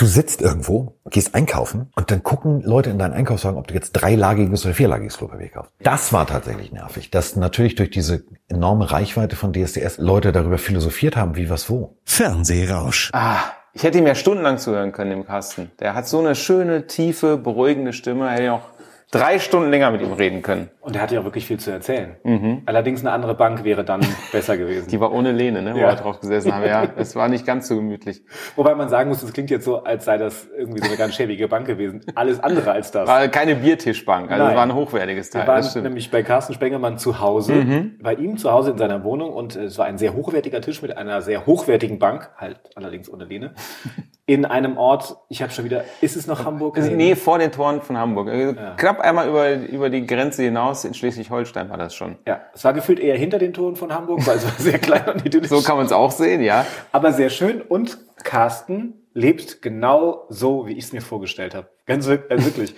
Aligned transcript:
Du 0.00 0.06
sitzt 0.06 0.40
irgendwo, 0.40 0.96
gehst 1.10 1.34
einkaufen 1.34 1.90
und 1.94 2.10
dann 2.10 2.22
gucken 2.22 2.62
Leute 2.62 2.88
in 2.88 2.98
deinen 2.98 3.12
Einkaufswagen, 3.12 3.58
ob 3.58 3.66
du 3.66 3.74
jetzt 3.74 3.92
dreilagiges 3.92 4.64
oder 4.64 4.72
vierlagiges 4.72 5.18
Klopapier 5.18 5.50
kaufst. 5.50 5.74
Das 5.82 6.10
war 6.14 6.26
tatsächlich 6.26 6.72
nervig, 6.72 7.10
dass 7.10 7.36
natürlich 7.36 7.74
durch 7.74 7.90
diese 7.90 8.24
enorme 8.48 8.90
Reichweite 8.90 9.36
von 9.36 9.52
DSDS 9.52 9.98
Leute 9.98 10.32
darüber 10.32 10.56
philosophiert 10.56 11.16
haben, 11.16 11.36
wie 11.36 11.50
was 11.50 11.68
wo. 11.68 11.98
Fernsehrausch. 12.06 13.10
Ah, 13.12 13.40
ich 13.74 13.82
hätte 13.82 13.98
ihm 13.98 14.06
ja 14.06 14.14
stundenlang 14.14 14.56
zuhören 14.56 14.92
können, 14.92 15.10
dem 15.10 15.26
Carsten. 15.26 15.70
Der 15.80 15.94
hat 15.94 16.08
so 16.08 16.20
eine 16.20 16.34
schöne, 16.34 16.86
tiefe, 16.86 17.36
beruhigende 17.36 17.92
Stimme. 17.92 18.30
Hätte 18.30 18.44
ich 18.44 18.48
auch 18.48 18.62
drei 19.10 19.38
Stunden 19.40 19.70
länger 19.70 19.90
mit 19.90 20.00
ihm 20.02 20.12
reden 20.12 20.40
können. 20.42 20.70
Und 20.80 20.94
er 20.96 21.02
hatte 21.02 21.14
ja 21.14 21.20
auch 21.20 21.24
wirklich 21.24 21.46
viel 21.46 21.58
zu 21.58 21.70
erzählen. 21.70 22.62
Allerdings 22.66 23.00
eine 23.00 23.10
andere 23.12 23.34
Bank 23.34 23.64
wäre 23.64 23.84
dann 23.84 24.00
besser 24.32 24.56
gewesen. 24.56 24.88
Die 24.88 25.00
war 25.00 25.12
ohne 25.12 25.32
Lehne, 25.32 25.62
ne, 25.62 25.74
wo 25.74 25.78
Ja. 25.78 25.88
wir 25.88 25.96
drauf 25.96 26.20
gesessen 26.20 26.54
haben. 26.54 26.64
Ja, 26.64 26.84
es 26.96 27.16
war 27.16 27.28
nicht 27.28 27.44
ganz 27.44 27.68
so 27.68 27.76
gemütlich. 27.76 28.22
Wobei 28.56 28.74
man 28.74 28.88
sagen 28.88 29.08
muss, 29.10 29.22
es 29.22 29.32
klingt 29.32 29.50
jetzt 29.50 29.64
so, 29.64 29.82
als 29.84 30.04
sei 30.04 30.16
das 30.16 30.48
irgendwie 30.56 30.80
so 30.80 30.86
eine 30.86 30.96
ganz 30.96 31.14
schäbige 31.16 31.48
Bank 31.48 31.66
gewesen. 31.66 32.00
Alles 32.14 32.40
andere 32.40 32.72
als 32.72 32.92
das. 32.92 33.08
War 33.08 33.26
keine 33.28 33.56
Biertischbank, 33.56 34.30
also 34.30 34.44
Nein. 34.44 34.56
war 34.56 34.62
ein 34.62 34.74
hochwertiges 34.74 35.30
Teil. 35.30 35.46
Wir 35.46 35.54
waren 35.54 35.82
nämlich 35.82 36.10
bei 36.10 36.22
Carsten 36.22 36.54
Spengemann 36.54 36.98
zu 36.98 37.20
Hause, 37.20 37.52
Mhm. 37.52 37.98
bei 38.02 38.14
ihm 38.14 38.36
zu 38.38 38.50
Hause 38.52 38.70
in 38.70 38.78
seiner 38.78 39.02
Wohnung 39.04 39.32
und 39.32 39.56
es 39.56 39.76
war 39.78 39.86
ein 39.86 39.98
sehr 39.98 40.14
hochwertiger 40.14 40.60
Tisch 40.60 40.82
mit 40.82 40.96
einer 40.96 41.20
sehr 41.20 41.46
hochwertigen 41.46 41.98
Bank, 41.98 42.30
halt 42.36 42.60
allerdings 42.76 43.12
ohne 43.12 43.24
Lehne, 43.24 43.54
in 44.26 44.44
einem 44.44 44.76
Ort, 44.78 45.16
ich 45.28 45.42
habe 45.42 45.52
schon 45.52 45.64
wieder, 45.64 45.82
ist 46.00 46.16
es 46.16 46.28
noch 46.28 46.44
Hamburg? 46.44 46.76
Also, 46.78 46.92
nee, 46.92 47.16
vor 47.16 47.38
den 47.40 47.50
Toren 47.50 47.82
von 47.82 47.98
Hamburg. 47.98 48.28
Also 48.28 48.54
Knapp 48.76 48.99
einmal 49.00 49.28
über, 49.28 49.54
über 49.54 49.90
die 49.90 50.06
Grenze 50.06 50.42
hinaus 50.42 50.84
in 50.84 50.94
Schleswig-Holstein 50.94 51.68
war 51.70 51.76
das 51.76 51.94
schon. 51.94 52.16
Ja, 52.26 52.42
es 52.54 52.64
war 52.64 52.72
gefühlt 52.72 53.00
eher 53.00 53.16
hinter 53.16 53.38
den 53.38 53.52
Toren 53.52 53.76
von 53.76 53.92
Hamburg, 53.92 54.26
weil 54.26 54.36
es 54.36 54.44
war 54.44 54.52
sehr 54.58 54.78
klein 54.80 55.08
und 55.08 55.26
idyllisch. 55.26 55.48
So 55.48 55.62
kann 55.62 55.76
man 55.76 55.86
es 55.86 55.92
auch 55.92 56.10
sehen, 56.10 56.42
ja. 56.42 56.66
aber 56.92 57.12
sehr 57.12 57.30
schön 57.30 57.60
und 57.60 57.98
Carsten 58.22 59.08
lebt 59.12 59.62
genau 59.62 60.26
so, 60.28 60.66
wie 60.66 60.72
ich 60.72 60.84
es 60.84 60.92
mir 60.92 61.00
vorgestellt 61.00 61.54
habe. 61.54 61.68
Ganz 61.86 62.06
äh, 62.06 62.20
wirklich. 62.28 62.74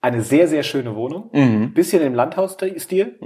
Eine 0.00 0.22
sehr, 0.22 0.46
sehr 0.46 0.62
schöne 0.62 0.94
Wohnung. 0.94 1.30
Mhm. 1.32 1.74
Bisschen 1.74 2.02
im 2.02 2.14
Landhausstil. 2.14 3.18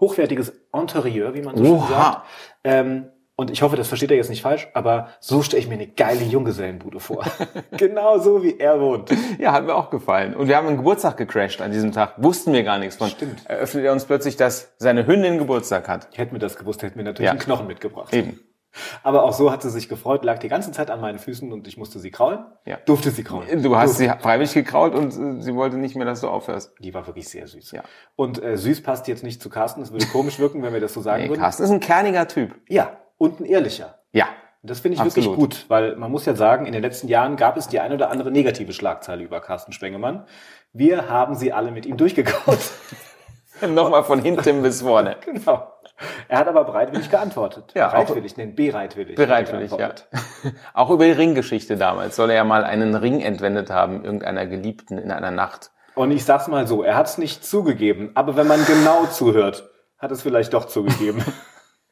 Hochwertiges 0.00 0.52
Interieur, 0.72 1.34
wie 1.34 1.42
man 1.42 1.56
so 1.56 1.64
schön 1.64 1.74
Oha. 1.74 1.88
sagt. 1.88 2.26
Ähm, 2.64 3.10
und 3.42 3.50
ich 3.50 3.60
hoffe, 3.62 3.76
das 3.76 3.88
versteht 3.88 4.10
er 4.10 4.16
jetzt 4.16 4.30
nicht 4.30 4.40
falsch, 4.42 4.68
aber 4.72 5.08
so 5.20 5.42
stelle 5.42 5.60
ich 5.62 5.68
mir 5.68 5.74
eine 5.74 5.88
geile 5.88 6.22
Junggesellenbude 6.24 6.98
vor. 7.00 7.24
genau 7.76 8.18
so, 8.18 8.42
wie 8.42 8.58
er 8.58 8.80
wohnt. 8.80 9.10
Ja, 9.38 9.52
hat 9.52 9.66
mir 9.66 9.74
auch 9.74 9.90
gefallen. 9.90 10.34
Und 10.34 10.48
wir 10.48 10.56
haben 10.56 10.66
einen 10.68 10.78
Geburtstag 10.78 11.16
gecrashed 11.18 11.60
an 11.60 11.70
diesem 11.72 11.92
Tag. 11.92 12.14
Wussten 12.16 12.52
wir 12.54 12.62
gar 12.62 12.78
nichts 12.78 12.96
von. 12.96 13.08
Stimmt. 13.08 13.44
Eröffnet 13.44 13.84
er 13.84 13.92
uns 13.92 14.06
plötzlich, 14.06 14.36
dass 14.36 14.72
seine 14.78 15.06
Hündin 15.06 15.36
Geburtstag 15.38 15.88
hat. 15.88 16.08
Hätten 16.16 16.32
wir 16.32 16.38
das 16.40 16.56
gewusst, 16.56 16.82
hätten 16.82 16.96
wir 16.96 17.04
natürlich 17.04 17.26
Ja. 17.26 17.32
einen 17.32 17.40
Knochen 17.40 17.66
mitgebracht. 17.66 18.14
Eben. 18.14 18.40
Aber 19.02 19.24
auch 19.24 19.34
so 19.34 19.52
hat 19.52 19.60
sie 19.60 19.68
sich 19.68 19.90
gefreut, 19.90 20.24
lag 20.24 20.38
die 20.38 20.48
ganze 20.48 20.72
Zeit 20.72 20.90
an 20.90 20.98
meinen 20.98 21.18
Füßen 21.18 21.52
und 21.52 21.68
ich 21.68 21.76
musste 21.76 21.98
sie 21.98 22.10
kraulen. 22.10 22.38
Ja. 22.64 22.78
Durfte 22.86 23.10
sie 23.10 23.22
kraulen. 23.22 23.62
Du 23.62 23.76
hast 23.76 23.98
Durfte. 24.00 24.14
sie 24.14 24.22
freiwillig 24.22 24.54
gekrault 24.54 24.94
und 24.94 25.08
äh, 25.12 25.42
sie 25.42 25.54
wollte 25.54 25.76
nicht 25.76 25.94
mehr, 25.94 26.06
dass 26.06 26.22
du 26.22 26.28
aufhörst. 26.28 26.72
Die 26.78 26.94
war 26.94 27.06
wirklich 27.06 27.28
sehr 27.28 27.46
süß. 27.46 27.72
Ja. 27.72 27.82
Und 28.16 28.42
äh, 28.42 28.56
süß 28.56 28.82
passt 28.82 29.08
jetzt 29.08 29.24
nicht 29.24 29.42
zu 29.42 29.50
Carsten. 29.50 29.82
Es 29.82 29.92
würde 29.92 30.06
komisch 30.06 30.38
wirken, 30.38 30.62
wenn 30.62 30.72
wir 30.72 30.80
das 30.80 30.94
so 30.94 31.02
sagen 31.02 31.24
Nee, 31.24 31.28
würden. 31.28 31.40
Carsten 31.40 31.64
ist 31.64 31.70
ein 31.70 31.80
kerniger 31.80 32.26
Typ. 32.28 32.54
Ja, 32.66 32.96
und 33.22 33.38
ein 33.38 33.44
ehrlicher. 33.44 34.00
Ja. 34.12 34.26
Das 34.64 34.80
finde 34.80 34.96
ich 34.96 35.00
Absolut. 35.00 35.38
wirklich 35.38 35.38
gut, 35.38 35.64
weil 35.68 35.96
man 35.96 36.10
muss 36.10 36.24
ja 36.26 36.34
sagen, 36.34 36.66
in 36.66 36.72
den 36.72 36.82
letzten 36.82 37.08
Jahren 37.08 37.36
gab 37.36 37.56
es 37.56 37.68
die 37.68 37.80
ein 37.80 37.92
oder 37.92 38.10
andere 38.10 38.30
negative 38.30 38.72
Schlagzeile 38.72 39.22
über 39.22 39.40
Carsten 39.40 39.72
Spengemann. 39.72 40.26
Wir 40.72 41.08
haben 41.08 41.34
sie 41.34 41.52
alle 41.52 41.70
mit 41.70 41.86
ihm 41.86 41.96
durchgekaut. 41.96 42.58
Nochmal 43.68 44.02
von 44.02 44.20
hinten 44.20 44.62
bis 44.62 44.82
vorne. 44.82 45.16
genau. 45.24 45.72
Er 46.28 46.38
hat 46.38 46.48
aber 46.48 46.64
bereitwillig 46.64 47.10
geantwortet. 47.10 47.72
Ja, 47.74 47.88
bereitwillig, 47.88 48.36
nein, 48.36 48.56
bereitwillig. 48.56 49.14
Bereitwillig, 49.14 49.70
ja. 49.70 49.90
Auch 50.74 50.90
über 50.90 51.04
die 51.04 51.12
Ringgeschichte 51.12 51.76
damals 51.76 52.16
soll 52.16 52.30
er 52.30 52.36
ja 52.36 52.44
mal 52.44 52.64
einen 52.64 52.96
Ring 52.96 53.20
entwendet 53.20 53.70
haben, 53.70 54.04
irgendeiner 54.04 54.46
Geliebten 54.46 54.98
in 54.98 55.12
einer 55.12 55.30
Nacht. 55.30 55.70
Und 55.94 56.10
ich 56.10 56.24
sag's 56.24 56.48
mal 56.48 56.66
so, 56.66 56.82
er 56.82 56.96
hat 56.96 57.06
es 57.06 57.18
nicht 57.18 57.44
zugegeben, 57.44 58.10
aber 58.14 58.36
wenn 58.36 58.48
man 58.48 58.64
genau 58.66 59.06
zuhört, 59.06 59.70
hat 59.98 60.10
es 60.10 60.22
vielleicht 60.22 60.54
doch 60.54 60.64
zugegeben. 60.64 61.22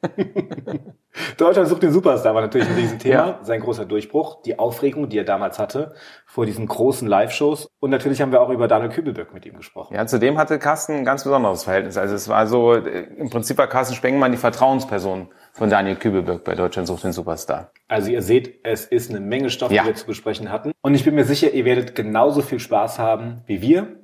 Deutschland 1.37 1.67
sucht 1.67 1.83
den 1.83 1.91
Superstar 1.91 2.33
war 2.33 2.41
natürlich 2.41 2.67
ein 2.67 2.75
Riesenthema. 2.75 3.13
Ja. 3.15 3.39
Sein 3.43 3.59
großer 3.61 3.85
Durchbruch, 3.85 4.41
die 4.43 4.57
Aufregung, 4.57 5.09
die 5.09 5.17
er 5.17 5.23
damals 5.25 5.59
hatte 5.59 5.93
vor 6.25 6.45
diesen 6.45 6.67
großen 6.67 7.07
Live-Shows. 7.07 7.67
Und 7.79 7.89
natürlich 7.89 8.21
haben 8.21 8.31
wir 8.31 8.41
auch 8.41 8.49
über 8.49 8.67
Daniel 8.67 8.89
Kübelböck 8.89 9.33
mit 9.33 9.45
ihm 9.45 9.57
gesprochen. 9.57 9.93
Ja, 9.95 10.05
zudem 10.07 10.37
hatte 10.37 10.57
Carsten 10.59 10.93
ein 10.93 11.05
ganz 11.05 11.23
besonderes 11.23 11.63
Verhältnis. 11.65 11.97
Also 11.97 12.15
es 12.15 12.29
war 12.29 12.47
so, 12.47 12.73
äh, 12.73 13.07
im 13.17 13.29
Prinzip 13.29 13.57
war 13.57 13.67
Carsten 13.67 13.95
Spengemann 13.95 14.31
die 14.31 14.37
Vertrauensperson 14.37 15.27
von 15.53 15.69
Daniel 15.69 15.97
Kübelberg 15.97 16.43
bei 16.43 16.55
Deutschland 16.55 16.87
sucht 16.87 17.03
den 17.03 17.11
Superstar. 17.11 17.71
Also 17.87 18.09
ihr 18.09 18.21
seht, 18.21 18.59
es 18.63 18.85
ist 18.85 19.09
eine 19.09 19.19
Menge 19.19 19.49
Stoff, 19.49 19.71
Ja. 19.71 19.83
die 19.83 19.89
wir 19.89 19.95
zu 19.95 20.05
besprechen 20.05 20.49
hatten. 20.51 20.71
Und 20.81 20.95
ich 20.95 21.03
bin 21.03 21.15
mir 21.15 21.25
sicher, 21.25 21.51
ihr 21.51 21.65
werdet 21.65 21.93
genauso 21.95 22.41
viel 22.41 22.59
Spaß 22.59 22.99
haben 22.99 23.41
wie 23.47 23.61
wir, 23.61 23.97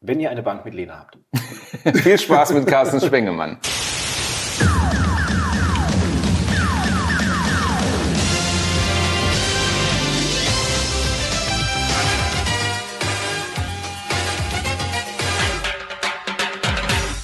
wenn 0.00 0.18
ihr 0.18 0.30
eine 0.30 0.42
Bank 0.42 0.64
mit 0.64 0.74
Lena 0.74 0.98
habt. 0.98 1.18
Viel 2.02 2.18
Spaß 2.18 2.54
mit 2.54 2.66
Carsten 2.66 3.00
Spengemann. 3.00 3.58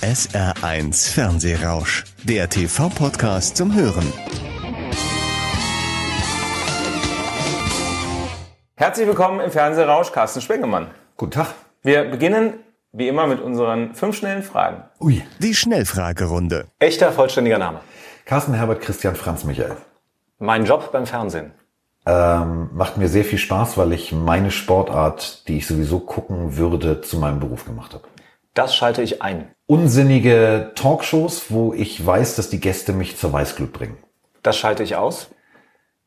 SR1 0.09 1.13
Fernsehrausch, 1.13 2.05
der 2.23 2.49
TV-Podcast 2.49 3.59
zum 3.59 3.75
Hören. 3.75 4.11
Herzlich 8.75 9.07
willkommen 9.07 9.41
im 9.41 9.51
Fernsehrausch 9.51 10.11
Carsten 10.11 10.41
Spengemann. 10.41 10.87
Guten 11.19 11.33
Tag. 11.33 11.49
Wir 11.83 12.05
beginnen 12.05 12.55
wie 12.93 13.07
immer 13.07 13.27
mit 13.27 13.43
unseren 13.43 13.95
fünf 13.95 14.17
schnellen 14.17 14.43
Fragen. 14.43 14.85
Ui. 14.99 15.23
Die 15.41 15.55
Schnellfragerunde. 15.55 16.69
Echter, 16.79 17.13
vollständiger 17.13 17.59
Name. 17.59 17.81
Carsten 18.25 18.55
Herbert 18.55 18.81
Christian 18.81 19.15
Franz 19.15 19.45
Michael. 19.45 19.77
Mein 20.39 20.65
Job 20.65 20.91
beim 20.91 21.05
Fernsehen. 21.05 21.53
Ähm, 22.07 22.71
macht 22.73 22.97
mir 22.97 23.09
sehr 23.09 23.27
viel 23.27 23.39
Spaß, 23.39 23.77
weil 23.77 23.93
ich 23.93 24.13
meine 24.13 24.53
Sportart, 24.53 25.47
die 25.49 25.59
ich 25.59 25.67
sowieso 25.67 26.01
gucken 26.01 26.57
würde, 26.57 27.03
zu 27.03 27.19
meinem 27.19 27.41
Beruf 27.41 27.67
gemacht 27.67 27.93
habe. 27.93 28.05
Das 28.55 28.75
schalte 28.75 29.03
ich 29.03 29.23
ein. 29.23 29.51
Unsinnige 29.67 30.73
Talkshows, 30.75 31.51
wo 31.51 31.73
ich 31.73 32.05
weiß, 32.05 32.37
dass 32.37 32.51
die 32.51 32.61
Gäste 32.61 32.93
mich 32.93 33.17
zur 33.17 33.33
Weißglut 33.33 33.73
bringen. 33.73 33.99
Das 34.43 34.57
schalte 34.57 34.83
ich 34.83 34.97
aus. 34.97 35.31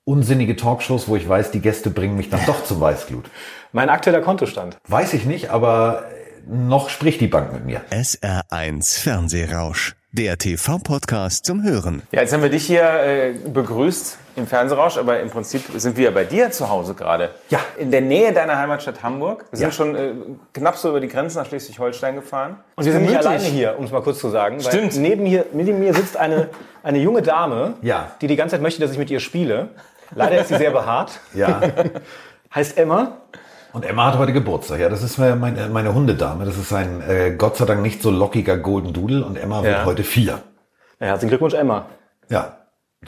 Unsinnige 0.04 0.56
Talkshows, 0.56 1.08
wo 1.08 1.16
ich 1.16 1.28
weiß, 1.30 1.52
die 1.52 1.62
Gäste 1.62 1.92
bringen 1.92 2.18
mich 2.18 2.30
dann 2.30 2.46
doch 2.46 2.64
zur 2.64 2.82
Weißglut. 2.82 3.30
Mein 3.72 3.90
aktueller 3.90 4.22
Kontostand. 4.22 4.78
Weiß 4.88 5.14
ich 5.14 5.26
nicht, 5.26 5.50
aber 5.50 6.06
noch 6.48 6.90
spricht 6.90 7.22
die 7.22 7.28
Bank 7.28 7.54
mit 7.54 7.66
mir. 7.66 7.82
SR1 7.92 9.00
Fernsehrausch, 9.00 9.96
der 10.14 10.38
TV-Podcast 10.38 11.46
zum 11.46 11.64
Hören. 11.64 12.02
Ja, 12.12 12.20
jetzt 12.22 12.34
haben 12.34 12.44
wir 12.44 12.50
dich 12.50 12.66
hier 12.66 12.84
äh, 12.84 13.32
begrüßt 13.48 14.18
im 14.36 14.46
Fernsehrausch, 14.46 14.98
aber 14.98 15.22
im 15.22 15.30
Prinzip 15.30 15.62
sind 15.78 15.96
wir 15.96 16.06
ja 16.06 16.12
bei 16.12 16.26
dir 16.26 16.52
zu 16.52 16.70
Hause 16.70 16.96
gerade. 16.96 17.30
Ja. 17.50 17.60
In 17.78 17.92
der 17.92 18.02
Nähe 18.02 18.34
deiner 18.34 18.58
Heimatstadt 18.58 19.04
Hamburg. 19.04 19.46
Wir 19.52 19.58
sind 19.58 19.68
Ja. 19.68 19.72
schon 19.72 19.96
äh, 19.96 20.12
knapp 20.54 20.76
so 20.78 20.90
über 20.90 21.00
die 21.00 21.08
Grenze 21.08 21.38
nach 21.38 21.46
Schleswig-Holstein 21.46 22.16
gefahren. 22.16 22.58
Und 22.76 22.84
wir 22.86 22.92
sind 22.92 23.04
nicht 23.04 23.16
alleine 23.16 23.44
hier, 23.44 23.78
um 23.80 23.86
es 23.86 23.92
mal 23.92 24.02
kurz 24.02 24.20
zu 24.20 24.30
sagen. 24.30 24.58
weil 24.58 24.72
Stimmt. 24.72 24.98
Neben, 24.98 25.26
hier, 25.26 25.46
neben 25.54 25.80
mir 25.80 25.94
sitzt 25.94 26.18
eine, 26.18 26.50
eine 26.84 26.98
junge 27.00 27.22
Dame, 27.22 27.76
Ja. 27.82 28.12
die 28.22 28.28
die 28.28 28.36
ganze 28.36 28.56
Zeit 28.56 28.62
möchte, 28.62 28.82
dass 28.82 28.92
ich 28.92 28.98
mit 28.98 29.10
ihr 29.10 29.22
spiele. 29.22 29.70
Leider 30.14 30.42
ist 30.42 30.50
sie 30.50 30.58
sehr 30.58 30.72
behaart. 30.72 31.12
Ja. 31.34 31.62
Heißt 32.54 32.78
Emma. 32.78 33.18
Und 33.74 33.86
Emma 33.86 34.08
hat 34.08 34.18
heute 34.18 34.34
Geburtstag. 34.34 34.80
Ja, 34.80 34.90
das 34.90 35.02
ist 35.02 35.18
meine, 35.18 35.68
meine 35.70 35.94
Hundedame. 35.94 36.46
Das 36.46 36.58
ist 36.58 36.74
ein 36.74 37.02
äh, 37.08 37.32
Gott 37.38 37.56
sei 37.58 37.66
Dank 37.66 37.82
nicht 37.82 38.02
so 38.02 38.12
lockiger 38.12 38.58
Golden 38.58 38.92
Doodle 38.94 39.24
und 39.26 39.38
Emma 39.38 39.64
wird 39.64 39.78
Ja. 39.78 39.86
heute 39.86 40.04
vier. 40.04 40.40
Ja, 41.00 41.08
herzlichen 41.08 41.30
Glückwunsch, 41.30 41.54
Emma. 41.54 41.86
Ja. 42.30 42.58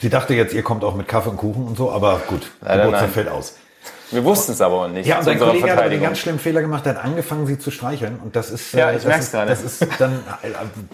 Sie 0.00 0.08
dachte 0.10 0.34
jetzt, 0.34 0.54
ihr 0.54 0.62
kommt 0.62 0.82
auch 0.82 0.94
mit 0.94 1.06
Kaffee 1.06 1.30
und 1.30 1.36
Kuchen 1.36 1.66
und 1.68 1.76
so, 1.76 1.92
aber 1.92 2.20
gut, 2.26 2.50
Leider 2.62 2.84
Geburtstag 2.84 3.02
nein. 3.08 3.10
fällt 3.12 3.28
aus. 3.28 3.56
Wir 4.10 4.24
wussten 4.24 4.52
es 4.52 4.60
aber 4.60 4.88
nicht. 4.88 5.06
Ja, 5.06 5.18
und 5.18 5.26
unserer 5.28 5.48
Kollege 5.48 5.70
hat 5.70 5.78
einen 5.80 6.00
ganz 6.02 6.18
schlimmen 6.18 6.38
Fehler 6.38 6.60
gemacht. 6.62 6.84
Der 6.86 6.96
hat 6.96 7.04
angefangen, 7.04 7.46
sie 7.46 7.58
zu 7.58 7.70
streicheln 7.70 8.18
und 8.22 8.34
das 8.34 8.50
ist, 8.50 8.72
Ja, 8.72 8.90
äh, 8.90 8.96
ich 8.96 9.02
das 9.02 9.06
merk's 9.06 9.24
ist, 9.26 9.32
gerade. 9.32 9.50
Das 9.50 9.62
ist 9.62 9.86
dann, 9.98 10.18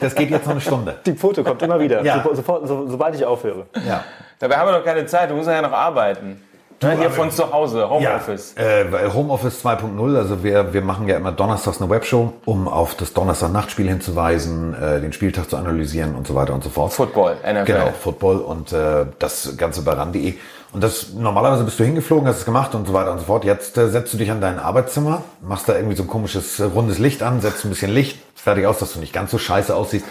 das 0.00 0.14
geht 0.14 0.30
jetzt 0.30 0.44
noch 0.46 0.52
eine 0.52 0.60
Stunde. 0.60 0.96
Die 1.06 1.14
Foto 1.14 1.42
kommt 1.44 1.62
immer 1.62 1.78
wieder, 1.80 2.02
Ja. 2.02 2.22
so, 2.22 2.34
sofort, 2.34 2.66
so, 2.68 2.88
sobald 2.88 3.14
ich 3.14 3.24
aufhöre. 3.24 3.66
Ja. 3.86 4.04
Dabei 4.38 4.56
haben 4.56 4.68
wir 4.68 4.78
noch 4.78 4.84
keine 4.84 5.06
Zeit, 5.06 5.30
du 5.30 5.34
musst 5.34 5.48
ja 5.48 5.62
noch 5.62 5.72
arbeiten. 5.72 6.42
Ne, 6.82 6.96
hier 6.96 7.06
aber- 7.06 7.14
von 7.14 7.30
zu 7.30 7.52
Hause, 7.52 7.88
Homeoffice. 7.90 8.54
Ja, 8.56 8.62
äh, 8.62 9.10
Homeoffice 9.12 9.60
2.0, 9.62 10.16
also 10.16 10.42
wir, 10.42 10.72
wir 10.72 10.80
machen 10.80 11.06
ja 11.08 11.16
immer 11.16 11.30
donnerstags 11.30 11.80
eine 11.80 11.90
Webshow, 11.90 12.32
um 12.46 12.68
auf 12.68 12.94
das 12.94 13.12
Donnerstag-Nachtspiel 13.12 13.86
hinzuweisen, 13.88 14.74
äh, 14.74 15.00
den 15.00 15.12
Spieltag 15.12 15.50
zu 15.50 15.56
analysieren 15.58 16.14
und 16.14 16.26
so 16.26 16.34
weiter 16.34 16.54
und 16.54 16.64
so 16.64 16.70
fort. 16.70 16.92
Football, 16.94 17.36
NFL. 17.44 17.64
Genau, 17.66 17.90
Football 18.00 18.38
und 18.38 18.72
äh, 18.72 19.04
das 19.18 19.56
Ganze 19.58 19.82
bei 19.82 19.92
ran.de. 19.92 20.34
Und 20.72 20.84
das 20.84 21.12
normalerweise 21.14 21.64
bist 21.64 21.78
du 21.80 21.84
hingeflogen, 21.84 22.28
hast 22.28 22.38
es 22.38 22.44
gemacht 22.44 22.74
und 22.74 22.86
so 22.86 22.92
weiter 22.94 23.10
und 23.12 23.18
so 23.18 23.24
fort. 23.24 23.44
Jetzt 23.44 23.76
äh, 23.76 23.88
setzt 23.88 24.14
du 24.14 24.16
dich 24.18 24.30
an 24.30 24.40
dein 24.40 24.58
Arbeitszimmer, 24.58 25.22
machst 25.42 25.68
da 25.68 25.74
irgendwie 25.74 25.96
so 25.96 26.04
ein 26.04 26.08
komisches 26.08 26.60
äh, 26.60 26.64
rundes 26.64 26.98
Licht 26.98 27.22
an, 27.22 27.40
setzt 27.40 27.64
ein 27.64 27.70
bisschen 27.70 27.92
Licht, 27.92 28.20
fertig 28.36 28.66
aus, 28.66 28.78
dass 28.78 28.92
du 28.94 29.00
nicht 29.00 29.12
ganz 29.12 29.32
so 29.32 29.38
scheiße 29.38 29.74
aussiehst. 29.74 30.06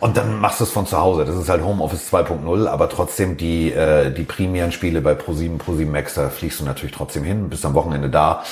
Und 0.00 0.16
dann 0.16 0.38
machst 0.40 0.60
du 0.60 0.64
es 0.64 0.70
von 0.70 0.86
zu 0.86 0.98
Hause. 0.98 1.24
Das 1.24 1.34
ist 1.34 1.48
halt 1.48 1.62
Homeoffice 1.62 2.12
2.0, 2.12 2.66
aber 2.68 2.88
trotzdem 2.88 3.36
die, 3.36 3.72
äh, 3.72 4.12
die 4.12 4.22
primären 4.22 4.70
Spiele 4.70 5.00
bei 5.00 5.12
Pro7, 5.12 5.58
Pro7 5.58 5.86
Max, 5.86 6.14
da 6.14 6.28
fliegst 6.28 6.60
du 6.60 6.64
natürlich 6.64 6.94
trotzdem 6.94 7.24
hin, 7.24 7.48
bist 7.48 7.66
am 7.66 7.74
Wochenende 7.74 8.08
da. 8.08 8.44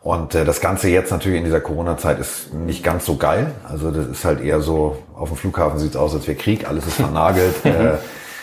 Und 0.00 0.34
äh, 0.34 0.44
das 0.44 0.60
Ganze 0.60 0.88
jetzt 0.88 1.10
natürlich 1.10 1.38
in 1.38 1.44
dieser 1.44 1.60
Corona-Zeit 1.60 2.18
ist 2.18 2.52
nicht 2.52 2.82
ganz 2.82 3.04
so 3.04 3.16
geil. 3.16 3.52
Also 3.68 3.90
das 3.90 4.06
ist 4.06 4.24
halt 4.24 4.40
eher 4.40 4.60
so, 4.60 4.98
auf 5.14 5.28
dem 5.28 5.36
Flughafen 5.36 5.78
sieht's 5.78 5.96
aus, 5.96 6.14
als 6.14 6.26
wäre 6.26 6.36
Krieg, 6.36 6.68
alles 6.68 6.86
ist 6.86 6.96
vernagelt. 6.96 7.54
äh, 7.64 7.94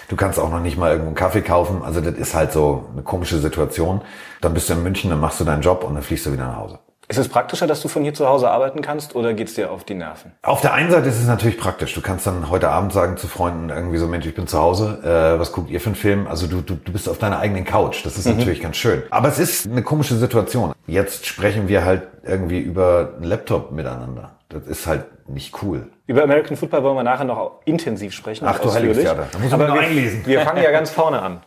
du 0.07 0.15
kannst 0.15 0.39
auch 0.39 0.49
noch 0.49 0.61
nicht 0.61 0.77
mal 0.77 0.91
irgendwo 0.91 1.07
einen 1.07 1.15
Kaffee 1.15 1.41
kaufen. 1.41 1.81
Also 1.83 1.99
das 1.99 2.15
ist 2.15 2.35
halt 2.35 2.53
so 2.53 2.85
eine 2.93 3.01
komische 3.01 3.39
Situation. 3.39 4.01
Dann 4.39 4.53
bist 4.53 4.69
du 4.69 4.73
in 4.73 4.83
München, 4.83 5.09
dann 5.09 5.19
machst 5.19 5.41
du 5.41 5.43
deinen 5.43 5.61
Job 5.61 5.83
und 5.83 5.95
dann 5.95 6.03
fliegst 6.03 6.25
du 6.25 6.31
wieder 6.31 6.47
nach 6.47 6.57
Hause. 6.57 6.79
Ist 7.07 7.19
es 7.19 7.29
praktischer, 7.29 7.67
dass 7.67 7.81
du 7.81 7.87
von 7.87 8.01
hier 8.01 8.13
zu 8.15 8.27
Hause 8.27 8.49
arbeiten 8.49 8.81
kannst 8.81 9.15
oder 9.15 9.33
geht's 9.33 9.53
dir 9.53 9.71
auf 9.71 9.83
die 9.83 9.93
Nerven? 9.93 10.31
Auf 10.41 10.61
der 10.61 10.73
einen 10.73 10.89
Seite 10.89 11.07
ist 11.07 11.19
es 11.19 11.27
natürlich 11.27 11.59
praktisch. 11.59 11.93
Du 11.93 12.01
kannst 12.01 12.25
dann 12.25 12.49
heute 12.49 12.69
Abend 12.69 12.93
sagen 12.93 13.17
zu 13.17 13.27
Freunden 13.27 13.69
irgendwie 13.69 13.97
so, 13.97 14.07
Mensch, 14.07 14.25
ich 14.25 14.33
bin 14.33 14.47
zu 14.47 14.57
Hause, 14.59 14.99
äh, 15.03 15.39
was 15.39 15.51
guckt 15.51 15.69
ihr 15.69 15.79
für 15.79 15.87
einen 15.87 15.95
Film? 15.95 16.25
Also 16.27 16.47
du, 16.47 16.61
du, 16.61 16.75
du 16.75 16.91
bist 16.91 17.07
auf 17.07 17.19
deiner 17.19 17.37
eigenen 17.39 17.63
Couch. 17.63 18.03
Das 18.05 18.17
ist 18.17 18.25
natürlich 18.25 18.61
ganz 18.61 18.77
schön. 18.77 19.03
Aber 19.11 19.27
es 19.27 19.37
ist 19.37 19.67
eine 19.67 19.83
komische 19.83 20.15
Situation. 20.15 20.73
Jetzt 20.87 21.27
sprechen 21.27 21.67
wir 21.67 21.85
halt 21.85 22.03
irgendwie 22.23 22.59
über 22.59 23.13
einen 23.15 23.25
Laptop 23.25 23.71
miteinander. 23.71 24.31
Das 24.49 24.65
ist 24.65 24.87
halt 24.87 25.05
nicht 25.27 25.61
cool. 25.61 25.87
Über 26.07 26.23
American 26.23 26.57
Football 26.57 26.83
wollen 26.83 26.95
wir 26.95 27.03
nachher 27.03 27.25
noch 27.25 27.61
intensiv 27.65 28.13
sprechen. 28.13 28.45
Ach 28.47 28.59
du 28.59 28.71
heiliges 28.73 29.01
Jahr, 29.03 29.15
da 29.15 29.37
muss 29.37 29.47
ich 29.47 29.53
Aber 29.53 29.67
wir, 29.73 29.79
einlesen. 29.79 30.25
wir 30.25 30.41
fangen 30.41 30.63
ja 30.63 30.71
ganz 30.79 30.89
vorne 30.91 31.21
an. 31.21 31.41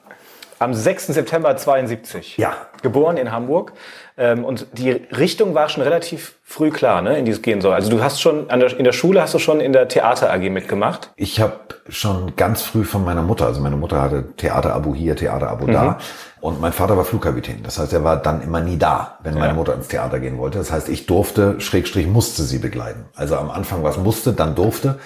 Am 0.61 0.75
6. 0.75 1.09
September 1.09 1.57
72. 1.57 2.37
Ja. 2.37 2.53
Geboren 2.83 3.17
in 3.17 3.31
Hamburg. 3.31 3.73
Ähm, 4.17 4.45
und 4.45 4.67
die 4.73 4.91
Richtung 4.91 5.55
war 5.55 5.69
schon 5.69 5.83
relativ 5.83 6.35
früh 6.43 6.71
klar, 6.71 7.03
ne, 7.03 7.19
in 7.19 7.25
die 7.25 7.31
es 7.31 7.43
gehen 7.43 7.61
soll. 7.61 7.75
Also 7.75 7.91
du 7.91 8.03
hast 8.03 8.21
schon, 8.21 8.49
der, 8.49 8.77
in 8.77 8.85
der 8.85 8.93
Schule 8.93 9.23
hast 9.23 9.35
du 9.35 9.39
schon 9.39 9.61
in 9.61 9.73
der 9.73 9.87
Theater 9.87 10.33
AG 10.33 10.51
mitgemacht. 10.51 11.11
Ich 11.17 11.41
habe 11.41 11.55
schon 11.89 12.35
ganz 12.35 12.63
früh 12.63 12.85
von 12.85 13.05
meiner 13.05 13.23
Mutter, 13.23 13.47
also 13.47 13.61
meine 13.61 13.77
Mutter 13.77 14.03
hatte 14.03 14.25
Theaterabo 14.37 14.95
hier, 14.95 15.15
Theaterabo 15.15 15.67
da. 15.67 15.99
Und 16.41 16.61
mein 16.61 16.73
Vater 16.73 16.97
war 16.97 17.05
Flugkapitän. 17.05 17.63
Das 17.63 17.79
heißt, 17.79 17.93
er 17.93 18.05
war 18.05 18.17
dann 18.17 18.43
immer 18.43 18.61
nie 18.61 18.79
da, 18.79 19.19
wenn 19.23 19.35
meine 19.35 19.49
Ja. 19.49 19.55
Mutter 19.55 19.75
ins 19.75 19.89
Theater 19.89 20.19
gehen 20.21 20.39
wollte. 20.39 20.59
Das 20.59 20.73
heißt, 20.73 20.89
ich 20.89 21.07
durfte, 21.07 21.61
Schrägstrich, 21.61 22.07
musste 22.07 22.43
sie 22.43 22.59
begleiten. 22.59 23.07
Also 23.15 23.37
am 23.37 23.51
Anfang 23.51 23.83
war 23.83 23.91
es 23.91 23.97
musste, 23.97 24.33
dann 24.33 24.55
durfte. 24.55 24.99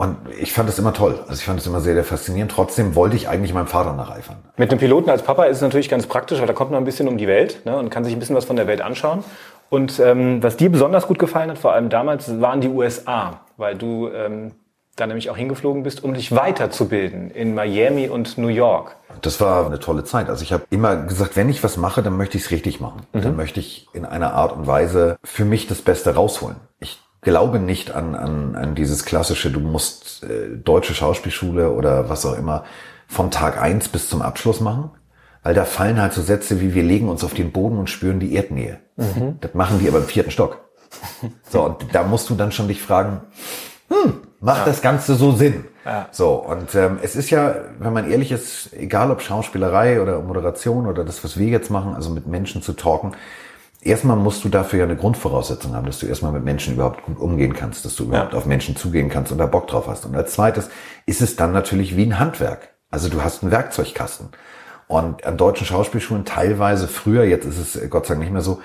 Und 0.00 0.16
ich 0.40 0.54
fand 0.54 0.66
es 0.70 0.78
immer 0.78 0.94
toll. 0.94 1.18
Also 1.28 1.34
ich 1.34 1.44
fand 1.44 1.60
es 1.60 1.66
immer 1.66 1.82
sehr, 1.82 1.92
sehr 1.92 2.04
faszinierend. 2.04 2.50
Trotzdem 2.50 2.94
wollte 2.94 3.16
ich 3.16 3.28
eigentlich 3.28 3.52
meinem 3.52 3.66
Vater 3.66 3.92
nacheifern. 3.92 4.36
Mit 4.56 4.70
einem 4.70 4.80
Piloten 4.80 5.10
als 5.10 5.20
Papa 5.20 5.44
ist 5.44 5.58
es 5.58 5.62
natürlich 5.62 5.90
ganz 5.90 6.06
praktisch, 6.06 6.40
weil 6.40 6.46
da 6.46 6.54
kommt 6.54 6.70
man 6.70 6.80
ein 6.80 6.86
bisschen 6.86 7.06
um 7.06 7.18
die 7.18 7.26
Welt 7.26 7.60
ne, 7.66 7.76
und 7.76 7.90
kann 7.90 8.02
sich 8.02 8.14
ein 8.14 8.18
bisschen 8.18 8.34
was 8.34 8.46
von 8.46 8.56
der 8.56 8.66
Welt 8.66 8.80
anschauen. 8.80 9.22
Und 9.68 10.00
ähm, 10.00 10.42
was 10.42 10.56
dir 10.56 10.72
besonders 10.72 11.06
gut 11.06 11.18
gefallen 11.18 11.50
hat, 11.50 11.58
vor 11.58 11.74
allem 11.74 11.90
damals, 11.90 12.40
waren 12.40 12.62
die 12.62 12.68
USA, 12.68 13.40
weil 13.58 13.76
du 13.76 14.08
ähm, 14.08 14.52
da 14.96 15.06
nämlich 15.06 15.28
auch 15.28 15.36
hingeflogen 15.36 15.82
bist, 15.82 16.02
um 16.02 16.14
dich 16.14 16.34
weiterzubilden 16.34 17.30
in 17.30 17.54
Miami 17.54 18.08
und 18.08 18.38
New 18.38 18.48
York. 18.48 18.96
Das 19.20 19.38
war 19.38 19.66
eine 19.66 19.80
tolle 19.80 20.04
Zeit. 20.04 20.30
Also 20.30 20.42
ich 20.44 20.54
habe 20.54 20.64
immer 20.70 20.96
gesagt, 20.96 21.36
wenn 21.36 21.50
ich 21.50 21.62
was 21.62 21.76
mache, 21.76 22.02
dann 22.02 22.16
möchte 22.16 22.38
ich 22.38 22.44
es 22.44 22.50
richtig 22.50 22.80
machen. 22.80 23.02
Dann 23.12 23.36
möchte 23.36 23.60
ich 23.60 23.86
in 23.92 24.06
einer 24.06 24.32
Art 24.32 24.56
und 24.56 24.66
Weise 24.66 25.18
für 25.22 25.44
mich 25.44 25.66
das 25.66 25.82
Beste 25.82 26.14
rausholen. 26.14 26.56
Ich 26.78 27.02
glaube 27.22 27.58
nicht 27.58 27.92
an, 27.92 28.14
an, 28.14 28.56
an 28.56 28.74
dieses 28.74 29.04
klassische, 29.04 29.50
du 29.50 29.60
musst 29.60 30.24
äh, 30.24 30.56
deutsche 30.56 30.94
Schauspielschule 30.94 31.72
oder 31.72 32.08
was 32.08 32.24
auch 32.26 32.36
immer 32.36 32.64
von 33.06 33.30
Tag 33.30 33.60
eins 33.60 33.88
bis 33.88 34.08
zum 34.08 34.22
Abschluss 34.22 34.60
machen. 34.60 34.90
Weil 35.42 35.54
da 35.54 35.64
fallen 35.64 36.00
halt 36.00 36.12
so 36.12 36.20
Sätze 36.20 36.60
wie 36.60 36.74
wir 36.74 36.82
legen 36.82 37.08
uns 37.08 37.24
auf 37.24 37.32
den 37.32 37.50
Boden 37.50 37.78
und 37.78 37.88
spüren 37.88 38.20
die 38.20 38.34
Erdnähe. 38.34 38.78
Das 39.40 39.54
machen 39.54 39.78
die 39.78 39.88
aber 39.88 39.98
im 39.98 40.04
vierten 40.04 40.30
Stock. 40.30 40.60
So, 41.48 41.62
und 41.64 41.86
da 41.94 42.02
musst 42.02 42.28
du 42.28 42.34
dann 42.34 42.52
schon 42.52 42.68
dich 42.68 42.82
fragen, 42.82 43.22
hm, 43.88 44.18
macht 44.40 44.66
das 44.66 44.82
Ganze 44.82 45.14
so 45.14 45.32
Sinn? 45.32 45.64
So, 46.10 46.34
und 46.34 46.74
ähm, 46.74 46.98
es 47.02 47.16
ist 47.16 47.30
ja, 47.30 47.54
wenn 47.78 47.92
man 47.92 48.10
ehrlich 48.10 48.32
ist, 48.32 48.72
egal 48.74 49.10
ob 49.10 49.22
Schauspielerei 49.22 50.02
oder 50.02 50.20
Moderation 50.20 50.86
oder 50.86 51.04
das, 51.04 51.24
was 51.24 51.38
wir 51.38 51.48
jetzt 51.48 51.70
machen, 51.70 51.94
also 51.94 52.10
mit 52.10 52.26
Menschen 52.26 52.60
zu 52.60 52.74
talken, 52.74 53.12
erstmal 53.82 54.16
musst 54.16 54.44
du 54.44 54.48
dafür 54.48 54.80
ja 54.80 54.84
eine 54.84 54.96
Grundvoraussetzung 54.96 55.74
haben, 55.74 55.86
dass 55.86 55.98
du 55.98 56.06
erstmal 56.06 56.32
mit 56.32 56.44
Menschen 56.44 56.74
überhaupt 56.74 57.02
gut 57.04 57.18
umgehen 57.18 57.54
kannst, 57.54 57.84
dass 57.84 57.96
du 57.96 58.04
überhaupt 58.04 58.34
auf 58.34 58.46
Menschen 58.46 58.76
zugehen 58.76 59.08
kannst 59.08 59.32
und 59.32 59.38
da 59.38 59.46
Bock 59.46 59.66
drauf 59.68 59.86
hast. 59.86 60.04
Und 60.04 60.14
als 60.14 60.32
zweites 60.32 60.68
ist 61.06 61.22
es 61.22 61.36
dann 61.36 61.52
natürlich 61.52 61.96
wie 61.96 62.04
ein 62.04 62.18
Handwerk. 62.18 62.70
Also 62.90 63.08
du 63.08 63.22
hast 63.22 63.42
einen 63.42 63.52
Werkzeugkasten. 63.52 64.28
Und 64.86 65.24
an 65.24 65.36
deutschen 65.36 65.66
Schauspielschulen 65.66 66.24
teilweise 66.24 66.88
früher, 66.88 67.24
jetzt 67.24 67.46
ist 67.46 67.58
es 67.58 67.76
äh, 67.76 67.86
Gott 67.88 68.06
sei 68.06 68.14
Dank 68.14 68.24
nicht 68.24 68.32
mehr 68.32 68.42
so, 68.42 68.60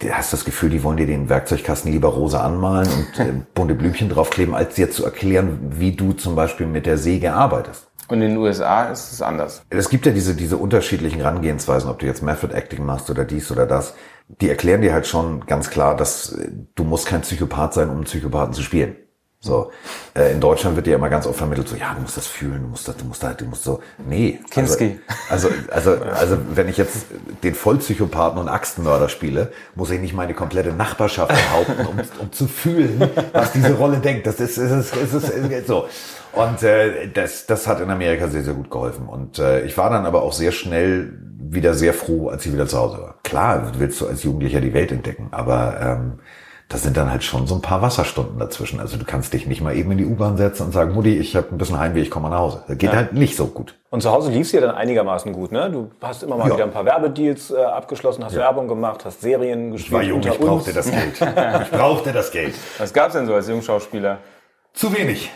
du 0.00 0.10
hast 0.10 0.32
das 0.32 0.44
Gefühl, 0.44 0.68
die 0.68 0.82
wollen 0.82 0.98
dir 0.98 1.06
den 1.06 1.30
Werkzeugkasten 1.30 1.90
lieber 1.90 2.08
rosa 2.08 2.42
anmalen 2.42 2.88
und 2.88 3.18
äh, 3.18 3.32
bunte 3.54 3.74
Blümchen 3.74 4.10
draufkleben, 4.10 4.54
als 4.54 4.74
dir 4.74 4.90
zu 4.90 5.04
erklären, 5.04 5.58
wie 5.70 5.92
du 5.92 6.12
zum 6.12 6.36
Beispiel 6.36 6.66
mit 6.66 6.84
der 6.84 6.98
Säge 6.98 7.32
arbeitest. 7.32 7.89
Und 8.10 8.22
in 8.22 8.30
den 8.30 8.38
USA 8.38 8.90
ist 8.90 9.12
es 9.12 9.22
anders. 9.22 9.62
Es 9.70 9.88
gibt 9.88 10.04
ja 10.04 10.10
diese, 10.10 10.34
diese 10.34 10.56
unterschiedlichen 10.56 11.20
Herangehensweisen, 11.20 11.88
ob 11.88 12.00
du 12.00 12.06
jetzt 12.06 12.22
Method 12.22 12.52
Acting 12.52 12.84
machst 12.84 13.08
oder 13.08 13.24
dies 13.24 13.52
oder 13.52 13.66
das. 13.66 13.94
Die 14.26 14.48
erklären 14.48 14.82
dir 14.82 14.92
halt 14.92 15.06
schon 15.06 15.46
ganz 15.46 15.70
klar, 15.70 15.96
dass 15.96 16.32
äh, 16.32 16.50
du 16.74 16.82
musst 16.82 17.06
kein 17.06 17.20
Psychopath 17.22 17.74
sein, 17.74 17.88
um 17.88 17.96
einen 17.96 18.04
Psychopathen 18.04 18.52
zu 18.52 18.62
spielen. 18.62 18.96
So, 19.42 19.70
äh, 20.14 20.32
in 20.32 20.40
Deutschland 20.40 20.76
wird 20.76 20.86
dir 20.86 20.96
immer 20.96 21.08
ganz 21.08 21.26
oft 21.26 21.38
vermittelt, 21.38 21.66
so, 21.66 21.74
ja, 21.74 21.94
du 21.94 22.02
musst 22.02 22.16
das 22.16 22.26
fühlen, 22.26 22.62
du 22.62 22.68
musst 22.68 22.86
das, 22.86 22.96
du 22.98 23.06
musst 23.06 23.24
halt, 23.24 23.40
du 23.40 23.46
musst 23.46 23.64
so, 23.64 23.80
nee. 23.96 24.38
Kinski. 24.50 25.00
Also, 25.30 25.48
also, 25.70 25.92
also, 25.92 26.04
also, 26.04 26.38
wenn 26.54 26.68
ich 26.68 26.76
jetzt 26.76 27.06
den 27.42 27.54
Vollpsychopathen 27.54 28.38
und 28.38 28.48
Axtmörder 28.48 29.08
spiele, 29.08 29.52
muss 29.74 29.90
ich 29.90 30.00
nicht 30.00 30.12
meine 30.12 30.34
komplette 30.34 30.72
Nachbarschaft 30.74 31.32
behaupten, 31.32 31.86
um, 31.86 32.00
um 32.18 32.32
zu 32.32 32.48
fühlen, 32.48 33.08
was 33.32 33.52
diese 33.52 33.72
Rolle 33.74 33.98
denkt. 33.98 34.26
Das 34.26 34.40
ist, 34.40 34.58
ist, 34.58 34.70
ist, 34.70 34.96
ist, 34.96 35.14
ist, 35.14 35.50
ist 35.50 35.66
so. 35.66 35.88
Und 36.32 36.62
äh, 36.62 37.08
das, 37.12 37.46
das 37.46 37.66
hat 37.66 37.80
in 37.80 37.90
Amerika 37.90 38.28
sehr, 38.28 38.42
sehr 38.42 38.54
gut 38.54 38.70
geholfen. 38.70 39.06
Und 39.08 39.38
äh, 39.38 39.62
ich 39.62 39.76
war 39.76 39.90
dann 39.90 40.06
aber 40.06 40.22
auch 40.22 40.32
sehr 40.32 40.52
schnell 40.52 41.12
wieder 41.38 41.74
sehr 41.74 41.92
froh, 41.94 42.28
als 42.28 42.46
ich 42.46 42.52
wieder 42.52 42.66
zu 42.68 42.78
Hause 42.78 42.98
war. 42.98 43.14
Klar, 43.24 43.72
willst 43.78 44.00
du 44.00 44.06
als 44.06 44.22
Jugendlicher 44.22 44.60
die 44.60 44.72
Welt 44.72 44.92
entdecken, 44.92 45.28
aber 45.32 45.76
ähm, 45.82 46.20
da 46.68 46.78
sind 46.78 46.96
dann 46.96 47.10
halt 47.10 47.24
schon 47.24 47.48
so 47.48 47.56
ein 47.56 47.62
paar 47.62 47.82
Wasserstunden 47.82 48.38
dazwischen. 48.38 48.78
Also 48.78 48.96
du 48.96 49.04
kannst 49.04 49.32
dich 49.32 49.48
nicht 49.48 49.60
mal 49.60 49.74
eben 49.74 49.90
in 49.90 49.98
die 49.98 50.04
U-Bahn 50.06 50.36
setzen 50.36 50.66
und 50.66 50.72
sagen, 50.72 50.92
Mutti, 50.94 51.16
ich 51.18 51.34
habe 51.34 51.48
ein 51.50 51.58
bisschen 51.58 51.80
Heimweh, 51.80 52.00
ich 52.00 52.10
komme 52.12 52.28
mal 52.28 52.36
nach 52.36 52.42
Hause. 52.42 52.62
Das 52.68 52.78
geht 52.78 52.92
halt 52.92 53.12
nicht 53.12 53.36
so 53.36 53.46
gut. 53.46 53.74
Und 53.90 54.02
zu 54.02 54.12
Hause 54.12 54.30
lief 54.30 54.46
es 54.46 54.52
ja 54.52 54.60
dann 54.60 54.76
einigermaßen 54.76 55.32
gut, 55.32 55.50
ne? 55.50 55.68
Du 55.68 55.90
hast 56.00 56.22
immer 56.22 56.36
mal 56.36 56.46
Ja. 56.46 56.54
wieder 56.54 56.64
ein 56.64 56.70
paar 56.70 56.84
Werbedeals 56.84 57.50
äh, 57.50 57.56
abgeschlossen, 57.60 58.24
hast 58.24 58.36
Werbung 58.36 58.68
gemacht, 58.68 59.04
hast 59.04 59.20
Serien 59.20 59.72
gespielt. 59.72 59.88
Ich 59.88 59.92
war 59.92 60.02
jung, 60.04 60.20
ich 60.22 60.38
brauchte 60.38 60.72
das 60.72 60.88
Geld. 60.88 61.20
Ich 61.62 61.70
brauchte 61.72 62.12
das 62.12 62.30
Geld. 62.30 62.54
Was 62.78 62.92
gab's 62.92 63.14
denn 63.14 63.26
so 63.26 63.34
als 63.34 63.48
Jungschauspieler? 63.48 64.18
Zu 64.72 64.96
wenig. 64.96 65.30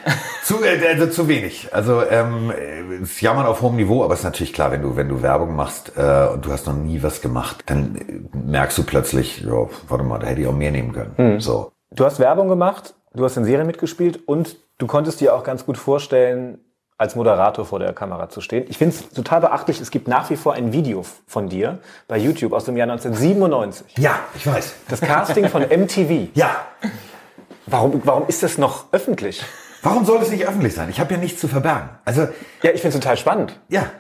Zu, 0.45 0.63
äh, 0.63 0.79
also 0.87 1.07
zu 1.07 1.29
wenig. 1.29 1.69
Also 1.73 2.03
ähm, 2.03 2.51
äh, 2.51 3.03
es 3.03 3.21
jammern 3.21 3.47
auf 3.47 3.63
hohem 3.63 3.77
Niveau, 3.77 4.05
aber 4.05 4.15
es 4.15 4.21
ist 4.21 4.25
natürlich 4.25 4.53
klar, 4.53 4.71
wenn 4.71 4.83
du 4.83 4.97
wenn 4.97 5.09
du 5.09 5.23
Werbung 5.23 5.57
machst 5.57 5.93
äh, 5.97 6.29
und 6.33 6.45
du 6.45 6.53
hast 6.53 6.67
noch 6.67 6.75
nie 6.75 7.03
was 7.03 7.21
gemacht, 7.21 7.65
dann 7.67 7.97
äh, 7.97 8.37
merkst 8.37 8.77
du 8.79 8.85
plötzlich, 8.85 9.41
ja, 9.41 9.69
warte 9.89 10.05
mal, 10.05 10.19
da 10.19 10.27
hätte 10.27 10.43
ich 10.43 10.47
auch 10.47 10.55
mehr 10.55 10.71
nehmen 10.71 10.93
können. 10.93 11.41
So. 11.41 11.73
Du 11.91 12.05
hast 12.05 12.19
Werbung 12.19 12.49
gemacht, 12.49 12.95
du 13.15 13.25
hast 13.25 13.37
in 13.37 13.45
Serien 13.45 13.67
mitgespielt 13.67 14.21
und 14.27 14.57
du 14.79 14.87
konntest 14.87 15.21
dir 15.21 15.35
auch 15.35 15.45
ganz 15.45 15.65
gut 15.65 15.79
vorstellen, 15.79 16.59
als 16.97 17.17
Moderator 17.17 17.65
vor 17.65 17.81
der 17.81 17.93
Kamera 17.93 18.29
zu 18.29 18.41
stehen. 18.41 18.67
Ich 18.69 18.79
finde 18.79 18.95
es 18.95 19.11
total 19.11 19.41
beachtlich, 19.41 19.81
es 19.81 19.91
gibt 19.91 20.09
nach 20.09 20.31
wie 20.31 20.37
vor 20.37 20.55
ein 20.55 20.73
Video 20.73 21.05
von 21.27 21.49
dir 21.49 21.79
bei 22.07 22.19
YouTube 22.19 22.53
aus 22.53 22.65
dem 22.65 22.77
Jahr 22.77 22.89
1997. 22.89 23.99
Ja, 23.99 24.21
ich 24.35 24.47
weiß. 24.47 24.75
Das 24.89 25.01
Casting 25.01 25.49
von 25.49 25.63
MTV. 25.63 26.29
Ja. 26.35 26.51
Warum, 27.67 28.01
warum 28.05 28.27
ist 28.29 28.43
das 28.43 28.59
noch 28.59 28.93
öffentlich? 28.93 29.43
Warum 29.83 30.05
soll 30.05 30.21
es 30.23 30.31
nicht 30.31 30.47
öffentlich 30.47 30.75
sein? 30.75 30.89
Ich 30.91 30.99
habe 31.01 31.15
ja 31.15 31.21
nichts 31.21 31.41
zu 31.41 31.49
verbergen. 31.49 31.89
Also 32.05 32.23
Ja, 32.63 32.71
ich 32.73 32.81
finde 32.81 32.89
es 32.89 32.95
total 32.95 33.17
spannend. 33.17 33.59
ja, 33.69 33.91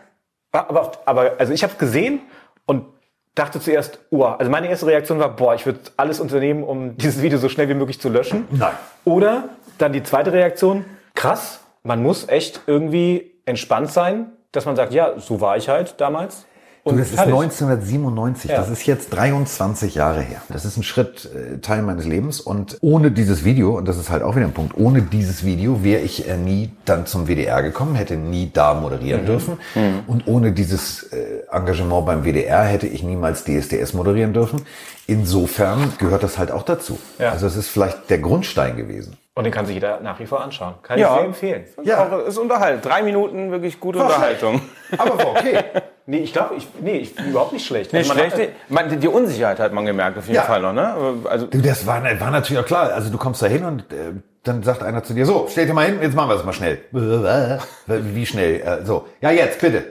Aber, 0.52 0.92
aber 1.04 1.32
also 1.38 1.52
ich 1.52 1.62
habe 1.62 1.74
gesehen 1.78 2.20
und 2.66 2.86
dachte 3.34 3.60
zuerst, 3.60 3.98
oh, 4.10 4.24
also 4.24 4.50
meine 4.50 4.68
erste 4.68 4.86
Reaktion 4.86 5.18
war, 5.18 5.34
boah, 5.34 5.54
ich 5.54 5.66
würde 5.66 5.80
alles 5.96 6.20
unternehmen, 6.20 6.62
um 6.62 6.96
dieses 6.96 7.20
Video 7.20 7.38
so 7.38 7.48
schnell 7.48 7.68
wie 7.68 7.74
möglich 7.74 8.00
zu 8.00 8.08
löschen. 8.08 8.46
Nein. 8.50 8.72
Oder 9.04 9.48
dann 9.78 9.92
die 9.92 10.02
zweite 10.02 10.32
Reaktion, 10.32 10.84
krass, 11.14 11.60
man 11.82 12.02
muss 12.02 12.28
echt 12.28 12.60
irgendwie 12.66 13.32
entspannt 13.44 13.90
sein, 13.90 14.32
dass 14.52 14.66
man 14.66 14.76
sagt, 14.76 14.92
ja, 14.94 15.18
so 15.18 15.40
war 15.40 15.56
ich 15.56 15.68
halt 15.68 16.00
damals. 16.00 16.46
Du, 16.84 16.90
das 16.92 17.08
ist 17.08 17.14
fertig. 17.14 17.32
1997, 17.34 18.50
Ja. 18.50 18.58
das 18.58 18.68
ist 18.68 18.84
jetzt 18.84 19.08
23 19.14 19.94
Jahre 19.94 20.20
her. 20.20 20.42
Das 20.50 20.64
ist 20.66 20.76
ein 20.76 20.82
Schritt, 20.82 21.28
äh, 21.34 21.58
Teil 21.58 21.80
meines 21.82 22.04
Lebens 22.04 22.40
und 22.40 22.76
ohne 22.82 23.10
dieses 23.10 23.42
Video, 23.44 23.76
und 23.78 23.88
das 23.88 23.96
ist 23.96 24.10
halt 24.10 24.22
auch 24.22 24.36
wieder 24.36 24.44
ein 24.46 24.52
Punkt, 24.52 24.76
ohne 24.76 25.00
dieses 25.00 25.44
Video 25.44 25.82
wäre 25.82 26.02
ich 26.02 26.28
äh, 26.28 26.36
nie 26.36 26.70
dann 26.84 27.06
zum 27.06 27.26
WDR 27.26 27.62
gekommen, 27.62 27.94
hätte 27.94 28.16
nie 28.16 28.50
da 28.52 28.74
moderieren 28.74 29.22
Mhm. 29.22 29.26
dürfen 29.26 29.58
und 30.06 30.26
ohne 30.26 30.52
dieses 30.52 31.04
äh, 31.04 31.42
Engagement 31.50 32.04
beim 32.04 32.24
WDR 32.24 32.64
hätte 32.64 32.86
ich 32.86 33.02
niemals 33.02 33.44
DSDS 33.44 33.94
moderieren 33.94 34.34
dürfen. 34.34 34.60
Insofern 35.06 35.92
gehört 35.98 36.22
das 36.22 36.38
halt 36.38 36.50
auch 36.50 36.62
dazu. 36.64 36.98
Ja. 37.18 37.30
Also 37.32 37.46
es 37.46 37.56
ist 37.56 37.68
vielleicht 37.68 38.10
der 38.10 38.18
Grundstein 38.18 38.76
gewesen. 38.76 39.16
Und 39.34 39.44
den 39.44 39.52
kann 39.52 39.66
sich 39.66 39.74
jeder 39.74 40.00
nach 40.00 40.18
wie 40.20 40.26
vor 40.26 40.42
anschauen. 40.42 40.74
Kann 40.82 40.98
Ja. 40.98 41.08
ich 41.08 41.14
sehr 41.16 41.24
empfehlen. 41.26 41.64
Ja. 41.82 42.06
Auch, 42.08 42.26
ist 42.26 42.38
Unterhalt. 42.38 42.84
Drei 42.84 43.02
Minuten 43.02 43.50
wirklich 43.50 43.80
gute 43.80 43.98
Unterhaltung. 44.00 44.60
Aber 44.98 45.18
war 45.18 45.30
okay. 45.30 45.58
Nee, 46.06 46.18
ich 46.18 46.32
glaube, 46.34 46.54
ich, 46.56 46.68
nee, 46.82 46.98
ich, 46.98 47.18
überhaupt 47.18 47.52
nicht 47.54 47.66
schlecht. 47.66 47.92
Nicht 47.92 48.10
Also 48.10 48.20
man 48.20 48.30
schlecht. 48.30 48.50
hat- 48.68 48.70
Man, 48.70 49.00
die 49.00 49.08
Unsicherheit 49.08 49.58
hat 49.58 49.72
man 49.72 49.86
gemerkt, 49.86 50.18
auf 50.18 50.24
jeden 50.26 50.36
Ja. 50.36 50.42
Fall 50.42 50.60
noch, 50.60 50.72
ne? 50.74 50.94
Also, 51.24 51.46
Du, 51.46 51.62
das 51.62 51.86
war, 51.86 52.02
war 52.20 52.30
natürlich 52.30 52.62
auch 52.62 52.66
klar. 52.66 52.92
Also 52.92 53.08
du 53.10 53.16
kommst 53.16 53.40
da 53.40 53.46
hin 53.46 53.64
und 53.64 53.90
äh, 53.92 54.12
dann 54.42 54.62
sagt 54.62 54.82
einer 54.82 55.02
zu 55.02 55.14
dir, 55.14 55.24
so, 55.24 55.46
stell 55.50 55.66
dir 55.66 55.72
mal 55.72 55.86
hin, 55.86 55.98
jetzt 56.02 56.14
machen 56.14 56.28
wir 56.28 56.34
das 56.34 56.44
mal 56.44 56.52
schnell. 56.52 56.78
Wie 57.86 58.26
schnell? 58.26 58.60
Äh, 58.60 58.84
so, 58.84 59.06
ja 59.22 59.30
jetzt, 59.30 59.60
bitte. 59.60 59.84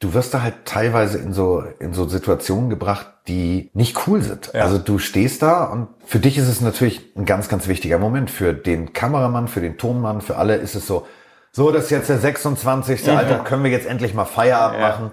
Du 0.00 0.14
wirst 0.14 0.32
da 0.34 0.42
halt 0.42 0.54
teilweise 0.64 1.18
in 1.18 1.32
so, 1.34 1.62
in 1.78 1.92
so 1.92 2.08
Situationen 2.08 2.70
gebracht, 2.70 3.06
die 3.28 3.70
nicht 3.74 4.08
cool 4.08 4.22
sind. 4.22 4.54
Also 4.54 4.78
du 4.78 4.98
stehst 4.98 5.42
da 5.42 5.64
und 5.64 5.88
für 6.06 6.18
dich 6.18 6.38
ist 6.38 6.48
es 6.48 6.60
natürlich 6.62 7.14
ein 7.16 7.26
ganz, 7.26 7.48
ganz 7.50 7.68
wichtiger 7.68 7.98
Moment. 7.98 8.30
Für 8.30 8.54
den 8.54 8.92
Kameramann, 8.94 9.46
für 9.46 9.60
den 9.60 9.76
Tonmann, 9.76 10.22
für 10.22 10.36
alle 10.36 10.56
ist 10.56 10.74
es 10.74 10.86
so, 10.86 11.06
so, 11.52 11.70
das 11.70 11.84
ist 11.84 11.90
jetzt 11.90 12.08
der 12.08 12.18
26. 12.18 13.10
Alter, 13.10 13.40
können 13.44 13.62
wir 13.62 13.70
jetzt 13.70 13.86
endlich 13.86 14.14
mal 14.14 14.24
Feierabend 14.24 14.80
Ja. 14.80 14.88
machen. 14.88 15.10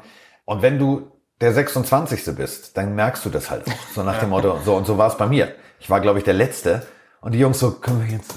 Und 0.48 0.62
wenn 0.62 0.80
du 0.80 1.12
der 1.42 1.51
26. 1.54 2.34
bist, 2.36 2.77
dann 2.77 2.96
merkst 2.96 3.25
du 3.25 3.30
das 3.30 3.51
halt 3.51 3.68
auch. 3.68 3.74
So 3.94 4.01
nach 4.01 4.18
dem 4.20 4.30
Motto, 4.30 4.58
so 4.63 4.75
und 4.75 4.88
so 4.88 4.98
war 4.98 5.10
es 5.10 5.18
bei 5.18 5.27
mir. 5.27 5.50
Ich 5.80 5.89
war, 5.89 6.00
glaube 6.00 6.20
ich, 6.20 6.24
der 6.25 6.34
Letzte. 6.34 6.84
Und 7.20 7.34
die 7.34 7.39
Jungs 7.39 7.60
so, 7.60 7.72
können 7.72 8.06
wir 8.06 8.13
jetzt, 8.16 8.34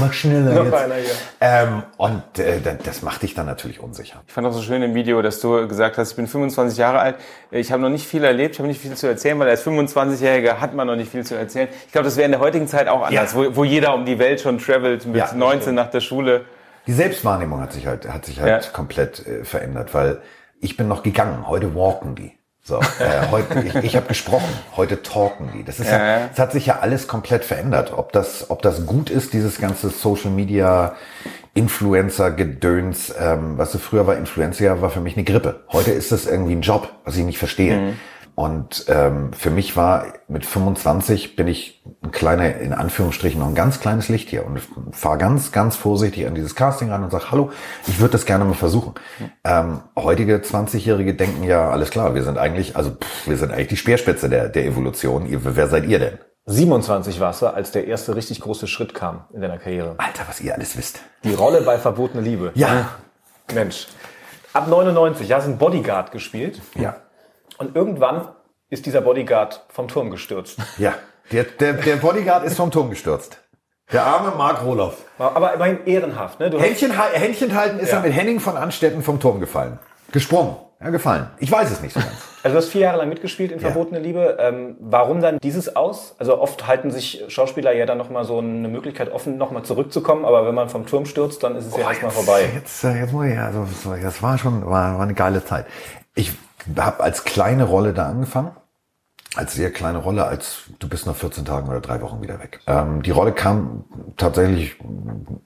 mach 0.00 0.12
schneller 0.12 0.98
jetzt. 0.98 1.16
Ähm, 1.40 1.84
und 1.96 2.22
äh, 2.38 2.60
da- 2.60 2.74
das 2.74 3.00
macht 3.00 3.22
dich 3.22 3.32
dann 3.34 3.46
natürlich 3.46 3.80
unsicher. 3.80 4.20
Ich 4.26 4.32
fand 4.34 4.46
auch 4.46 4.52
so 4.52 4.60
schön 4.60 4.82
im 4.82 4.94
Video, 4.94 5.22
dass 5.22 5.40
du 5.40 5.66
gesagt 5.68 5.96
hast, 5.96 6.10
ich 6.10 6.16
bin 6.16 6.26
25 6.26 6.76
Jahre 6.78 6.98
alt, 6.98 7.16
ich 7.50 7.72
habe 7.72 7.80
noch 7.80 7.88
nicht 7.88 8.06
viel 8.06 8.24
erlebt, 8.24 8.54
ich 8.56 8.58
habe 8.58 8.68
nicht 8.68 8.82
viel 8.82 8.92
zu 8.94 9.06
erzählen, 9.06 9.38
weil 9.38 9.48
als 9.48 9.64
25-Jähriger 9.64 10.58
hat 10.60 10.74
man 10.74 10.88
noch 10.88 10.96
nicht 10.96 11.10
viel 11.12 11.24
zu 11.24 11.36
erzählen. 11.36 11.68
Ich 11.86 11.92
glaube, 11.92 12.04
das 12.04 12.16
wäre 12.16 12.26
in 12.26 12.32
der 12.32 12.40
heutigen 12.40 12.66
Zeit 12.66 12.88
auch 12.88 13.02
anders, 13.06 13.32
Ja. 13.32 13.38
wo, 13.38 13.56
wo 13.56 13.64
jeder 13.64 13.94
um 13.94 14.04
die 14.04 14.18
Welt 14.18 14.40
schon 14.40 14.58
travelt 14.58 15.06
mit 15.06 15.16
Ja, 15.16 15.32
19 15.32 15.74
nach 15.74 15.90
der 15.90 16.00
Schule. 16.00 16.44
Die 16.88 16.92
Selbstwahrnehmung 16.92 17.60
hat 17.60 17.72
sich 17.72 17.86
halt, 17.86 18.08
hat 18.08 18.26
sich 18.26 18.40
halt 18.40 18.64
Ja. 18.64 18.70
komplett 18.72 19.24
äh, 19.26 19.44
verändert, 19.44 19.94
weil 19.94 20.20
ich 20.62 20.76
bin 20.76 20.88
noch 20.88 21.02
gegangen. 21.02 21.46
Heute 21.46 21.74
walken 21.74 22.14
die. 22.14 22.32
So, 22.64 22.78
äh, 22.78 23.26
heute, 23.32 23.60
ich, 23.60 23.74
ich 23.74 23.96
habe 23.96 24.06
gesprochen. 24.06 24.48
Heute 24.76 25.02
talken 25.02 25.50
die. 25.52 25.64
Das 25.64 25.80
ist 25.80 25.90
ja, 25.90 25.98
Ja, 25.98 26.30
es 26.32 26.38
hat 26.38 26.52
sich 26.52 26.66
ja 26.66 26.78
alles 26.78 27.08
komplett 27.08 27.44
verändert. 27.44 27.92
Ob 27.96 28.12
das, 28.12 28.50
ob 28.50 28.62
das 28.62 28.86
gut 28.86 29.10
ist, 29.10 29.32
dieses 29.32 29.58
ganze 29.58 29.90
Social 29.90 30.30
Media 30.30 30.94
Influencer-Gedöns, 31.54 33.12
ähm, 33.18 33.58
was 33.58 33.72
du 33.72 33.78
früher 33.78 34.06
war, 34.06 34.16
Influencer 34.16 34.80
war 34.80 34.90
für 34.90 35.00
mich 35.00 35.16
eine 35.16 35.24
Grippe. 35.24 35.64
Heute 35.72 35.90
ist 35.90 36.12
das 36.12 36.26
irgendwie 36.26 36.54
ein 36.54 36.62
Job, 36.62 36.88
was 37.04 37.16
ich 37.16 37.24
nicht 37.24 37.38
verstehe. 37.38 37.76
Mhm. 37.76 38.00
Und 38.42 38.86
ähm, 38.88 39.32
für 39.34 39.50
mich 39.50 39.76
war 39.76 40.14
mit 40.26 40.44
25 40.44 41.36
bin 41.36 41.46
ich 41.46 41.80
ein 42.02 42.10
kleiner, 42.10 42.56
in 42.56 42.72
Anführungsstrichen, 42.72 43.38
noch 43.38 43.46
ein 43.46 43.54
ganz 43.54 43.78
kleines 43.78 44.08
Licht 44.08 44.30
hier 44.30 44.44
und 44.44 44.60
fahre 44.90 45.16
ganz, 45.16 45.52
ganz 45.52 45.76
vorsichtig 45.76 46.26
an 46.26 46.34
dieses 46.34 46.56
Casting 46.56 46.90
ran 46.90 47.04
und 47.04 47.12
sag, 47.12 47.30
hallo, 47.30 47.52
ich 47.86 48.00
würde 48.00 48.10
das 48.10 48.26
gerne 48.26 48.44
mal 48.44 48.54
versuchen. 48.54 48.94
Ähm, 49.44 49.82
heutige 49.94 50.38
20-Jährige 50.38 51.14
denken 51.14 51.44
ja, 51.44 51.70
alles 51.70 51.90
klar, 51.90 52.16
wir 52.16 52.24
sind 52.24 52.36
eigentlich, 52.36 52.74
also 52.74 52.90
pff, 52.90 53.28
wir 53.28 53.36
sind 53.36 53.52
eigentlich 53.52 53.68
die 53.68 53.76
Speerspitze 53.76 54.28
der, 54.28 54.48
der 54.48 54.66
Evolution. 54.66 55.24
Ihr, 55.26 55.38
wer 55.44 55.68
seid 55.68 55.86
ihr 55.86 56.00
denn? 56.00 56.18
27 56.46 57.20
warst 57.20 57.42
du, 57.42 57.46
als 57.46 57.70
der 57.70 57.86
erste 57.86 58.16
richtig 58.16 58.40
große 58.40 58.66
Schritt 58.66 58.92
kam 58.92 59.26
in 59.32 59.40
deiner 59.40 59.58
Karriere. 59.58 59.94
Alter, 59.98 60.24
was 60.26 60.40
ihr 60.40 60.52
alles 60.52 60.76
wisst. 60.76 60.98
Die 61.22 61.34
Rolle 61.34 61.60
bei 61.62 61.78
Verbotene 61.78 62.24
Liebe. 62.24 62.50
Ja, 62.56 62.88
Mensch. 63.54 63.86
Ab 64.52 64.66
99 64.66 65.32
hast 65.32 65.44
du 65.44 65.50
einen 65.50 65.58
Bodyguard 65.58 66.10
gespielt 66.10 66.60
ja, 66.74 66.96
und 67.62 67.76
irgendwann 67.76 68.28
ist 68.70 68.86
dieser 68.86 69.00
Bodyguard 69.00 69.64
vom 69.68 69.88
Turm 69.88 70.10
gestürzt. 70.10 70.58
ja. 70.78 70.94
Der, 71.30 71.44
der, 71.44 71.74
der 71.74 71.96
Bodyguard 71.96 72.44
ist 72.44 72.56
vom 72.56 72.70
Turm 72.70 72.90
gestürzt. 72.90 73.38
Der 73.92 74.04
arme 74.04 74.36
Mark 74.36 74.64
Roloff. 74.64 74.96
Aber 75.18 75.54
immerhin 75.54 75.78
ehrenhaft, 75.86 76.40
ne? 76.40 76.50
Du 76.50 76.58
hast, 76.58 76.66
Händchen, 76.66 76.90
Händchen 77.12 77.54
halten 77.54 77.78
ist 77.78 77.90
Ja. 77.90 77.98
er 77.98 78.02
mit 78.02 78.12
Henning 78.12 78.40
von 78.40 78.56
Anstetten 78.56 79.02
vom 79.02 79.20
Turm 79.20 79.38
gefallen. 79.40 79.78
Gesprungen. 80.12 80.56
Ja, 80.82 80.90
gefallen. 80.90 81.28
Ich 81.38 81.50
weiß 81.50 81.70
es 81.70 81.80
nicht 81.80 81.92
so 81.94 82.00
ganz. 82.00 82.12
also 82.42 82.54
du 82.54 82.58
hast 82.58 82.70
vier 82.70 82.80
Jahre 82.82 82.98
lang 82.98 83.08
mitgespielt 83.08 83.52
in 83.52 83.60
Ja. 83.60 83.68
Verbotene 83.70 84.00
Liebe. 84.00 84.36
Ähm, 84.40 84.76
warum 84.80 85.20
dann 85.20 85.38
dieses 85.38 85.76
aus? 85.76 86.16
Also 86.18 86.40
oft 86.40 86.66
halten 86.66 86.90
sich 86.90 87.22
Schauspieler 87.28 87.72
ja 87.72 87.86
dann 87.86 87.98
nochmal 87.98 88.24
so 88.24 88.38
eine 88.38 88.66
Möglichkeit 88.68 89.12
offen, 89.12 89.38
nochmal 89.38 89.62
zurückzukommen, 89.62 90.24
aber 90.24 90.44
wenn 90.46 90.54
man 90.56 90.68
vom 90.68 90.86
Turm 90.86 91.06
stürzt, 91.06 91.44
dann 91.44 91.54
ist 91.54 91.66
es 91.66 91.76
ja 91.76 91.88
erstmal 91.88 92.10
vorbei. 92.10 92.50
Jetzt, 92.54 92.82
äh, 92.82 92.98
jetzt 92.98 93.12
muss 93.12 93.26
ich, 93.26 93.38
also, 93.38 93.64
das 94.02 94.22
war 94.22 94.36
schon, 94.38 94.66
war, 94.66 94.94
war 94.96 95.02
eine 95.02 95.14
geile 95.14 95.44
Zeit. 95.44 95.66
Ich 96.16 96.32
habe 96.76 97.02
als 97.02 97.24
kleine 97.24 97.64
Rolle 97.64 97.92
da 97.92 98.06
angefangen. 98.06 98.52
Als 99.34 99.54
sehr 99.54 99.70
kleine 99.70 99.96
Rolle, 99.96 100.26
als 100.26 100.64
du 100.78 100.90
bist 100.90 101.06
nach 101.06 101.16
14 101.16 101.46
Tagen 101.46 101.66
oder 101.70 101.80
drei 101.80 102.02
Wochen 102.02 102.20
wieder 102.20 102.38
weg. 102.38 102.60
Ähm, 102.66 103.02
die 103.02 103.12
Rolle 103.12 103.32
kam 103.32 103.84
tatsächlich 104.18 104.76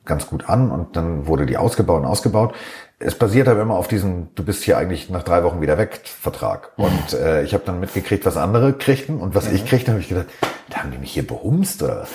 ganz 0.05 0.27
gut 0.27 0.49
an 0.49 0.73
und 0.73 0.97
dann 0.97 1.29
wurde 1.29 1.47
die 1.47 1.57
ausgebaut 1.57 2.01
und 2.01 2.07
ausgebaut. 2.07 2.53
Es 2.99 3.15
basiert 3.15 3.47
aber 3.47 3.63
immer 3.63 3.77
auf 3.77 3.87
diesem, 3.87 4.35
du 4.35 4.45
bist 4.45 4.65
hier 4.65 4.77
eigentlich 4.77 5.09
nach 5.09 5.23
drei 5.23 5.45
Wochen 5.45 5.61
wieder 5.61 5.79
weg, 5.79 6.01
Vertrag. 6.05 6.73
Und 6.77 7.13
äh, 7.13 7.45
ich 7.45 7.55
habe 7.55 7.63
dann 7.65 7.79
mitgekriegt, 7.79 8.27
was 8.27 8.37
andere 8.37 8.73
kriegten 8.73 9.21
und 9.21 9.37
was 9.37 9.53
ich 9.53 9.65
kriegte, 9.67 9.93
habe 9.93 10.01
ich 10.01 10.09
gedacht, 10.09 10.27
da 10.69 10.79
haben 10.79 10.91
die 10.91 10.99
mich 10.99 11.13
hier 11.13 11.27
behumst 11.27 11.83
oder 11.85 12.01
was? 12.01 12.09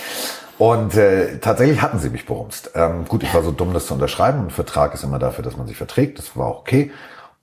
Und 0.58 0.96
äh, 0.96 1.40
tatsächlich 1.40 1.82
hatten 1.82 2.00
sie 2.00 2.10
mich 2.10 2.26
berumst. 2.26 2.72
Ähm, 2.76 3.06
gut, 3.08 3.24
ich 3.24 3.34
war 3.34 3.42
so 3.42 3.52
dumm, 3.52 3.74
das 3.74 3.88
zu 3.88 3.94
unterschreiben. 3.94 4.42
Ein 4.42 4.50
Vertrag 4.52 4.94
ist 4.94 5.04
immer 5.04 5.18
dafür, 5.20 5.44
dass 5.44 5.58
man 5.58 5.68
sich 5.68 5.78
verträgt. 5.78 6.20
Das 6.20 6.36
war 6.36 6.48
auch 6.48 6.60
okay. 6.60 6.92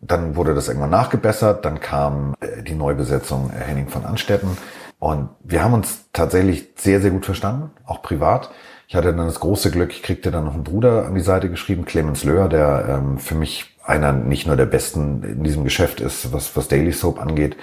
Dann 0.00 0.36
wurde 0.36 0.54
das 0.54 0.68
irgendwann 0.68 0.90
nachgebessert. 0.90 1.64
Dann 1.64 1.80
kam 1.80 2.34
äh, 2.40 2.62
die 2.62 2.74
Neubesetzung 2.74 3.50
äh, 3.50 3.64
Henning 3.64 3.88
von 3.88 4.04
Anstetten. 4.04 4.56
Und 4.98 5.28
wir 5.44 5.62
haben 5.62 5.74
uns 5.74 6.06
tatsächlich 6.12 6.70
sehr, 6.76 7.00
sehr 7.00 7.10
gut 7.10 7.24
verstanden, 7.24 7.70
auch 7.86 8.02
privat. 8.02 8.50
Ich 8.88 8.96
hatte 8.96 9.14
dann 9.14 9.26
das 9.26 9.38
große 9.40 9.70
Glück, 9.70 9.92
ich 9.92 10.02
kriegte 10.02 10.30
dann 10.30 10.46
noch 10.46 10.54
einen 10.54 10.64
Bruder 10.64 11.06
an 11.06 11.14
die 11.14 11.20
Seite 11.20 11.50
geschrieben, 11.50 11.84
Clemens 11.84 12.24
Löhr, 12.24 12.48
der 12.48 12.86
ähm, 12.88 13.18
für 13.18 13.34
mich 13.34 13.76
einer 13.84 14.12
nicht 14.12 14.46
nur 14.46 14.56
der 14.56 14.66
Besten 14.66 15.22
in 15.22 15.44
diesem 15.44 15.64
Geschäft 15.64 16.00
ist, 16.00 16.32
was, 16.32 16.56
was 16.56 16.68
Daily 16.68 16.92
Soap 16.92 17.20
angeht, 17.20 17.56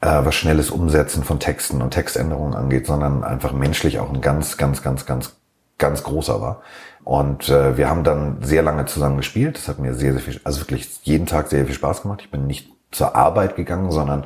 äh, 0.00 0.24
was 0.24 0.34
schnelles 0.34 0.70
Umsetzen 0.70 1.24
von 1.24 1.40
Texten 1.40 1.82
und 1.82 1.92
Textänderungen 1.92 2.54
angeht, 2.54 2.86
sondern 2.86 3.24
einfach 3.24 3.52
menschlich 3.52 3.98
auch 3.98 4.12
ein 4.12 4.20
ganz, 4.20 4.56
ganz, 4.56 4.82
ganz, 4.82 5.06
ganz, 5.06 5.36
ganz 5.78 6.02
großer 6.02 6.40
war. 6.40 6.62
Und 7.04 7.48
äh, 7.48 7.76
wir 7.76 7.88
haben 7.88 8.02
dann 8.02 8.38
sehr 8.42 8.62
lange 8.62 8.86
zusammen 8.86 9.16
gespielt. 9.16 9.56
Das 9.56 9.68
hat 9.68 9.78
mir 9.78 9.94
sehr, 9.94 10.12
sehr 10.12 10.22
viel, 10.22 10.40
also 10.42 10.60
wirklich 10.60 10.88
jeden 11.02 11.26
Tag 11.26 11.48
sehr 11.48 11.64
viel 11.66 11.74
Spaß 11.74 12.02
gemacht. 12.02 12.20
Ich 12.22 12.30
bin 12.30 12.46
nicht 12.46 12.68
zur 12.90 13.14
Arbeit 13.14 13.56
gegangen, 13.56 13.92
sondern 13.92 14.24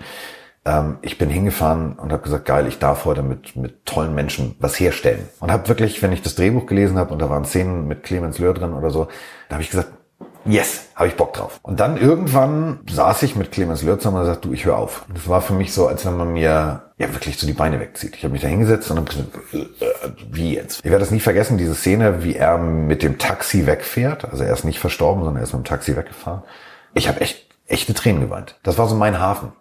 ähm, 0.64 0.98
ich 1.02 1.18
bin 1.18 1.28
hingefahren 1.28 1.94
und 1.94 2.12
habe 2.12 2.22
gesagt, 2.22 2.46
geil, 2.46 2.66
ich 2.66 2.78
darf 2.78 3.04
heute 3.04 3.22
mit, 3.22 3.56
mit 3.56 3.84
tollen 3.84 4.14
Menschen 4.14 4.56
was 4.60 4.78
herstellen. 4.78 5.28
Und 5.40 5.50
habe 5.50 5.68
wirklich, 5.68 6.02
wenn 6.02 6.12
ich 6.12 6.22
das 6.22 6.34
Drehbuch 6.34 6.66
gelesen 6.66 6.98
habe 6.98 7.12
und 7.12 7.20
da 7.20 7.28
waren 7.28 7.44
Szenen 7.44 7.86
mit 7.86 8.02
Clemens 8.02 8.38
Löhr 8.38 8.54
drin 8.54 8.72
oder 8.72 8.90
so, 8.90 9.08
da 9.48 9.56
habe 9.56 9.62
ich 9.62 9.70
gesagt, 9.70 9.92
yes, 10.44 10.88
habe 10.94 11.08
ich 11.08 11.16
Bock 11.16 11.32
drauf. 11.34 11.58
Und 11.62 11.80
dann 11.80 11.96
irgendwann 11.96 12.80
saß 12.90 13.22
ich 13.22 13.36
mit 13.36 13.52
Clemens 13.52 13.80
zusammen 13.80 14.16
und 14.16 14.22
gesagt, 14.22 14.44
du, 14.44 14.52
ich 14.52 14.64
höre 14.64 14.76
auf. 14.76 15.04
Und 15.08 15.18
das 15.18 15.28
war 15.28 15.40
für 15.40 15.54
mich 15.54 15.72
so, 15.72 15.86
als 15.86 16.04
wenn 16.06 16.16
man 16.16 16.32
mir 16.32 16.82
ja 16.98 17.12
wirklich 17.12 17.38
so 17.38 17.46
die 17.46 17.52
Beine 17.52 17.80
wegzieht. 17.80 18.16
Ich 18.16 18.24
habe 18.24 18.32
mich 18.32 18.42
da 18.42 18.48
hingesetzt 18.48 18.90
und 18.90 18.98
habe 18.98 19.08
gesagt, 19.08 19.28
äh, 19.52 19.66
wie 20.30 20.54
jetzt? 20.54 20.80
Ich 20.84 20.90
werde 20.90 21.00
das 21.00 21.10
nie 21.10 21.20
vergessen, 21.20 21.58
diese 21.58 21.74
Szene, 21.74 22.22
wie 22.22 22.36
er 22.36 22.58
mit 22.58 23.02
dem 23.02 23.18
Taxi 23.18 23.66
wegfährt. 23.66 24.24
Also 24.26 24.44
er 24.44 24.52
ist 24.52 24.64
nicht 24.64 24.78
verstorben, 24.78 25.24
sondern 25.24 25.42
er 25.42 25.44
ist 25.44 25.52
mit 25.54 25.64
dem 25.64 25.68
Taxi 25.68 25.96
weggefahren. 25.96 26.42
Ich 26.94 27.08
habe 27.08 27.20
echt 27.20 27.46
echte 27.66 27.94
Tränen 27.94 28.20
geweint. 28.20 28.58
Das 28.62 28.78
war 28.78 28.88
so 28.88 28.94
mein 28.94 29.20
Hafen. 29.20 29.52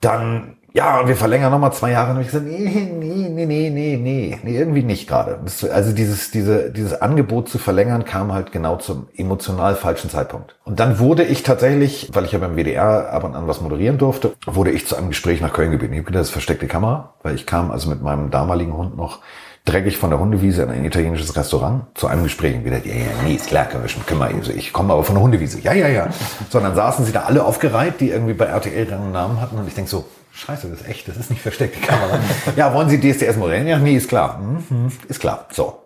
Dann, 0.00 0.56
ja, 0.76 1.08
wir 1.08 1.16
verlängern 1.16 1.50
nochmal 1.50 1.72
zwei 1.72 1.92
Jahre. 1.92 2.12
Und 2.12 2.20
ich 2.20 2.26
gesagt, 2.26 2.44
nee, 2.44 2.90
nee, 2.98 3.30
nee, 3.30 3.46
nee, 3.46 3.70
nee, 3.70 3.96
nee, 3.96 4.38
nee, 4.42 4.58
irgendwie 4.58 4.82
nicht 4.82 5.08
gerade. 5.08 5.38
Also 5.72 5.92
dieses, 5.92 6.30
diese, 6.30 6.70
dieses 6.70 7.00
Angebot 7.00 7.48
zu 7.48 7.56
verlängern 7.56 8.04
kam 8.04 8.30
halt 8.34 8.52
genau 8.52 8.76
zum 8.76 9.08
emotional 9.16 9.74
falschen 9.74 10.10
Zeitpunkt. 10.10 10.54
Und 10.64 10.78
dann 10.78 10.98
wurde 10.98 11.24
ich 11.24 11.42
tatsächlich, 11.42 12.10
weil 12.12 12.26
ich 12.26 12.32
ja 12.32 12.38
beim 12.38 12.56
WDR 12.56 13.10
ab 13.10 13.24
und 13.24 13.34
an 13.34 13.48
was 13.48 13.62
moderieren 13.62 13.96
durfte, 13.96 14.34
wurde 14.44 14.70
ich 14.70 14.86
zu 14.86 14.96
einem 14.96 15.08
Gespräch 15.08 15.40
nach 15.40 15.54
Köln 15.54 15.70
gebeten. 15.70 15.94
Ich 15.94 16.00
habe 16.00 16.06
gedacht, 16.08 16.20
das 16.20 16.28
ist 16.28 16.32
versteckte 16.32 16.66
Kamera, 16.66 17.14
weil 17.22 17.34
ich 17.34 17.46
kam 17.46 17.70
also 17.70 17.88
mit 17.88 18.02
meinem 18.02 18.30
damaligen 18.30 18.76
Hund 18.76 18.98
noch 18.98 19.20
dreckig 19.64 19.96
von 19.96 20.10
der 20.10 20.20
Hundewiese 20.20 20.62
in 20.62 20.70
ein 20.70 20.84
italienisches 20.84 21.34
Restaurant 21.36 21.84
zu 21.94 22.06
einem 22.06 22.22
Gespräch 22.22 22.54
und 22.54 22.66
wieder, 22.66 22.84
ja, 22.84 22.94
ja, 22.94 23.22
nee, 23.24 23.34
ist 23.34 23.48
klar, 23.48 23.64
können 23.64 23.82
wir 23.82 23.88
schon, 23.88 24.02
also 24.20 24.52
ich 24.52 24.74
komme 24.74 24.92
aber 24.92 25.04
von 25.04 25.14
der 25.16 25.24
Hundewiese. 25.24 25.58
Ja, 25.60 25.72
ja, 25.72 25.88
ja. 25.88 26.08
So, 26.50 26.60
dann 26.60 26.74
saßen 26.74 27.04
sie 27.06 27.12
da 27.12 27.22
alle 27.22 27.44
aufgereiht, 27.44 28.00
die 28.00 28.10
irgendwie 28.10 28.34
bei 28.34 28.44
RTL 28.44 28.92
und 28.92 29.12
Namen 29.12 29.40
hatten 29.40 29.58
und 29.58 29.66
ich 29.66 29.74
denk 29.74 29.88
so, 29.88 30.04
scheiße, 30.36 30.68
das 30.68 30.82
ist 30.82 30.88
echt, 30.88 31.08
das 31.08 31.16
ist 31.16 31.30
nicht 31.30 31.42
versteckte 31.42 31.80
Kamera. 31.80 32.20
ja, 32.56 32.72
wollen 32.74 32.88
Sie 32.88 33.00
DSDS 33.00 33.36
moderieren? 33.36 33.66
Ja, 33.66 33.78
nee, 33.78 33.96
ist 33.96 34.08
klar. 34.08 34.38
Mhm, 34.38 34.92
ist 35.08 35.20
klar. 35.20 35.46
So. 35.50 35.82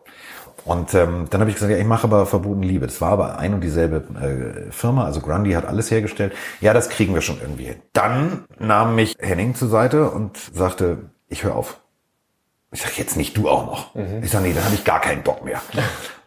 Und 0.65 0.93
ähm, 0.95 1.27
dann 1.31 1.41
habe 1.41 1.51
ich 1.51 1.57
gesagt, 1.57 1.73
ja, 1.73 1.79
ich 1.79 1.87
mache 1.87 2.05
aber 2.05 2.27
Verboten 2.27 2.63
Liebe. 2.63 2.87
Das 2.87 3.01
war 3.01 3.13
aber 3.13 3.39
ein 3.39 3.55
und 3.55 3.63
dieselbe 3.63 4.05
äh, 4.21 4.71
Firma, 4.71 5.05
also 5.05 5.21
Grundy 5.21 5.53
hat 5.53 5.65
alles 5.65 5.91
hergestellt. 5.91 6.35
Ja, 6.61 6.75
das 6.75 6.91
kriegen 6.91 7.15
wir 7.15 7.23
schon 7.23 7.41
irgendwie 7.41 7.65
hin. 7.65 7.77
Dann 7.93 8.45
nahm 8.59 8.95
mich 8.95 9.17
Henning 9.19 9.55
zur 9.55 9.69
Seite 9.69 10.11
und 10.11 10.37
sagte, 10.53 11.11
ich 11.29 11.45
höre 11.45 11.57
auf. 11.57 11.81
Ich 12.73 12.83
sag 12.83 12.99
jetzt 12.99 13.17
nicht 13.17 13.37
du 13.37 13.49
auch 13.49 13.67
noch. 13.67 13.95
Ich 14.23 14.31
sag 14.31 14.43
nee, 14.43 14.53
dann 14.53 14.65
habe 14.65 14.75
ich 14.75 14.85
gar 14.85 15.01
keinen 15.01 15.23
Bock 15.23 15.45
mehr. 15.45 15.61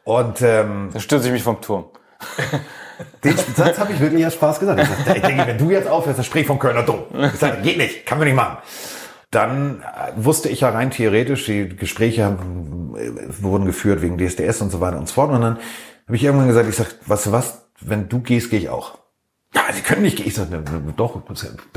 Und 0.04 0.42
ähm, 0.42 0.90
Da 0.92 1.00
stürze 1.00 1.28
ich 1.28 1.34
mich 1.34 1.44
vom 1.44 1.62
Turm. 1.62 1.86
den 3.24 3.38
Satz 3.38 3.80
habe 3.80 3.94
ich 3.94 4.00
wirklich 4.00 4.26
aus 4.26 4.34
Spaß 4.34 4.60
gesagt. 4.60 4.82
Ich, 4.82 4.88
sag, 5.06 5.16
ich 5.16 5.22
denke, 5.22 5.48
wenn 5.48 5.58
du 5.58 5.72
jetzt 5.72 5.88
aufhörst, 5.88 6.20
dann 6.20 6.26
sprich 6.26 6.48
vom 6.48 6.60
Kölner 6.60 6.84
Dom. 6.84 7.04
Ich 7.34 7.40
sage, 7.40 7.62
geht 7.62 7.78
nicht, 7.78 8.06
kann 8.06 8.18
man 8.18 8.28
nicht 8.28 8.36
machen. 8.36 8.58
Dann 9.32 9.82
äh, 9.82 10.12
wusste 10.16 10.50
ich 10.50 10.62
ja 10.62 10.70
rein 10.70 10.92
theoretisch, 10.92 11.46
die 11.46 11.70
Gespräche 11.76 12.22
äh, 12.22 13.12
wurden 13.42 13.66
geführt 13.66 14.02
wegen 14.02 14.18
DSDS 14.18 14.62
und 14.62 14.72
so 14.72 14.80
weiter 14.80 14.98
und 14.98 15.08
so 15.08 15.16
fort. 15.16 15.32
Und 15.32 15.42
dann 15.42 15.58
habe 16.08 16.16
ich 16.16 16.24
irgendwann 16.24 16.48
gesagt, 16.48 16.70
ich 16.70 16.76
sag, 16.76 16.88
du 17.06 17.32
was, 17.32 17.66
wenn 17.82 18.10
du 18.10 18.20
gehst, 18.20 18.50
gehe 18.50 18.60
ich 18.60 18.70
auch. 18.70 19.00
Ja, 19.56 19.62
Sie 19.72 19.82
können 19.82 20.02
nicht 20.02 20.18
gehen. 20.18 20.28
Ich 20.28 20.34
sage, 20.34 20.50
ne, 20.50 20.62
ne, 20.62 20.94
doch, 20.98 21.22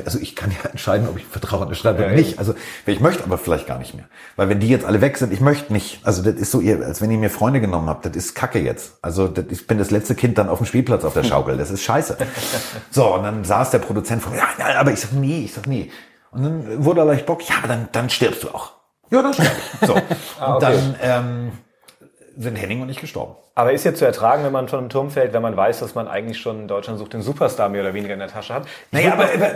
also 0.04 0.18
ich 0.18 0.35
kann 0.35 0.50
ja 0.50 0.71
entscheiden, 0.71 1.06
ob 1.09 1.18
ich 1.18 1.26
Vertrauen 1.26 1.64
unterschreibe 1.64 2.04
oder 2.04 2.14
nicht. 2.14 2.38
Also 2.38 2.54
ich 2.87 3.00
möchte 3.00 3.23
aber 3.25 3.37
vielleicht 3.37 3.66
gar 3.66 3.78
nicht 3.78 3.95
mehr. 3.95 4.06
Weil 4.37 4.49
wenn 4.49 4.61
die 4.61 4.68
jetzt 4.68 4.87
alle 4.87 5.02
weg 5.02 5.18
sind, 5.18 5.30
ich 5.33 5.40
möchte 5.40 5.73
nicht. 5.73 6.00
Also 6.02 6.23
das 6.23 6.35
ist 6.37 6.50
so, 6.50 6.61
als 6.61 7.02
wenn 7.02 7.11
ihr 7.11 7.18
mir 7.18 7.28
Freunde 7.28 7.61
genommen 7.61 7.88
habt, 7.90 8.06
das 8.06 8.16
ist 8.16 8.35
Kacke 8.35 8.61
jetzt. 8.61 8.95
Also 9.02 9.28
das, 9.28 9.45
ich 9.50 9.66
bin 9.66 9.76
das 9.76 9.90
letzte 9.90 10.14
Kind 10.14 10.38
dann 10.38 10.49
auf 10.49 10.59
dem 10.59 10.66
Spielplatz 10.66 11.04
auf 11.04 11.12
der 11.12 11.25
Schaukel. 11.30 11.59
Das 11.59 11.71
ist 11.71 11.83
scheiße. 11.83 12.16
So, 12.90 13.14
und 13.14 13.25
dann 13.25 13.45
saß 13.45 13.71
der 13.73 13.78
Produzent 13.80 14.23
vor 14.23 14.33
mir, 14.33 14.38
ja, 14.38 14.49
ja, 14.59 14.80
aber 14.80 14.92
ich 14.92 15.00
sag 15.00 15.12
nee, 15.12 15.45
ich 15.45 15.52
sag 15.52 15.66
nee. 15.66 15.90
Und 16.30 16.42
dann 16.45 16.85
wurde 16.85 17.02
er 17.02 17.06
leicht 17.06 17.26
Bock, 17.26 17.47
ja, 17.47 17.56
aber 17.59 17.68
dann, 17.68 17.88
dann 17.92 18.09
stirbst 18.09 18.42
du 18.42 18.49
auch. 18.49 18.73
Ja, 19.11 19.23
dann 19.23 19.35
sterbe 19.35 19.52
ich. 19.80 19.87
So. 19.87 19.95
Ah, 20.40 20.54
Und 20.54 20.64
okay. 20.64 20.78
dann 21.00 21.25
ähm, 21.26 21.52
sind 22.38 22.57
Henning 22.57 22.83
und 22.83 22.88
ich 22.88 23.00
gestorben. 23.00 23.35
Aber 23.55 23.73
ist 23.73 23.85
jetzt 23.85 23.99
zu 23.99 24.05
ertragen, 24.05 24.45
wenn 24.45 24.52
man 24.52 24.69
von 24.69 24.81
einem 24.81 24.88
Turm 24.88 25.11
fällt, 25.11 25.33
wenn 25.33 25.43
man 25.43 25.57
weiß, 25.57 25.81
dass 25.81 25.95
man 25.95 26.07
eigentlich 26.09 26.38
schon 26.38 26.61
in 26.61 26.69
Deutschland 26.69 26.99
sucht 26.99 27.12
den 27.14 27.23
Superstar 27.23 27.69
mehr 27.69 27.83
oder 27.83 27.95
weniger 27.95 28.12
in 28.14 28.21
der 28.21 28.28
Tasche 28.28 28.55
hat? 28.55 28.66
Naja, 28.90 29.12
aber, 29.14 29.25
aber 29.25 29.49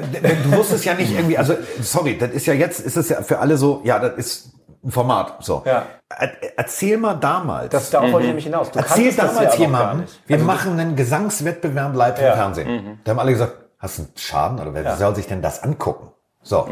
du 0.45 0.57
wusstest 0.57 0.85
ja 0.85 0.95
nicht 0.95 1.13
irgendwie, 1.13 1.37
also 1.39 1.55
sorry, 1.83 2.17
das 2.19 2.31
ist 2.31 2.47
ja 2.47 2.55
jetzt, 2.55 2.81
ist 2.81 2.97
es 2.97 3.09
ja 3.11 3.23
für 3.23 3.39
alle 3.39 3.57
so, 3.57 3.81
ja, 3.85 3.99
das 3.99 4.15
ist 4.17 4.53
ein 4.83 4.91
Format. 4.91 5.45
So. 5.45 5.63
Ja. 5.67 5.85
Er, 6.09 6.31
erzähl 6.57 6.97
mal 6.97 7.15
damals. 7.15 7.69
Das, 7.71 7.91
darauf 7.91 8.13
wollte 8.13 8.25
ich 8.25 8.29
nämlich 8.31 8.47
hinaus. 8.47 8.71
Du 8.71 8.79
erzähl 8.79 9.13
damals 9.13 9.55
ja 9.55 9.61
jemandem, 9.61 10.07
wir 10.27 10.37
Also, 10.37 10.47
machen 10.47 10.81
einen 10.81 10.97
Gesangswettbewerb 10.97 11.95
live 11.95 12.19
im 12.19 12.25
Ja. 12.25 12.33
Fernsehen. 12.35 13.01
Da 13.05 13.11
haben 13.11 13.19
alle 13.19 13.33
gesagt, 13.33 13.53
hast 13.79 13.99
du 13.99 14.03
einen 14.03 14.13
Schaden 14.17 14.59
oder 14.59 14.73
wer 14.75 14.83
Ja. 14.83 14.97
soll 14.97 15.15
sich 15.15 15.27
denn 15.27 15.43
das 15.43 15.63
angucken? 15.63 16.09
So. 16.43 16.67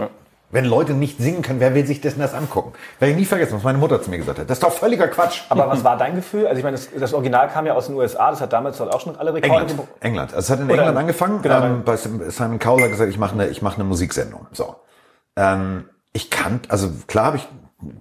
Wenn 0.51 0.65
Leute 0.65 0.95
nicht 0.95 1.19
singen 1.19 1.43
können, 1.43 1.61
wer 1.61 1.75
will 1.75 1.87
sich 1.87 2.01
das 2.01 2.15
denn 2.15 2.23
das 2.23 2.33
angucken? 2.33 2.73
Werde 2.99 3.13
ich 3.13 3.19
nie 3.19 3.27
vergessen, 3.27 3.55
was 3.57 3.63
meine 3.65 3.77
Mutter 3.77 4.01
zu 4.01 4.09
mir 4.09 4.17
gesagt 4.17 4.39
hat. 4.39 4.49
Das 4.49 4.57
ist 4.59 4.63
doch 4.63 4.73
völliger 4.73 5.07
Quatsch. 5.09 5.43
Aber 5.51 5.69
was 5.69 5.85
war 5.85 5.99
dein 5.99 6.15
Gefühl? 6.17 6.47
Also 6.47 6.57
ich 6.59 6.65
meine, 6.65 6.77
das, 6.79 6.89
das 6.99 7.13
Original 7.13 7.49
kam 7.49 7.67
ja 7.67 7.75
aus 7.75 7.87
den 7.89 7.97
USA, 7.97 8.31
das 8.31 8.41
hat 8.41 8.53
damals 8.55 8.79
dort 8.79 8.95
auch 8.95 9.01
schon 9.01 9.15
alle 9.17 9.35
Rekorde 9.35 9.47
England. 9.47 9.69
gebrochen. 9.71 9.89
England. 10.01 10.33
Also 10.35 10.47
es 10.47 10.51
hat 10.51 10.61
in 10.61 10.65
Oder- 10.71 10.79
England 10.79 10.99
angefangen. 10.99 11.43
Genau. 11.43 11.63
ähm, 11.65 11.83
bei 11.85 11.97
Simon 11.97 12.59
Cowell 12.59 12.85
hat 12.85 12.91
gesagt, 12.91 13.11
ich 13.11 13.19
mache 13.19 13.35
eine, 13.35 13.49
ich 13.49 13.61
mache 13.61 13.75
eine 13.75 13.85
Musiksendung. 13.85 14.47
So. 14.53 14.77
Ähm, 15.37 15.85
ich 16.15 16.31
kann, 16.31 16.61
also 16.69 16.89
klar 17.07 17.27
habe 17.27 17.37
ich, 17.37 17.49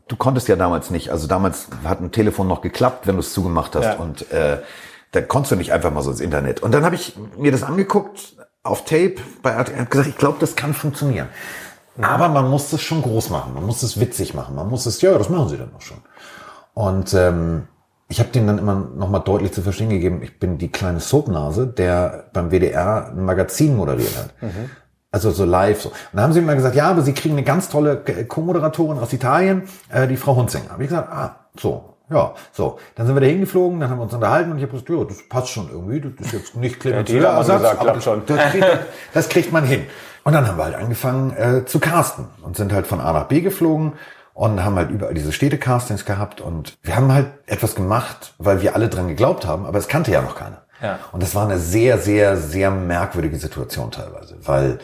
du 0.07 0.15
konntest 0.15 0.47
ja 0.47 0.55
damals 0.55 0.89
nicht. 0.89 1.09
Also 1.11 1.27
damals 1.27 1.67
hat 1.83 1.99
ein 1.99 2.11
Telefon 2.13 2.47
noch 2.47 2.61
geklappt, 2.61 3.07
wenn 3.07 3.15
du 3.15 3.19
es 3.19 3.33
zugemacht 3.33 3.75
hast. 3.75 3.83
Ja. 3.83 3.93
Und 3.95 4.31
äh, 4.31 4.59
da 5.11 5.21
konntest 5.21 5.51
du 5.51 5.55
nicht 5.57 5.73
einfach 5.73 5.91
mal 5.91 6.01
so 6.01 6.11
ins 6.11 6.21
Internet. 6.21 6.61
Und 6.63 6.73
dann 6.73 6.85
habe 6.85 6.95
ich 6.95 7.15
mir 7.37 7.51
das 7.51 7.63
angeguckt 7.63 8.37
auf 8.63 8.85
Tape 8.85 9.15
bei 9.43 9.51
RTL 9.51 9.79
und 9.79 9.91
gesagt, 9.91 10.07
ich 10.09 10.17
glaube, 10.17 10.37
das 10.39 10.55
kann 10.55 10.73
funktionieren. 10.73 11.27
Aber 12.01 12.29
man 12.29 12.49
muss 12.49 12.71
es 12.73 12.81
schon 12.81 13.01
groß 13.01 13.29
machen, 13.29 13.53
man 13.53 13.65
muss 13.65 13.83
es 13.83 13.99
witzig 13.99 14.33
machen, 14.33 14.55
man 14.55 14.69
muss 14.69 14.85
es, 14.85 15.01
ja, 15.01 15.17
das 15.17 15.29
machen 15.29 15.49
sie 15.49 15.57
dann 15.57 15.73
auch 15.75 15.81
schon. 15.81 15.97
Und 16.73 17.13
ähm, 17.13 17.67
ich 18.09 18.19
habe 18.19 18.29
denen 18.29 18.47
dann 18.47 18.59
immer 18.59 18.75
nochmal 18.75 19.21
deutlich 19.21 19.51
zu 19.51 19.61
verstehen 19.61 19.89
gegeben, 19.89 20.21
ich 20.21 20.39
bin 20.39 20.57
die 20.57 20.71
kleine 20.71 20.99
Soapnase, 20.99 21.67
der 21.67 22.25
beim 22.33 22.51
WDR 22.51 23.09
ein 23.09 23.25
Magazin 23.25 23.75
moderiert 23.75 24.15
hat. 24.17 24.33
Also 25.11 25.31
so 25.31 25.45
live 25.45 25.81
so. 25.81 25.89
Und 25.89 25.95
dann 26.13 26.23
haben 26.23 26.33
sie 26.33 26.41
mir 26.41 26.55
gesagt, 26.55 26.75
ja, 26.75 26.89
aber 26.89 27.01
sie 27.01 27.13
kriegen 27.13 27.35
eine 27.35 27.43
ganz 27.43 27.69
tolle 27.69 27.97
Co-Moderatorin 28.27 28.99
aus 28.99 29.11
Italien, 29.13 29.63
äh, 29.89 30.07
die 30.07 30.17
Frau 30.17 30.35
Hunzinger. 30.35 30.69
Habe 30.69 30.83
ich 30.83 30.89
gesagt, 30.89 31.09
ah, 31.11 31.47
so, 31.57 31.97
ja, 32.09 32.33
so. 32.53 32.77
Dann 32.95 33.05
sind 33.05 33.15
wir 33.15 33.21
da 33.21 33.27
hingeflogen, 33.27 33.79
dann 33.79 33.89
haben 33.89 33.97
wir 33.97 34.03
uns 34.03 34.13
unterhalten 34.13 34.51
und 34.51 34.57
ich 34.57 34.63
habe 34.63 34.71
gesagt, 34.71 34.89
ja, 34.89 35.03
das 35.03 35.27
passt 35.27 35.49
schon 35.49 35.69
irgendwie, 35.69 35.99
das 36.01 36.27
ist 36.27 36.33
jetzt 36.33 36.55
nicht 36.55 36.83
die 36.83 36.93
haben 36.93 37.05
Ersatz, 37.05 37.61
gesagt, 37.61 37.81
aber 37.81 37.91
das. 37.93 38.05
Das, 38.25 38.51
kriegt, 38.51 38.67
das 39.13 39.29
kriegt 39.29 39.51
man 39.51 39.65
hin. 39.65 39.85
Und 40.27 40.33
dann 40.33 40.45
haben 40.45 40.57
wir 40.57 40.65
halt 40.65 40.75
angefangen 40.75 41.31
äh, 41.37 41.63
zu 41.63 41.79
casten 41.79 42.25
und 42.41 42.57
sind 42.57 42.73
halt 42.73 42.85
von 42.85 42.99
A 42.99 43.13
nach 43.13 43.29
B 43.29 43.39
geflogen 43.39 43.93
und 44.33 44.61
haben 44.61 44.75
halt 44.75 44.89
überall 44.89 45.13
diese 45.13 45.31
Städte-Castings 45.31 46.03
gehabt 46.03 46.41
und 46.41 46.77
wir 46.83 46.97
haben 46.97 47.13
halt 47.13 47.27
etwas 47.45 47.75
gemacht, 47.75 48.33
weil 48.37 48.61
wir 48.61 48.75
alle 48.75 48.89
dran 48.89 49.07
geglaubt 49.07 49.45
haben, 49.45 49.65
aber 49.65 49.79
es 49.79 49.87
kannte 49.87 50.11
ja 50.11 50.21
noch 50.21 50.35
keiner. 50.35 50.63
Ja. 50.81 50.99
Und 51.13 51.23
das 51.23 51.33
war 51.33 51.45
eine 51.45 51.59
sehr, 51.59 51.97
sehr, 51.97 52.35
sehr 52.35 52.71
merkwürdige 52.71 53.37
Situation 53.37 53.89
teilweise, 53.89 54.35
weil 54.45 54.79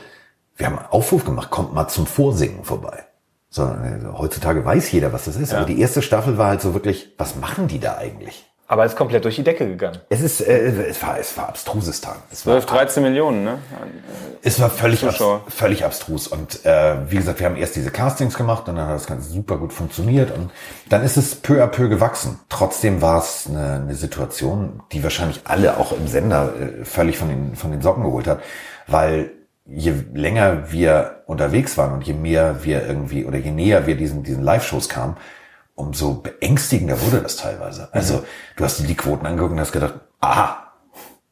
wir 0.55 0.65
haben 0.65 0.77
einen 0.77 0.87
Aufruf 0.87 1.25
gemacht, 1.25 1.49
kommt 1.49 1.73
mal 1.73 1.89
zum 1.89 2.07
Vorsingen 2.07 2.63
vorbei. 2.63 3.03
So, 3.49 3.63
also 3.63 4.17
heutzutage 4.17 4.63
weiß 4.63 4.93
jeder, 4.93 5.11
was 5.11 5.25
das 5.25 5.35
ist, 5.35 5.53
aber 5.53 5.65
die 5.65 5.81
erste 5.81 6.01
Staffel 6.01 6.37
war 6.37 6.47
halt 6.47 6.61
so 6.61 6.73
wirklich, 6.73 7.15
was 7.17 7.35
machen 7.35 7.67
die 7.67 7.79
da 7.79 7.97
eigentlich? 7.97 8.49
Aber 8.67 8.85
es 8.85 8.93
ist 8.93 8.97
komplett 8.97 9.25
durch 9.25 9.35
die 9.35 9.43
Decke 9.43 9.67
gegangen. 9.67 9.99
Es 10.09 10.21
ist, 10.21 10.39
äh, 10.39 10.87
es 10.87 11.01
war, 11.03 11.19
es 11.19 11.35
war 11.37 11.49
abstruses 11.49 11.99
Tag. 11.99 12.15
Es 12.31 12.45
war 12.45 12.53
12, 12.53 12.65
13 12.65 13.03
Millionen, 13.03 13.43
ne? 13.43 13.59
Es 14.41 14.59
war 14.61 14.69
völlig, 14.69 15.05
abs 15.05 15.21
völlig 15.49 15.83
abstrus. 15.83 16.27
Und 16.27 16.65
äh, 16.65 16.95
wie 17.09 17.17
gesagt, 17.17 17.39
wir 17.39 17.47
haben 17.47 17.57
erst 17.57 17.75
diese 17.75 17.91
Castings 17.91 18.35
gemacht 18.35 18.69
und 18.69 18.77
dann 18.77 18.87
hat 18.87 18.95
das 18.95 19.05
Ganze 19.05 19.29
super 19.29 19.57
gut 19.57 19.73
funktioniert. 19.73 20.31
Und 20.31 20.49
dann 20.89 21.03
ist 21.03 21.17
es 21.17 21.35
peu 21.35 21.61
à 21.61 21.67
peu 21.67 21.89
gewachsen. 21.89 22.39
Trotzdem 22.47 23.01
war 23.01 23.19
es 23.19 23.47
eine, 23.49 23.81
eine 23.83 23.95
Situation, 23.95 24.81
die 24.93 25.03
wahrscheinlich 25.03 25.41
alle 25.43 25.77
auch 25.77 25.91
im 25.91 26.07
Sender 26.07 26.53
äh, 26.55 26.85
völlig 26.85 27.17
von 27.17 27.27
den, 27.27 27.55
von 27.55 27.71
den 27.71 27.81
Socken 27.81 28.03
geholt 28.03 28.27
hat. 28.27 28.41
Weil 28.87 29.31
je 29.65 29.93
länger 30.13 30.71
wir 30.71 31.23
unterwegs 31.25 31.77
waren 31.77 31.93
und 31.93 32.03
je 32.05 32.13
mehr 32.13 32.63
wir 32.63 32.85
irgendwie 32.87 33.25
oder 33.25 33.37
je 33.37 33.51
näher 33.51 33.87
wir 33.87 33.95
diesen, 33.95 34.23
diesen 34.23 34.43
Live-Shows 34.43 34.89
kamen, 34.89 35.15
umso 35.75 36.15
beängstigender 36.15 37.01
wurde 37.01 37.21
das 37.21 37.37
teilweise. 37.37 37.89
Also 37.91 38.23
du 38.55 38.63
hast 38.63 38.79
dir 38.79 38.87
die 38.87 38.95
Quoten 38.95 39.25
angeguckt 39.25 39.53
und 39.53 39.59
hast 39.59 39.71
gedacht, 39.71 39.95
aha, 40.19 40.73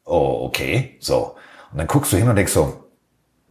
oh, 0.04 0.46
okay, 0.46 0.96
so. 1.00 1.34
Und 1.70 1.78
dann 1.78 1.86
guckst 1.86 2.12
du 2.12 2.16
hin 2.16 2.28
und 2.28 2.36
denkst 2.36 2.52
so, 2.52 2.82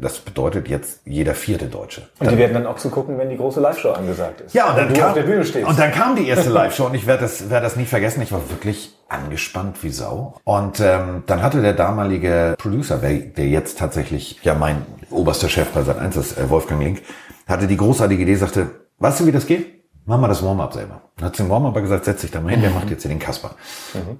das 0.02 0.18
bedeutet 0.18 0.68
jetzt 0.68 1.02
jeder 1.06 1.36
vierte 1.36 1.68
Deutsche. 1.68 2.10
Und 2.20 2.32
die 2.32 2.38
werden 2.38 2.54
dann 2.54 2.66
auch 2.66 2.78
zu 2.78 2.90
gucken, 2.90 3.20
wenn 3.20 3.30
die 3.30 3.38
große 3.38 3.60
Live-Show 3.60 3.92
angesagt 3.92 4.42
ist. 4.42 4.54
Ja, 4.54 4.72
und 4.72 4.78
dann, 4.78 4.90
du 4.90 5.00
kam, 5.00 5.10
auf 5.10 5.14
der 5.14 5.24
Bühne 5.24 5.46
stehst. 5.46 5.68
und 5.68 5.78
dann 5.78 5.92
kam 5.92 6.16
die 6.16 6.28
erste 6.28 6.50
Live-Show 6.50 6.88
und 6.88 6.96
ich 6.96 7.06
werde 7.06 7.22
das, 7.22 7.52
werde 7.52 7.66
das 7.66 7.76
nie 7.76 7.86
vergessen. 7.86 8.22
Ich 8.24 8.32
war 8.32 8.50
wirklich 8.50 8.98
angespannt 9.10 9.84
wie 9.84 9.90
Sau. 9.90 10.40
Und 10.44 10.80
ähm, 10.80 11.24
dann 11.28 11.44
hatte 11.44 11.62
der 11.62 11.74
damalige 11.74 12.56
Producer, 12.58 12.98
der, 12.98 13.14
der 13.14 13.48
jetzt 13.48 13.78
tatsächlich 13.78 14.40
ja 14.44 14.56
mein 14.56 14.86
oberster 15.12 15.50
Chef 15.50 15.68
bei 15.70 15.82
Sat1 15.82 16.20
ist, 16.20 16.38
äh, 16.38 16.50
Wolfgang 16.50 16.82
Link, 16.82 17.04
hatte 17.48 17.68
die 17.68 17.78
großartige 17.78 18.24
Idee, 18.24 18.36
sagte, 18.36 18.72
weißt 18.98 19.20
du, 19.20 19.28
wie 19.28 19.32
das 19.32 19.46
geht? 19.46 19.81
Mach 20.06 20.20
mal 20.20 20.28
das 20.28 20.44
Warm-up 20.44 20.74
selber. 20.74 21.02
Dann 21.18 21.28
hat 21.28 21.36
sie 21.36 21.44
den 21.44 21.50
Warm-up 21.50 21.76
gesagt, 21.76 22.06
setz 22.06 22.22
dich 22.22 22.32
da 22.32 22.42
mal 22.42 22.50
hin, 22.50 22.62
der 22.62 22.72
macht 22.72 22.90
jetzt 22.90 23.04
hier 23.04 23.10
den 23.10 23.20
Kasper. 23.20 23.56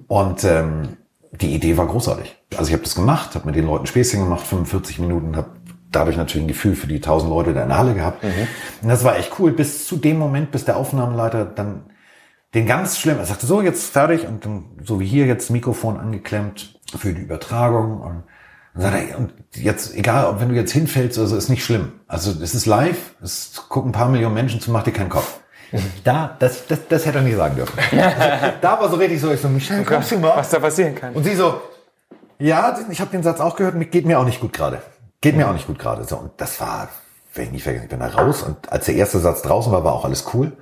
Und 0.06 0.44
ähm, 0.44 0.96
die 1.32 1.54
Idee 1.54 1.76
war 1.76 1.86
großartig. 1.86 2.36
Also 2.56 2.68
ich 2.68 2.72
habe 2.74 2.84
das 2.84 2.94
gemacht, 2.94 3.34
habe 3.34 3.46
mit 3.46 3.54
den 3.54 3.66
Leuten 3.66 3.86
Späßchen 3.86 4.20
gemacht, 4.20 4.46
45 4.46 4.98
Minuten, 5.00 5.36
habe 5.36 5.50
dadurch 5.90 6.16
natürlich 6.16 6.44
ein 6.44 6.48
Gefühl 6.48 6.74
für 6.74 6.86
die 6.86 6.96
1000 6.96 7.30
Leute 7.30 7.54
da 7.54 7.62
in 7.62 7.68
der 7.68 7.78
Halle 7.78 7.94
gehabt. 7.94 8.22
Und 8.82 8.88
das 8.88 9.04
war 9.04 9.16
echt 9.16 9.32
cool, 9.38 9.52
bis 9.52 9.86
zu 9.86 9.96
dem 9.96 10.18
Moment, 10.18 10.50
bis 10.50 10.64
der 10.64 10.76
Aufnahmeleiter 10.76 11.44
dann 11.44 11.84
den 12.54 12.66
ganz 12.66 12.98
schlimm, 12.98 13.18
er 13.18 13.24
sagte 13.24 13.46
so, 13.46 13.62
jetzt 13.62 13.92
fertig 13.92 14.26
und 14.26 14.44
dann, 14.44 14.64
so 14.84 15.00
wie 15.00 15.06
hier 15.06 15.26
jetzt 15.26 15.50
Mikrofon 15.50 15.98
angeklemmt 15.98 16.78
für 16.94 17.14
die 17.14 17.22
Übertragung 17.22 18.00
und 18.00 18.24
dann 18.74 18.82
sagt 18.82 19.10
er, 19.10 19.18
und 19.18 19.32
jetzt, 19.54 19.94
egal, 19.94 20.26
ob 20.26 20.40
wenn 20.40 20.50
du 20.50 20.54
jetzt 20.54 20.72
hinfällst, 20.72 21.18
also 21.18 21.36
ist 21.36 21.48
nicht 21.48 21.64
schlimm. 21.64 21.92
Also 22.06 22.30
es 22.42 22.54
ist 22.54 22.66
live, 22.66 23.14
es 23.22 23.64
gucken 23.68 23.90
ein 23.90 23.92
paar 23.92 24.08
Millionen 24.08 24.34
Menschen 24.34 24.60
zu, 24.60 24.70
mach 24.70 24.82
dir 24.82 24.92
keinen 24.92 25.10
Kopf. 25.10 25.41
Da, 26.04 26.36
das, 26.38 26.66
das, 26.66 26.80
das 26.88 27.06
hätte 27.06 27.18
er 27.18 27.24
nicht 27.24 27.36
sagen 27.36 27.56
dürfen. 27.56 27.78
da 28.60 28.80
war 28.80 28.88
so 28.88 28.96
richtig 28.96 29.20
so, 29.20 29.30
ich 29.32 29.40
so, 29.40 29.48
Michelle, 29.48 29.84
kommst 29.84 30.10
du 30.12 30.18
mal? 30.18 30.36
Was 30.36 30.50
da 30.50 30.58
passieren 30.58 30.94
kann. 30.94 31.14
Und 31.14 31.24
sie 31.24 31.34
so, 31.34 31.60
ja, 32.38 32.76
ich 32.90 33.00
habe 33.00 33.10
den 33.10 33.22
Satz 33.22 33.40
auch 33.40 33.56
gehört, 33.56 33.74
geht 33.90 34.04
mir 34.04 34.18
auch 34.18 34.24
nicht 34.24 34.40
gut 34.40 34.52
gerade. 34.52 34.82
Geht 35.20 35.36
mir 35.36 35.48
auch 35.48 35.52
nicht 35.52 35.66
gut 35.66 35.78
gerade. 35.78 36.04
So, 36.04 36.16
und 36.16 36.32
das 36.38 36.60
war, 36.60 36.88
wenn 37.34 37.44
ich 37.44 37.52
nie 37.52 37.60
vergessen, 37.60 37.84
ich 37.84 37.90
bin 37.90 38.00
da 38.00 38.08
raus 38.08 38.42
und 38.42 38.70
als 38.72 38.86
der 38.86 38.96
erste 38.96 39.18
Satz 39.18 39.42
draußen 39.42 39.72
war, 39.72 39.84
war 39.84 39.92
auch 39.92 40.04
alles 40.04 40.26
cool. 40.34 40.52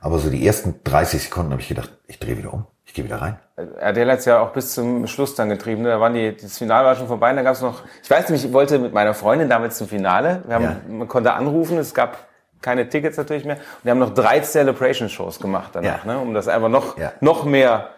Aber 0.00 0.18
so 0.18 0.30
die 0.30 0.46
ersten 0.46 0.76
30 0.84 1.24
Sekunden 1.24 1.52
habe 1.52 1.60
ich 1.60 1.68
gedacht, 1.68 1.90
ich 2.06 2.18
drehe 2.18 2.36
wieder 2.38 2.52
um, 2.54 2.66
ich 2.84 2.94
gehe 2.94 3.04
wieder 3.04 3.20
rein. 3.20 3.38
RTL 3.78 4.10
hat 4.10 4.24
ja 4.24 4.40
auch 4.40 4.52
bis 4.52 4.72
zum 4.74 5.06
Schluss 5.06 5.34
dann 5.34 5.48
getrieben. 5.50 5.82
Ne? 5.82 5.88
Da 5.90 6.00
waren 6.00 6.14
die, 6.14 6.34
das 6.36 6.56
Finale 6.58 6.86
war 6.86 6.96
schon 6.96 7.06
vorbei. 7.08 7.32
Dann 7.34 7.44
gab 7.44 7.54
es 7.54 7.60
noch, 7.60 7.82
ich 8.02 8.08
weiß 8.08 8.30
nicht, 8.30 8.44
ich 8.44 8.52
wollte 8.52 8.78
mit 8.78 8.94
meiner 8.94 9.12
Freundin 9.14 9.48
damals 9.48 9.76
zum 9.76 9.88
Finale. 9.88 10.42
Wir 10.46 10.54
haben, 10.54 10.64
Ja. 10.64 10.76
Man 10.88 11.08
konnte 11.08 11.34
anrufen, 11.34 11.76
es 11.78 11.92
gab 11.92 12.16
keine 12.62 12.88
Tickets 12.88 13.16
natürlich 13.16 13.44
mehr. 13.44 13.56
Und 13.56 13.84
wir 13.84 13.90
haben 13.92 13.98
noch 13.98 14.14
drei 14.14 14.40
Celebration-Shows 14.40 15.38
gemacht 15.40 15.70
danach, 15.74 16.04
Ja. 16.04 16.12
ne? 16.14 16.18
um 16.20 16.34
das 16.34 16.48
einfach 16.48 16.68
noch, 16.68 16.98
Ja. 16.98 17.12
noch 17.20 17.44
mehr 17.44 17.88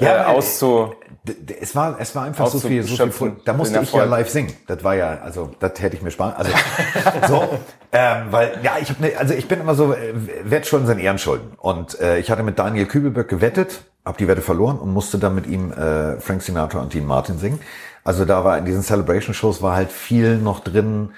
Ja, 0.00 0.14
äh, 0.14 0.18
weil- 0.18 0.24
auszu... 0.36 0.94
Es 1.60 1.76
war, 1.76 1.96
es 2.00 2.16
war 2.16 2.24
einfach 2.24 2.48
so 2.48 2.58
viel, 2.58 2.82
so 2.82 3.06
viel, 3.06 3.36
da 3.44 3.52
musste 3.52 3.78
ich 3.80 3.92
ja 3.92 4.02
live 4.04 4.28
singen. 4.28 4.52
Das 4.66 4.82
war 4.82 4.96
ja, 4.96 5.18
also, 5.22 5.50
das 5.60 5.80
hätte 5.80 5.94
ich 5.94 6.02
mir 6.02 6.10
sparen. 6.10 6.34
Also, 6.36 6.50
so, 7.28 7.48
ähm, 7.92 8.26
weil, 8.30 8.58
ja, 8.64 8.72
ich 8.80 8.88
habe 8.90 9.00
ne, 9.02 9.12
also 9.16 9.32
ich 9.32 9.46
bin 9.46 9.60
immer 9.60 9.76
so, 9.76 9.92
äh, 9.92 10.12
Wett 10.42 10.66
schulden 10.66 10.86
sind 10.88 10.98
Ehrenschulden. 10.98 11.52
Und 11.58 12.00
äh, 12.00 12.18
ich 12.18 12.28
hatte 12.30 12.42
mit 12.42 12.58
Daniel 12.58 12.86
Kübelböck 12.86 13.28
gewettet, 13.28 13.82
habe 14.04 14.18
die 14.18 14.26
Wette 14.26 14.40
verloren 14.42 14.78
und 14.80 14.92
musste 14.92 15.18
dann 15.18 15.36
mit 15.36 15.46
ihm 15.46 15.70
äh, 15.72 16.18
Frank 16.18 16.42
Sinatra 16.42 16.80
und 16.80 16.92
Dean 16.92 17.06
Martin 17.06 17.38
singen. 17.38 17.60
Also 18.02 18.24
da 18.24 18.42
war 18.44 18.58
in 18.58 18.64
diesen 18.64 18.82
Celebration-Shows 18.82 19.62
war 19.62 19.76
halt 19.76 19.92
viel 19.92 20.38
noch 20.38 20.58
drin, 20.58 21.12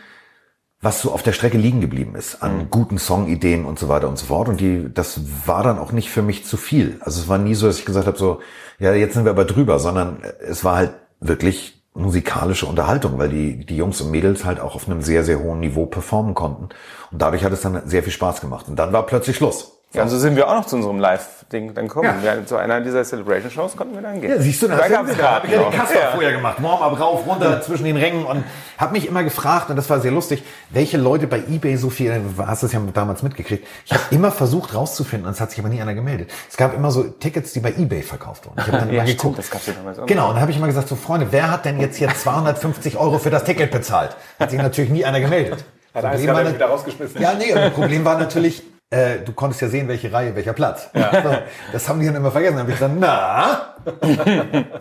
was 0.84 1.00
so 1.00 1.12
auf 1.12 1.22
der 1.22 1.32
Strecke 1.32 1.56
liegen 1.56 1.80
geblieben 1.80 2.14
ist 2.14 2.42
an 2.42 2.68
guten 2.70 2.98
Songideen 2.98 3.64
und 3.64 3.78
so 3.78 3.88
weiter 3.88 4.08
und 4.08 4.18
so 4.18 4.26
fort. 4.26 4.48
Und 4.48 4.60
die, 4.60 4.92
das 4.92 5.20
war 5.46 5.62
dann 5.62 5.78
auch 5.78 5.92
nicht 5.92 6.10
für 6.10 6.22
mich 6.22 6.44
zu 6.44 6.58
viel. 6.58 6.98
Also 7.00 7.22
es 7.22 7.28
war 7.28 7.38
nie 7.38 7.54
so, 7.54 7.66
dass 7.66 7.78
ich 7.78 7.86
gesagt 7.86 8.06
habe, 8.06 8.18
so, 8.18 8.40
ja, 8.78 8.92
jetzt 8.92 9.14
sind 9.14 9.24
wir 9.24 9.30
aber 9.30 9.46
drüber, 9.46 9.78
sondern 9.78 10.18
es 10.40 10.62
war 10.62 10.76
halt 10.76 10.92
wirklich 11.20 11.82
musikalische 11.94 12.66
Unterhaltung, 12.66 13.18
weil 13.18 13.30
die, 13.30 13.64
die 13.64 13.76
Jungs 13.76 14.00
und 14.02 14.10
Mädels 14.10 14.44
halt 14.44 14.60
auch 14.60 14.74
auf 14.74 14.86
einem 14.86 15.00
sehr, 15.00 15.24
sehr 15.24 15.40
hohen 15.40 15.60
Niveau 15.60 15.86
performen 15.86 16.34
konnten. 16.34 16.68
Und 17.10 17.22
dadurch 17.22 17.44
hat 17.44 17.52
es 17.52 17.62
dann 17.62 17.88
sehr 17.88 18.02
viel 18.02 18.12
Spaß 18.12 18.42
gemacht. 18.42 18.68
Und 18.68 18.76
dann 18.76 18.92
war 18.92 19.06
plötzlich 19.06 19.36
Schluss. 19.36 19.73
Ja, 19.94 20.02
und 20.02 20.08
so 20.08 20.18
sind 20.18 20.34
wir 20.36 20.48
auch 20.48 20.54
noch 20.54 20.66
zu 20.66 20.76
unserem 20.76 20.98
Live-Ding 20.98 21.72
dann 21.74 21.86
kommen. 21.88 22.12
Ja. 22.24 22.34
Ja. 22.34 22.44
zu 22.46 22.56
einer 22.56 22.80
dieser 22.80 23.04
Celebration-Shows 23.04 23.76
konnten 23.76 23.94
wir 23.94 24.02
dann 24.02 24.20
gehen. 24.20 24.30
Ja, 24.30 24.38
siehst 24.40 24.60
du, 24.60 24.66
da 24.68 24.76
da 24.76 24.88
gab's 24.88 25.10
hab 25.10 25.12
ich 25.12 25.18
ja 25.18 25.24
Karten 25.24 25.50
den. 25.50 25.70
Kasper 25.70 26.00
Ja. 26.00 26.10
vorher 26.12 26.32
gemacht. 26.32 26.62
Warm-up 26.62 26.98
rauf, 27.00 27.26
runter 27.26 27.60
zwischen 27.62 27.84
den 27.84 27.96
Rängen 27.96 28.24
und 28.26 28.42
habe 28.76 28.92
mich 28.92 29.06
immer 29.06 29.22
gefragt, 29.22 29.70
und 29.70 29.76
das 29.76 29.88
war 29.88 30.00
sehr 30.00 30.10
lustig, 30.10 30.42
welche 30.70 30.96
Leute 30.96 31.26
bei 31.28 31.38
Ebay 31.48 31.76
so 31.76 31.90
viel, 31.90 32.20
du 32.36 32.46
hast 32.46 32.62
es 32.64 32.72
ja 32.72 32.80
damals 32.92 33.22
mitgekriegt, 33.22 33.66
ich 33.86 33.92
habe 33.92 34.02
immer 34.10 34.30
versucht 34.32 34.74
rauszufinden, 34.74 35.26
und 35.28 35.34
es 35.34 35.40
hat 35.40 35.50
sich 35.50 35.60
aber 35.60 35.68
nie 35.68 35.80
einer 35.80 35.94
gemeldet. 35.94 36.30
Es 36.50 36.56
gab 36.56 36.74
immer 36.74 36.90
so 36.90 37.04
Tickets, 37.04 37.52
die 37.52 37.60
bei 37.60 37.70
Ebay 37.78 38.02
verkauft 38.02 38.46
wurden. 38.46 38.56
Ich 38.58 38.66
habe 38.66 38.78
dann 38.78 38.88
Ja, 38.92 38.94
immer 38.94 39.06
stimmt, 39.06 39.20
geguckt. 39.20 39.38
das 39.38 39.50
gab's 39.50 39.66
ja 39.66 39.74
damals 39.74 39.98
auch. 40.00 40.06
Genau, 40.06 40.26
und 40.28 40.34
dann 40.34 40.40
habe 40.42 40.50
ich 40.50 40.56
immer 40.56 40.66
gesagt, 40.66 40.88
so 40.88 40.96
Freunde, 40.96 41.28
wer 41.30 41.50
hat 41.50 41.64
denn 41.64 41.78
jetzt 41.78 41.96
hier 41.98 42.08
250 42.08 42.96
Euro 42.96 43.18
für 43.18 43.30
das 43.30 43.44
Ticket 43.44 43.70
bezahlt? 43.70 44.16
Hat 44.40 44.50
sich 44.50 44.60
natürlich 44.60 44.90
nie 44.90 45.04
einer 45.04 45.20
gemeldet. 45.20 45.64
Hat 45.94 46.02
Problem 46.04 46.26
war 46.34 46.52
wieder 46.52 46.66
rausgeschmissen. 46.66 47.20
ja, 47.22 47.34
nee, 47.34 47.52
und 47.52 47.60
das 47.60 47.72
Problem 47.72 48.04
war 48.04 48.18
natürlich, 48.18 48.64
äh, 48.94 49.24
du 49.24 49.32
konntest 49.32 49.60
ja 49.60 49.68
sehen, 49.68 49.88
welche 49.88 50.12
Reihe, 50.12 50.36
welcher 50.36 50.52
Platz. 50.52 50.88
So, 50.92 51.36
das 51.72 51.88
haben 51.88 52.00
die 52.00 52.06
dann 52.06 52.14
immer 52.14 52.30
vergessen. 52.30 52.56
Dann 52.56 52.62
habe 52.62 52.72
ich 52.72 52.78
gesagt, 52.78 52.94
na, 52.98 53.74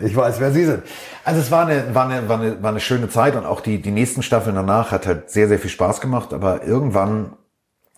ich 0.00 0.14
weiß, 0.14 0.38
wer 0.40 0.52
Sie 0.52 0.64
sind. 0.64 0.84
Also 1.24 1.40
es 1.40 1.50
war 1.50 1.66
eine, 1.66 1.94
war 1.94 2.08
eine, 2.08 2.28
war 2.28 2.40
eine, 2.40 2.62
war 2.62 2.70
eine 2.70 2.80
schöne 2.80 3.08
Zeit 3.08 3.34
und 3.34 3.44
auch 3.44 3.60
die, 3.60 3.82
die 3.82 3.90
nächsten 3.90 4.22
Staffeln 4.22 4.54
danach 4.54 4.92
hat 4.92 5.06
halt 5.06 5.30
sehr, 5.30 5.48
sehr 5.48 5.58
viel 5.58 5.70
Spaß 5.70 6.00
gemacht. 6.00 6.32
Aber 6.32 6.62
irgendwann 6.62 7.32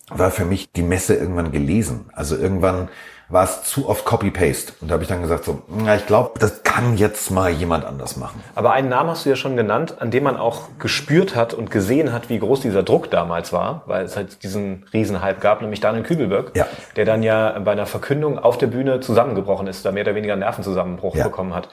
war 0.09 0.31
für 0.31 0.45
mich 0.45 0.73
die 0.73 0.83
Messe 0.83 1.15
irgendwann 1.15 1.53
gelesen. 1.53 2.07
Also 2.13 2.37
irgendwann 2.37 2.89
war 3.29 3.43
es 3.45 3.65
zu 3.65 3.89
oft 3.89 4.05
Copy-Paste. 4.05 4.75
Und 4.81 4.89
da 4.89 4.95
habe 4.95 5.03
ich 5.03 5.09
dann 5.09 5.21
gesagt 5.23 5.45
so, 5.45 5.63
na, 5.69 5.97
ich 5.97 6.07
glaube, 6.07 6.39
das 6.39 6.63
kann 6.63 6.97
jetzt 6.97 7.31
mal 7.31 7.51
jemand 7.51 7.85
anders 7.85 8.17
machen. 8.17 8.41
Aber 8.55 8.73
einen 8.73 8.89
Namen 8.89 9.11
hast 9.11 9.25
du 9.25 9.31
ja 9.31 9.37
schon 9.37 9.57
genannt, 9.57 9.97
an 9.99 10.13
dem 10.13 10.23
man 10.25 10.37
auch 10.37 10.69
gespürt 10.79 11.35
hat 11.35 11.53
und 11.53 11.71
gesehen 11.71 12.13
hat, 12.13 12.29
wie 12.29 12.39
groß 12.39 12.61
dieser 12.61 12.85
Druck 12.85 13.11
damals 13.11 13.53
war, 13.53 13.83
weil 13.87 14.05
es 14.05 14.17
halt 14.17 14.43
diesen 14.45 14.87
Riesenhype 14.93 15.41
gab, 15.41 15.61
nämlich 15.61 15.81
Daniel 15.81 16.05
Kübelberg, 16.05 16.53
Ja. 16.55 16.67
der 16.95 17.05
dann 17.05 17.23
ja 17.25 17.59
bei 17.59 17.73
einer 17.73 17.87
Verkündung 17.87 18.39
auf 18.39 18.59
der 18.59 18.69
Bühne 18.69 19.01
zusammengebrochen 19.01 19.67
ist, 19.67 19.85
da 19.85 19.91
mehr 19.91 20.05
oder 20.05 20.15
weniger 20.15 20.35
einen 20.35 20.41
Nervenzusammenbruch 20.41 21.17
Ja. 21.17 21.25
bekommen 21.25 21.53
hat. 21.55 21.69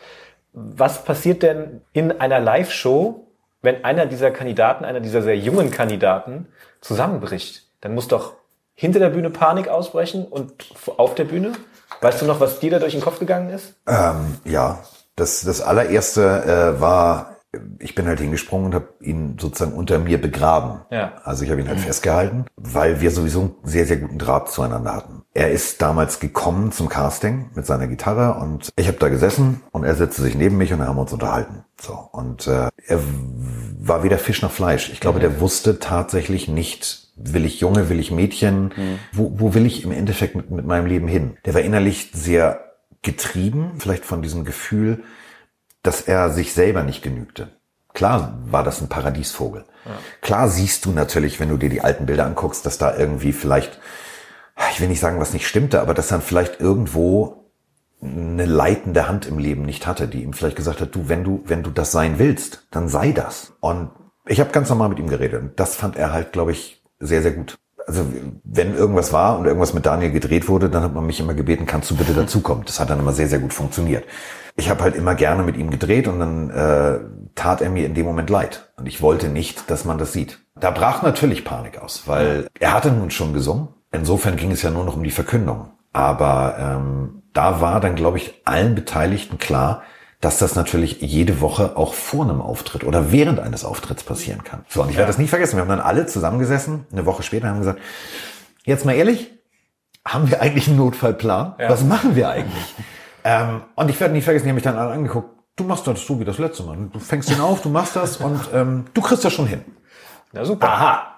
Was 0.53 1.03
passiert 1.03 1.43
denn 1.43 1.81
in 1.93 2.19
einer 2.19 2.39
Live-Show, 2.39 3.27
wenn 3.61 3.83
einer 3.85 4.07
dieser 4.07 4.31
Kandidaten, 4.31 4.85
einer 4.85 4.99
dieser 5.01 5.21
sehr 5.21 5.37
jungen 5.37 5.69
Kandidaten 5.71 6.47
zusammenbricht? 6.81 7.63
Dann 7.81 7.93
muss 7.93 8.07
doch 8.07 8.33
hinter 8.75 8.99
der 8.99 9.09
Bühne 9.09 9.29
Panik 9.29 9.67
ausbrechen 9.67 10.25
und 10.25 10.53
auf 10.97 11.15
der 11.15 11.25
Bühne? 11.25 11.53
Weißt 12.01 12.21
du 12.21 12.25
noch, 12.25 12.39
was 12.39 12.59
dir 12.59 12.71
da 12.71 12.79
durch 12.79 12.93
den 12.93 13.01
Kopf 13.01 13.19
gegangen 13.19 13.49
ist? 13.49 13.75
Ähm, 13.88 14.38
ja, 14.45 14.79
das, 15.15 15.41
das 15.41 15.62
allererste 15.62 16.75
äh, 16.75 16.81
war, 16.81 17.38
ich 17.79 17.93
bin 17.93 18.07
halt 18.07 18.19
hingesprungen 18.19 18.67
und 18.67 18.75
habe 18.75 18.88
ihn 18.99 19.38
sozusagen 19.39 19.73
unter 19.73 19.99
mir 19.99 20.19
begraben. 20.19 20.81
Ja. 20.89 21.13
Also 21.23 21.43
ich 21.43 21.51
habe 21.51 21.62
ihn 21.62 21.67
halt 21.67 21.79
festgehalten, 21.79 22.45
weil 22.55 22.99
wir 22.99 23.12
sowieso 23.12 23.41
einen 23.41 23.55
sehr, 23.63 23.86
sehr 23.86 23.97
guten 23.97 24.17
Draht 24.17 24.49
zueinander 24.49 24.95
hatten. 24.95 25.21
Er 25.36 25.51
ist 25.51 25.81
damals 25.81 26.19
gekommen 26.19 26.71
zum 26.71 26.89
Casting 26.89 27.51
mit 27.53 27.65
seiner 27.65 27.88
Gitarre 27.88 28.39
und 28.41 28.71
ich 28.75 28.88
habe 28.88 28.97
da 28.97 29.09
gesessen 29.09 29.62
und 29.71 29.83
er 29.83 29.95
setzte 29.95 30.23
sich 30.23 30.36
neben 30.36 30.57
mich 30.57 30.73
und 30.73 30.79
dann 30.79 30.88
haben 30.88 30.97
wir 30.97 31.01
uns 31.01 31.13
unterhalten. 31.13 31.63
So 31.79 31.93
und 32.12 32.47
äh, 32.47 32.69
er 32.88 32.99
war 33.79 34.03
weder 34.03 34.17
Fisch 34.17 34.41
noch 34.41 34.51
Fleisch. 34.51 34.89
Ich 34.91 34.99
glaube, 34.99 35.19
der 35.19 35.39
wusste 35.39 35.79
tatsächlich 35.79 36.47
nicht, 36.47 37.02
will 37.15 37.45
ich 37.45 37.60
Junge, 37.60 37.89
will 37.89 37.99
ich 37.99 38.12
Mädchen, 38.12 38.71
wo, 39.12 39.34
wo 39.36 39.54
will 39.54 39.65
ich 39.65 39.84
im 39.84 39.91
Endeffekt 39.91 40.36
mit, 40.36 40.49
mit 40.52 40.65
meinem 40.65 40.86
Leben 40.86 41.08
hin? 41.08 41.38
Der 41.45 41.54
war 41.54 41.62
innerlich 41.62 42.12
sehr 42.13 42.73
getrieben, 43.02 43.73
vielleicht 43.78 44.06
von 44.06 44.21
diesem 44.21 44.45
Gefühl, 44.45 45.04
dass 45.84 46.02
er 46.02 46.30
sich 46.30 46.54
selber 46.54 46.84
nicht 46.84 47.04
genügte. 47.04 47.49
Klar 47.93 48.39
war 48.45 48.63
das 48.63 48.82
ein 48.82 48.89
Paradiesvogel. 48.89 49.65
Klar 50.21 50.49
siehst 50.49 50.86
du 50.86 50.91
natürlich, 50.91 51.39
wenn 51.39 51.49
du 51.49 51.58
dir 51.58 51.69
die 51.69 51.82
alten 51.82 52.06
Bilder 52.06 52.26
anguckst, 52.26 52.65
dass 52.65 52.78
da 52.78 52.97
irgendwie 52.97 53.34
vielleicht, 53.34 53.80
ich 54.71 54.82
will 54.82 54.88
nicht 54.88 55.02
sagen, 55.02 55.19
was 55.19 55.34
nicht 55.34 55.47
stimmte, 55.47 55.82
aber 55.82 55.93
dass 55.93 56.08
dann 56.08 56.21
vielleicht 56.21 56.60
irgendwo 56.60 57.43
eine 58.02 58.45
leitende 58.45 59.08
Hand 59.08 59.28
im 59.28 59.38
Leben 59.38 59.63
nicht 59.63 59.88
hatte, 59.88 60.08
die 60.08 60.23
ihm 60.23 60.34
vielleicht 60.34 60.56
gesagt 60.56 60.82
hat, 60.82 60.95
du, 60.95 61.08
wenn 61.08 61.23
du, 61.23 61.43
wenn 61.45 61.63
du 61.63 61.69
das 61.69 61.91
sein 61.91 62.19
willst, 62.19 62.67
dann 62.71 62.89
sei 62.89 63.12
das. 63.12 63.54
Und 63.60 63.91
ich 64.26 64.39
habe 64.39 64.52
ganz 64.52 64.69
normal 64.69 64.89
mit 64.89 64.99
ihm 64.99 65.08
geredet. 65.08 65.41
Und 65.41 65.60
das 65.60 65.76
fand 65.76 65.95
er 65.95 66.12
halt, 66.12 66.32
glaube 66.32 66.52
ich, 66.52 66.82
sehr, 66.99 67.21
sehr 67.21 67.32
gut. 67.32 67.58
Also 67.86 68.06
wenn 68.43 68.75
irgendwas 68.75 69.12
war 69.12 69.38
und 69.38 69.45
irgendwas 69.45 69.73
mit 69.73 69.86
Daniel 69.86 70.12
gedreht 70.12 70.47
wurde, 70.47 70.69
dann 70.69 70.84
hat 70.84 70.93
man 70.93 71.06
mich 71.06 71.19
immer 71.19 71.34
gebeten, 71.34 71.65
kannst 71.65 71.91
du 71.91 71.97
bitte 71.97 72.13
dazukommen. 72.13 72.63
Das 72.65 72.79
hat 72.79 72.89
dann 72.89 72.99
immer 72.99 73.12
sehr, 73.12 73.27
sehr 73.27 73.39
gut 73.39 73.53
funktioniert. 73.53 74.06
Ich 74.56 74.69
habe 74.69 74.84
halt 74.84 74.95
immer 74.95 75.15
gerne 75.15 75.43
mit 75.43 75.58
ihm 75.58 75.69
gedreht 75.69 76.08
und 76.08 76.19
dann 76.19 76.49
äh, 76.51 76.99
tat 77.36 77.62
er 77.62 77.69
mir 77.69 77.86
in 77.86 77.93
dem 77.93 78.06
Moment 78.06 78.29
leid. 78.29 78.71
Und 78.77 78.86
ich 78.86 79.01
wollte 79.01 79.27
nicht, 79.27 79.69
dass 79.69 79.84
man 79.84 79.97
das 79.97 80.13
sieht. 80.13 80.39
Da 80.56 80.71
brach 80.71 81.01
natürlich 81.01 81.43
Panik 81.43 81.79
aus, 81.79 82.03
weil 82.06 82.47
er 82.60 82.73
hatte 82.73 82.91
nun 82.91 83.12
schon 83.12 83.34
gesungen. 83.34 83.69
Insofern 83.91 84.38
ging 84.38 84.51
es 84.51 84.62
ja 84.62 84.69
nur 84.69 84.86
noch 84.86 84.95
um 84.95 85.03
die 85.03 85.12
Verkündung. 85.12 85.71
Aber 85.91 86.56
ähm, 86.60 87.23
da 87.34 87.62
war 87.62 87.79
dann, 87.79 87.95
glaube 87.95 88.17
ich, 88.17 88.41
allen 88.45 88.75
Beteiligten 88.75 89.38
klar, 89.38 89.84
dass 90.23 90.38
das 90.38 90.55
natürlich 90.55 91.01
jede 91.01 91.41
Woche 91.41 91.75
auch 91.75 91.93
vor 91.93 92.23
einem 92.23 92.41
Auftritt 92.41 92.86
oder 92.86 93.12
während 93.12 93.41
eines 93.41 93.65
Auftritts 93.65 94.03
passieren 94.03 94.45
kann. 94.45 94.63
So, 94.69 94.81
und 94.81 94.89
ich 94.89 94.95
werde 94.95 95.07
das 95.07 95.17
nie 95.17 95.27
vergessen. 95.27 95.57
Wir 95.57 95.62
haben 95.62 95.69
dann 95.69 95.81
alle 95.81 96.05
zusammengesessen, 96.05 96.88
eine 96.93 97.05
Woche 97.05 97.23
später 97.23 97.49
haben 97.49 97.59
gesagt, 97.59 97.81
jetzt 98.63 98.86
mal 98.86 98.93
ehrlich, 98.93 99.31
haben 100.07 100.31
wir 100.31 100.41
eigentlich 100.41 100.69
einen 100.69 100.77
Notfallplan? 100.77 101.55
Was 101.57 101.83
machen 101.83 102.15
wir 102.15 102.29
eigentlich? 102.29 102.75
ähm, 103.25 103.63
und 103.75 103.89
ich 103.89 103.99
werde 103.99 104.13
nie 104.13 104.21
vergessen, 104.21 104.45
die 104.45 104.51
haben 104.51 104.55
mich 104.55 104.63
dann 104.63 104.77
alle 104.77 104.93
angeguckt, 104.93 105.29
du 105.57 105.65
machst 105.65 105.88
das 105.88 106.05
so 106.05 106.17
wie 106.21 106.25
das 106.25 106.38
letzte 106.38 106.63
Mal. 106.63 106.77
Du 106.93 106.99
fängst 106.99 107.29
ihn 107.29 107.41
auf, 107.41 107.62
du 107.62 107.67
machst 107.67 107.97
das 107.97 108.15
und 108.17 108.39
ähm, 108.53 108.86
du 108.93 109.01
kriegst 109.01 109.25
das 109.25 109.33
schon 109.33 109.47
hin. 109.47 109.65
Na 110.31 110.45
super. 110.45 110.69
Aha. 110.69 111.15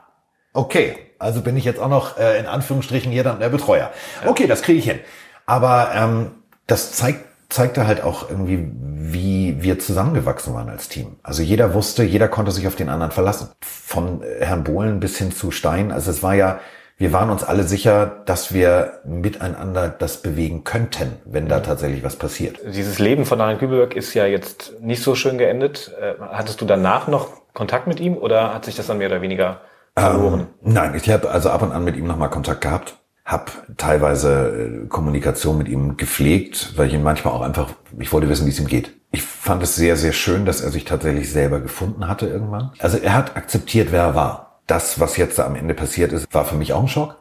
Okay, 0.52 0.98
also 1.20 1.42
bin 1.42 1.56
ich 1.58 1.64
jetzt 1.64 1.80
auch 1.80 1.90
noch 1.90 2.18
äh, 2.18 2.40
in 2.40 2.48
Anführungsstrichen 2.48 3.12
hier 3.12 3.24
dann 3.24 3.40
der 3.40 3.50
Betreuer. 3.50 3.92
Okay, 4.26 4.48
das 4.48 4.64
kriege 4.64 4.80
ich 4.80 4.86
hin. 4.86 5.00
Aber 5.46 5.92
ähm, 5.94 6.32
das 6.66 6.94
zeigt 6.94 7.35
zeigte 7.50 7.88
halt 7.88 8.04
auch 8.04 8.30
irgendwie, 8.30 8.72
wie 8.74 9.58
wir 9.60 9.80
zusammengewachsen 9.80 10.54
waren 10.54 10.70
als 10.70 10.90
Team. 10.90 11.18
Also 11.24 11.44
jeder 11.44 11.74
wusste, 11.74 12.04
jeder 12.04 12.28
konnte 12.28 12.52
sich 12.52 12.68
auf 12.68 12.76
den 12.76 12.90
anderen 12.90 13.12
verlassen. 13.12 13.50
Von 13.62 14.22
äh, 14.22 14.46
Herrn 14.46 14.64
Bohlen 14.64 15.00
bis 15.00 15.18
hin 15.18 15.32
zu 15.32 15.52
Stein. 15.52 15.92
Also 15.92 16.12
es 16.12 16.24
war 16.24 16.34
ja, 16.34 16.60
wir 16.98 17.12
waren 17.12 17.30
uns 17.30 17.44
alle 17.44 17.64
sicher, 17.64 18.24
dass 18.26 18.54
wir 18.54 19.00
miteinander 19.06 19.90
das 19.90 20.22
bewegen 20.22 20.64
könnten, 20.64 21.14
wenn 21.26 21.48
da 21.48 21.60
tatsächlich 21.60 22.04
was 22.04 22.16
passiert. 22.16 22.60
Dieses 22.66 23.00
Leben 23.00 23.26
von 23.26 23.40
Daniel 23.40 23.58
Kübelberg 23.58 23.96
ist 23.96 24.14
ja 24.14 24.26
jetzt 24.26 24.74
nicht 24.82 25.04
so 25.04 25.14
schön 25.16 25.38
geendet. 25.38 25.94
Äh, 26.00 26.14
Hattest 26.22 26.62
du 26.62 26.66
danach 26.66 27.08
noch 27.08 27.30
Kontakt 27.54 27.88
mit 27.88 28.00
ihm 28.00 28.18
oder 28.18 28.54
hat 28.54 28.66
sich 28.66 28.76
das 28.76 28.88
dann 28.88 28.98
mehr 28.98 29.08
oder 29.10 29.22
weniger 29.22 29.62
verloren? 29.98 30.48
Nein, 30.62 30.96
ich 30.96 31.10
habe 31.10 31.30
also 31.30 31.50
ab 31.50 31.62
und 31.62 31.72
an 31.72 31.84
mit 31.84 31.96
ihm 31.96 32.06
nochmal 32.08 32.30
Kontakt 32.30 32.62
gehabt, 32.62 32.98
habe 33.26 33.52
teilweise 33.78 34.84
äh, 34.84 34.88
Kommunikation 34.88 35.58
mit 35.58 35.68
ihm 35.68 35.98
gepflegt, 35.98 36.74
weil 36.78 36.88
ich 36.88 36.94
ihn 36.94 37.04
manchmal 37.04 37.34
auch 37.34 37.42
einfach, 37.42 37.72
ich 37.98 38.14
wollte 38.14 38.30
wissen, 38.30 38.46
wie 38.46 38.52
es 38.52 38.60
ihm 38.60 38.68
geht. 38.68 38.92
Ich 39.12 39.24
fand 39.24 39.64
es 39.64 39.76
sehr, 39.76 39.98
sehr 39.98 40.14
schön, 40.14 40.46
dass 40.46 40.62
er 40.62 40.70
sich 40.70 40.86
tatsächlich 40.86 41.32
selber 41.32 41.60
gefunden 41.60 42.08
hatte 42.08 42.28
irgendwann. 42.28 42.72
Also 42.80 42.98
er 42.98 43.14
hat 43.14 43.36
akzeptiert, 43.36 43.92
wer 43.92 44.04
er 44.04 44.16
war. 44.16 44.62
Das, 44.68 45.00
was 45.00 45.18
jetzt 45.18 45.40
da 45.40 45.46
am 45.46 45.56
Ende 45.56 45.74
passiert 45.74 46.12
ist, 46.12 46.32
war 46.34 46.46
für 46.46 46.56
mich 46.56 46.74
auch 46.74 46.82
ein 46.82 46.88
Schock, 46.88 47.18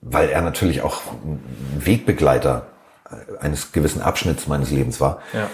weil 0.00 0.30
er 0.30 0.40
natürlich 0.40 0.82
auch 0.82 1.02
ein 1.12 1.42
Wegbegleiter 1.78 2.68
äh, 3.10 3.38
eines 3.38 3.72
gewissen 3.72 4.00
Abschnitts 4.00 4.48
meines 4.48 4.70
Lebens 4.70 5.00
war. 5.00 5.20
Ja. 5.34 5.50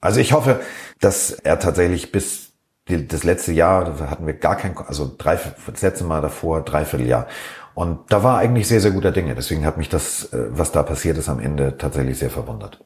Also 0.00 0.20
ich 0.20 0.32
hoffe, 0.32 0.60
dass 1.00 1.30
er 1.30 1.58
tatsächlich 1.58 2.10
bis 2.10 2.52
das 2.88 3.24
letzte 3.24 3.52
Jahr, 3.52 3.84
da 3.84 4.10
hatten 4.10 4.26
wir 4.26 4.34
gar 4.34 4.56
kein, 4.56 4.78
also 4.78 5.12
drei, 5.18 5.38
das 5.66 5.82
letzte 5.82 6.04
Mal 6.04 6.22
davor, 6.22 6.62
dreiviertel 6.62 7.06
Jahr. 7.06 7.26
Und 7.76 8.10
da 8.10 8.22
war 8.22 8.38
eigentlich 8.38 8.68
sehr, 8.68 8.80
sehr 8.80 8.90
guter 8.90 9.12
Dinge. 9.12 9.34
Deswegen 9.34 9.66
hat 9.66 9.76
mich 9.76 9.90
das, 9.90 10.32
äh, 10.32 10.46
was 10.48 10.72
da 10.72 10.82
passiert 10.82 11.18
ist, 11.18 11.28
am 11.28 11.40
Ende 11.40 11.76
tatsächlich 11.76 12.18
sehr 12.18 12.30
verwundert. 12.30 12.82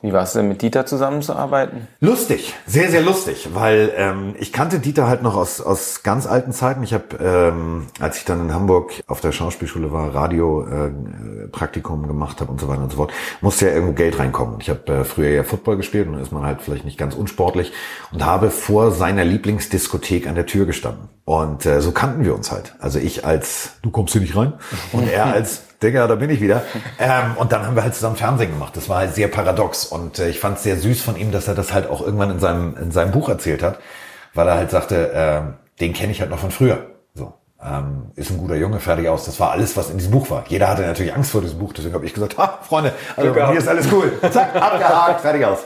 Wie 0.00 0.12
war 0.12 0.22
es 0.22 0.32
denn 0.32 0.46
mit 0.46 0.62
Dieter 0.62 0.86
zusammenzuarbeiten? 0.86 1.88
Lustig, 1.98 2.54
sehr, 2.66 2.88
sehr 2.88 3.02
lustig, 3.02 3.48
weil 3.52 3.92
ähm, 3.96 4.36
ich 4.38 4.52
kannte 4.52 4.78
Dieter 4.78 5.08
halt 5.08 5.22
noch 5.22 5.36
aus, 5.36 5.60
aus 5.60 6.04
ganz 6.04 6.28
alten 6.28 6.52
Zeiten. 6.52 6.84
Ich 6.84 6.94
habe, 6.94 7.16
ähm, 7.20 7.86
als 7.98 8.18
ich 8.18 8.24
dann 8.24 8.40
in 8.42 8.54
Hamburg 8.54 8.92
auf 9.08 9.20
der 9.20 9.32
Schauspielschule 9.32 9.90
war, 9.90 10.14
Radio-Praktikum 10.14 11.44
äh, 11.44 11.48
Praktikum 11.48 12.06
gemacht 12.06 12.40
habe 12.40 12.52
und 12.52 12.60
so 12.60 12.68
weiter 12.68 12.82
und 12.84 12.90
so 12.90 12.98
fort, 12.98 13.12
musste 13.40 13.66
ja 13.66 13.72
irgendwo 13.72 13.92
Geld 13.92 14.20
reinkommen. 14.20 14.54
Und 14.54 14.62
ich 14.62 14.70
habe 14.70 15.00
äh, 15.00 15.04
früher 15.04 15.30
ja 15.30 15.42
Football 15.42 15.78
gespielt 15.78 16.06
und 16.06 16.12
dann 16.12 16.22
ist 16.22 16.30
man 16.30 16.44
halt 16.44 16.62
vielleicht 16.62 16.84
nicht 16.84 16.96
ganz 16.96 17.16
unsportlich 17.16 17.72
und 18.12 18.24
habe 18.24 18.50
vor 18.50 18.92
seiner 18.92 19.24
Lieblingsdiskothek 19.24 20.28
an 20.28 20.36
der 20.36 20.46
Tür 20.46 20.64
gestanden. 20.66 21.08
Und 21.24 21.66
äh, 21.66 21.80
so 21.80 21.90
kannten 21.90 22.24
wir 22.24 22.36
uns 22.36 22.52
halt. 22.52 22.76
Also 22.78 23.00
ich 23.00 23.24
als, 23.26 23.72
du 23.82 23.90
kommst 23.90 24.12
hier 24.12 24.22
nicht 24.22 24.36
rein 24.36 24.52
und 24.92 25.10
er 25.10 25.26
als 25.26 25.67
Digga, 25.82 26.06
da 26.06 26.14
bin 26.14 26.30
ich 26.30 26.40
wieder. 26.40 26.62
Ähm, 27.00 27.36
und 27.36 27.52
dann 27.52 27.64
haben 27.64 27.76
wir 27.76 27.84
halt 27.84 27.94
zusammen 27.94 28.16
Fernsehen 28.16 28.50
gemacht. 28.50 28.76
Das 28.76 28.88
war 28.88 28.98
halt 28.98 29.14
sehr 29.14 29.28
paradox. 29.28 29.84
Und 29.84 30.18
äh, 30.18 30.28
ich 30.28 30.40
fand 30.40 30.56
es 30.56 30.64
sehr 30.64 30.76
süß 30.76 31.00
von 31.00 31.16
ihm, 31.16 31.30
dass 31.30 31.46
er 31.46 31.54
das 31.54 31.72
halt 31.72 31.88
auch 31.88 32.00
irgendwann 32.00 32.30
in 32.32 32.40
seinem, 32.40 32.76
in 32.76 32.90
seinem 32.90 33.12
Buch 33.12 33.28
erzählt 33.28 33.62
hat, 33.62 33.78
weil 34.34 34.48
er 34.48 34.54
halt 34.54 34.72
sagte, 34.72 35.12
äh, 35.12 35.42
den 35.80 35.92
kenne 35.92 36.10
ich 36.10 36.20
halt 36.20 36.30
noch 36.30 36.40
von 36.40 36.50
früher. 36.50 36.86
So. 37.14 37.34
Ähm, 37.62 38.10
ist 38.16 38.30
ein 38.30 38.38
guter 38.38 38.56
Junge, 38.56 38.80
fertig 38.80 39.08
aus. 39.08 39.26
Das 39.26 39.38
war 39.38 39.52
alles, 39.52 39.76
was 39.76 39.90
in 39.90 39.98
diesem 39.98 40.10
Buch 40.10 40.28
war. 40.28 40.44
Jeder 40.48 40.68
hatte 40.68 40.82
natürlich 40.82 41.14
Angst 41.14 41.30
vor 41.30 41.40
diesem 41.40 41.60
Buch, 41.60 41.72
deswegen 41.72 41.94
habe 41.94 42.04
ich 42.04 42.14
gesagt, 42.14 42.36
ha, 42.36 42.58
Freunde, 42.62 42.92
also 43.16 43.32
bei 43.32 43.52
mir 43.52 43.58
ist 43.58 43.68
alles 43.68 43.86
cool. 43.92 44.12
Zack, 44.32 44.56
abgehakt, 44.56 45.20
fertig 45.20 45.44
aus. 45.44 45.60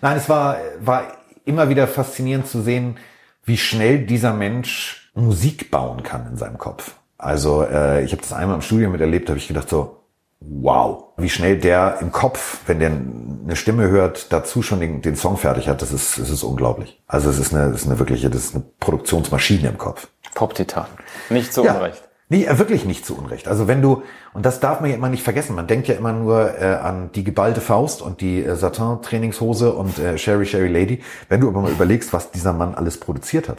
Nein, 0.00 0.16
es 0.16 0.28
war, 0.28 0.56
war 0.80 1.04
immer 1.44 1.68
wieder 1.68 1.86
faszinierend 1.86 2.46
zu 2.46 2.62
sehen, 2.62 2.96
wie 3.44 3.58
schnell 3.58 4.06
dieser 4.06 4.32
Mensch 4.32 5.10
Musik 5.14 5.70
bauen 5.70 6.02
kann 6.02 6.26
in 6.26 6.36
seinem 6.36 6.58
Kopf. 6.58 6.94
Also 7.22 7.62
äh, 7.62 8.04
ich 8.04 8.12
habe 8.12 8.20
das 8.22 8.32
einmal 8.32 8.56
im 8.56 8.62
Studium 8.62 8.92
miterlebt, 8.92 9.28
habe 9.28 9.38
ich 9.38 9.46
gedacht 9.46 9.68
so, 9.68 9.98
wow, 10.40 11.04
wie 11.16 11.30
schnell 11.30 11.56
der 11.56 11.98
im 12.00 12.10
Kopf, 12.10 12.58
wenn 12.66 12.80
der 12.80 12.90
eine 12.90 13.54
Stimme 13.54 13.88
hört, 13.88 14.32
dazu 14.32 14.60
schon 14.60 14.80
den, 14.80 15.02
den 15.02 15.14
Song 15.14 15.36
fertig 15.36 15.68
hat, 15.68 15.82
das 15.82 15.92
ist, 15.92 16.18
das 16.18 16.30
ist 16.30 16.42
unglaublich. 16.42 17.00
Also 17.06 17.30
es 17.30 17.38
ist 17.38 17.54
eine, 17.54 17.70
das 17.70 17.82
ist 17.82 17.86
eine 17.88 18.00
wirkliche, 18.00 18.28
das 18.28 18.46
ist 18.46 18.54
eine 18.56 18.64
Produktionsmaschine 18.80 19.68
im 19.68 19.78
Kopf. 19.78 20.08
Pop-Titan. 20.34 20.86
Nicht 21.30 21.52
so 21.52 21.64
Ja. 21.64 21.74
unrecht. 21.74 22.02
Nee, 22.28 22.44
äh, 22.46 22.58
wirklich 22.58 22.86
nicht 22.86 23.04
zu 23.04 23.16
Unrecht. 23.16 23.46
Also 23.46 23.68
wenn 23.68 23.82
du, 23.82 24.02
und 24.32 24.46
das 24.46 24.58
darf 24.58 24.80
man 24.80 24.88
ja 24.88 24.96
immer 24.96 25.10
nicht 25.10 25.22
vergessen, 25.22 25.54
man 25.54 25.66
denkt 25.66 25.86
ja 25.86 25.94
immer 25.94 26.14
nur 26.14 26.58
äh, 26.58 26.64
an 26.76 27.10
die 27.14 27.24
geballte 27.24 27.60
Faust 27.60 28.00
und 28.00 28.20
die 28.22 28.42
äh, 28.42 28.56
Satin-Trainingshose 28.56 29.72
und 29.74 29.98
äh, 29.98 30.16
Sherry 30.16 30.46
Sherry 30.46 30.68
Lady. 30.68 31.02
Wenn 31.28 31.40
du 31.42 31.48
aber 31.48 31.60
mal 31.60 31.70
überlegst, 31.70 32.12
was 32.14 32.30
dieser 32.30 32.54
Mann 32.54 32.74
alles 32.74 32.98
produziert 32.98 33.48
hat. 33.50 33.58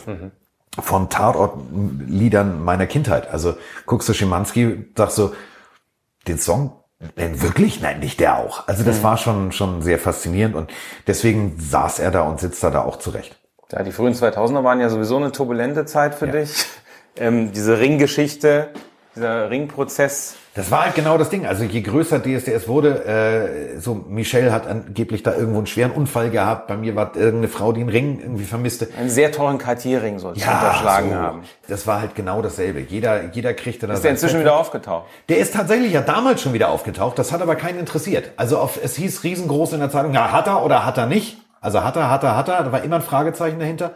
Von 0.80 1.10
Tatort-Liedern 1.10 2.64
meiner 2.64 2.88
Kindheit. 2.88 3.30
Also 3.30 3.56
guckst 3.86 4.10
du 4.10 4.14
Schimanski, 4.14 4.92
sagst 4.96 5.16
so, 5.16 5.34
den 6.28 6.40
Song, 6.40 6.84
denn 7.18 7.42
wirklich? 7.42 7.82
Nein, 7.82 8.00
nicht 8.00 8.20
der 8.20 8.38
auch. 8.38 8.68
Also 8.68 8.84
das 8.84 9.04
war 9.04 9.18
schon, 9.18 9.52
schon 9.52 9.82
sehr 9.82 10.00
faszinierend 10.00 10.56
und 10.56 10.72
deswegen 11.06 11.60
saß 11.60 12.00
er 12.00 12.12
da 12.12 12.22
und 12.22 12.40
sitzt 12.40 12.64
da, 12.64 12.70
da 12.70 12.84
auch 12.84 12.98
zurecht. 12.98 13.38
Ja, 13.72 13.84
die 13.84 13.92
frühen 13.92 14.14
2000er 14.14 14.64
waren 14.64 14.80
ja 14.80 14.90
sowieso 14.90 15.18
eine 15.18 15.32
turbulente 15.32 15.86
Zeit 15.86 16.16
für 16.16 16.28
dich. 16.28 16.66
Ähm, 17.16 17.52
diese 17.52 17.80
Ringgeschichte, 17.80 18.70
dieser 19.16 19.50
Ringprozess. 19.50 20.36
Das 20.56 20.70
war 20.70 20.86
halt 20.86 20.94
genau 20.94 21.18
das 21.18 21.30
Ding. 21.30 21.48
Also 21.48 21.64
je 21.64 21.82
größer 21.82 22.22
DSDS 22.22 22.68
wurde, 22.68 23.06
äh, 23.06 23.80
so 23.80 23.96
Michelle 24.08 24.52
hat 24.52 24.68
angeblich 24.68 25.24
da 25.24 25.34
irgendwo 25.34 25.58
einen 25.58 25.68
schweren 25.68 25.92
Unfall 25.92 26.30
gehabt. 26.30 26.68
Bei 26.68 26.78
mir 26.78 26.96
war 26.96 27.16
irgendeine 27.16 27.48
Frau, 27.48 27.72
die 27.72 27.82
einen 27.82 27.90
Ring 27.90 28.20
irgendwie 28.22 28.44
vermisste. 28.44 28.88
Einen 28.96 29.10
sehr 29.10 29.32
teuren 29.32 29.58
Cartier-Ring 29.58 30.20
sollte 30.20 30.42
ja, 30.42 30.60
unterschlagen 30.60 31.10
so. 31.10 31.16
haben. 31.16 31.44
Das 31.68 31.88
war 31.88 32.02
halt 32.02 32.14
genau 32.14 32.44
dasselbe. 32.44 32.82
Jeder, 32.82 33.32
jeder 33.32 33.56
kriegte 33.56 33.88
da 33.88 33.94
Ist 33.94 34.04
der 34.04 34.12
inzwischen 34.12 34.34
Fett. 34.34 34.42
wieder 34.42 34.58
aufgetaucht? 34.60 35.08
Der 35.28 35.40
ist 35.40 35.56
tatsächlich 35.56 35.92
ja 35.92 36.02
damals 36.02 36.42
schon 36.42 36.54
wieder 36.54 36.70
aufgetaucht. 36.70 37.18
Das 37.18 37.32
hat 37.32 37.42
aber 37.42 37.56
keinen 37.56 37.80
interessiert. 37.80 38.32
Also 38.38 38.60
auf, 38.60 38.80
es 38.82 38.96
hieß 38.96 39.24
riesengroß 39.24 39.74
in 39.74 39.80
der 39.80 39.90
Zeitung, 39.90 40.14
ja, 40.14 40.32
hat 40.32 40.46
er 40.46 40.64
oder 40.64 40.86
hat 40.86 40.98
er 41.00 41.08
nicht? 41.08 41.38
Also 41.62 41.84
hat 41.84 41.96
er, 41.96 42.12
hat 42.12 42.24
er, 42.24 42.38
hat 42.38 42.50
er. 42.50 42.64
Da 42.64 42.72
war 42.72 42.84
immer 42.84 42.98
ein 42.98 43.02
Fragezeichen 43.02 43.58
dahinter. 43.58 43.94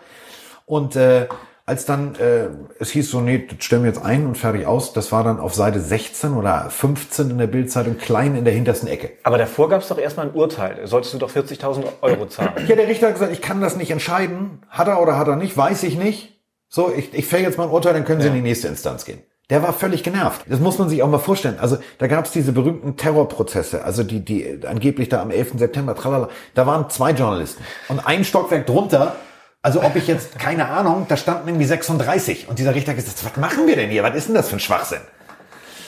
Und 0.66 0.96
äh, 0.96 1.28
als 1.68 1.86
dann 1.86 2.16
äh, 2.16 2.48
es 2.80 2.92
hieß 2.92 3.12
so, 3.12 3.20
nee, 3.20 3.46
das 3.46 3.64
stellen 3.64 3.84
wir 3.84 3.90
jetzt 3.90 4.02
ein 4.02 4.26
und 4.26 4.38
fertig 4.38 4.66
aus, 4.66 4.94
das 4.94 5.12
war 5.12 5.26
dann 5.26 5.38
auf 5.38 5.54
Seite 5.54 5.82
16 5.82 6.34
oder 6.34 6.70
15 6.70 7.30
in 7.30 7.38
der 7.38 7.48
Bildzeitung, 7.48 7.98
klein 7.98 8.38
in 8.38 8.46
der 8.46 8.54
hintersten 8.54 8.88
Ecke. 8.88 9.12
Aber 9.24 9.38
davor 9.38 9.68
gab 9.68 9.82
es 9.82 9.90
doch 9.90 9.98
erstmal 9.98 10.28
ein 10.28 10.34
Urteil. 10.34 10.88
Solltest 10.88 11.14
du 11.14 11.18
doch 11.18 11.30
40.000 11.30 11.84
Euro 12.02 12.26
zahlen. 12.28 12.54
Ja, 12.68 12.78
der 12.78 12.88
Richter 12.88 13.08
hat 13.08 13.16
gesagt, 13.16 13.34
ich 13.34 13.42
kann 13.42 13.60
das 13.60 13.76
nicht 13.76 13.92
entscheiden. 13.92 14.62
Hat 14.70 14.88
er 14.88 15.02
oder 15.02 15.18
hat 15.18 15.28
er 15.28 15.36
nicht, 15.36 15.58
weiß 15.58 15.84
ich 15.84 15.98
nicht. 15.98 16.40
So, 16.70 16.90
ich, 16.96 17.14
ich 17.14 17.26
fälle 17.26 17.44
jetzt 17.44 17.58
mal 17.58 17.66
ein 17.66 17.70
Urteil, 17.70 17.94
dann 17.94 18.06
können 18.06 18.22
Sie 18.22 18.30
in 18.30 18.34
die 18.34 18.42
nächste 18.42 18.70
Instanz 18.70 19.04
gehen. 19.04 19.22
Der 19.50 19.62
war 19.62 19.74
völlig 19.74 20.04
genervt. 20.04 20.46
Das 20.48 20.62
muss 20.62 20.78
man 20.78 20.88
sich 20.88 21.04
auch 21.04 21.10
mal 21.10 21.20
vorstellen. 21.20 21.58
Also 21.60 21.78
da 21.98 22.08
gab 22.08 22.26
es 22.26 22.32
diese 22.32 22.54
berühmten 22.54 22.96
Terrorprozesse, 22.96 23.84
also 23.84 24.04
die, 24.04 24.24
die 24.24 24.60
angeblich 24.66 25.10
da 25.10 25.22
am 25.22 25.32
11. 25.32 25.54
September, 25.58 25.96
tralala. 25.96 26.30
Da 26.54 26.66
waren 26.66 26.90
zwei 26.90 27.12
Journalisten. 27.12 27.64
Und 27.90 28.06
ein 28.06 28.24
Stockwerk 28.24 28.68
drunter, 28.68 29.16
also 29.68 29.84
ob 29.84 29.98
ich 29.98 30.08
jetzt, 30.08 30.40
keine 30.40 30.70
Ahnung, 30.70 31.08
da 31.10 31.18
standen 31.18 31.50
irgendwie 31.50 31.66
36. 31.66 32.48
Und 32.48 32.58
dieser 32.58 32.74
Richter 32.74 32.92
hat 32.92 32.96
gesagt, 32.96 33.26
was 33.26 33.36
machen 33.36 33.68
wir 33.68 33.76
denn 33.76 33.90
hier? 33.90 34.02
Was 34.02 34.16
ist 34.16 34.30
denn 34.30 34.36
das 34.36 34.48
für 34.48 34.56
ein 34.56 34.62
Schwachsinn? 34.62 35.02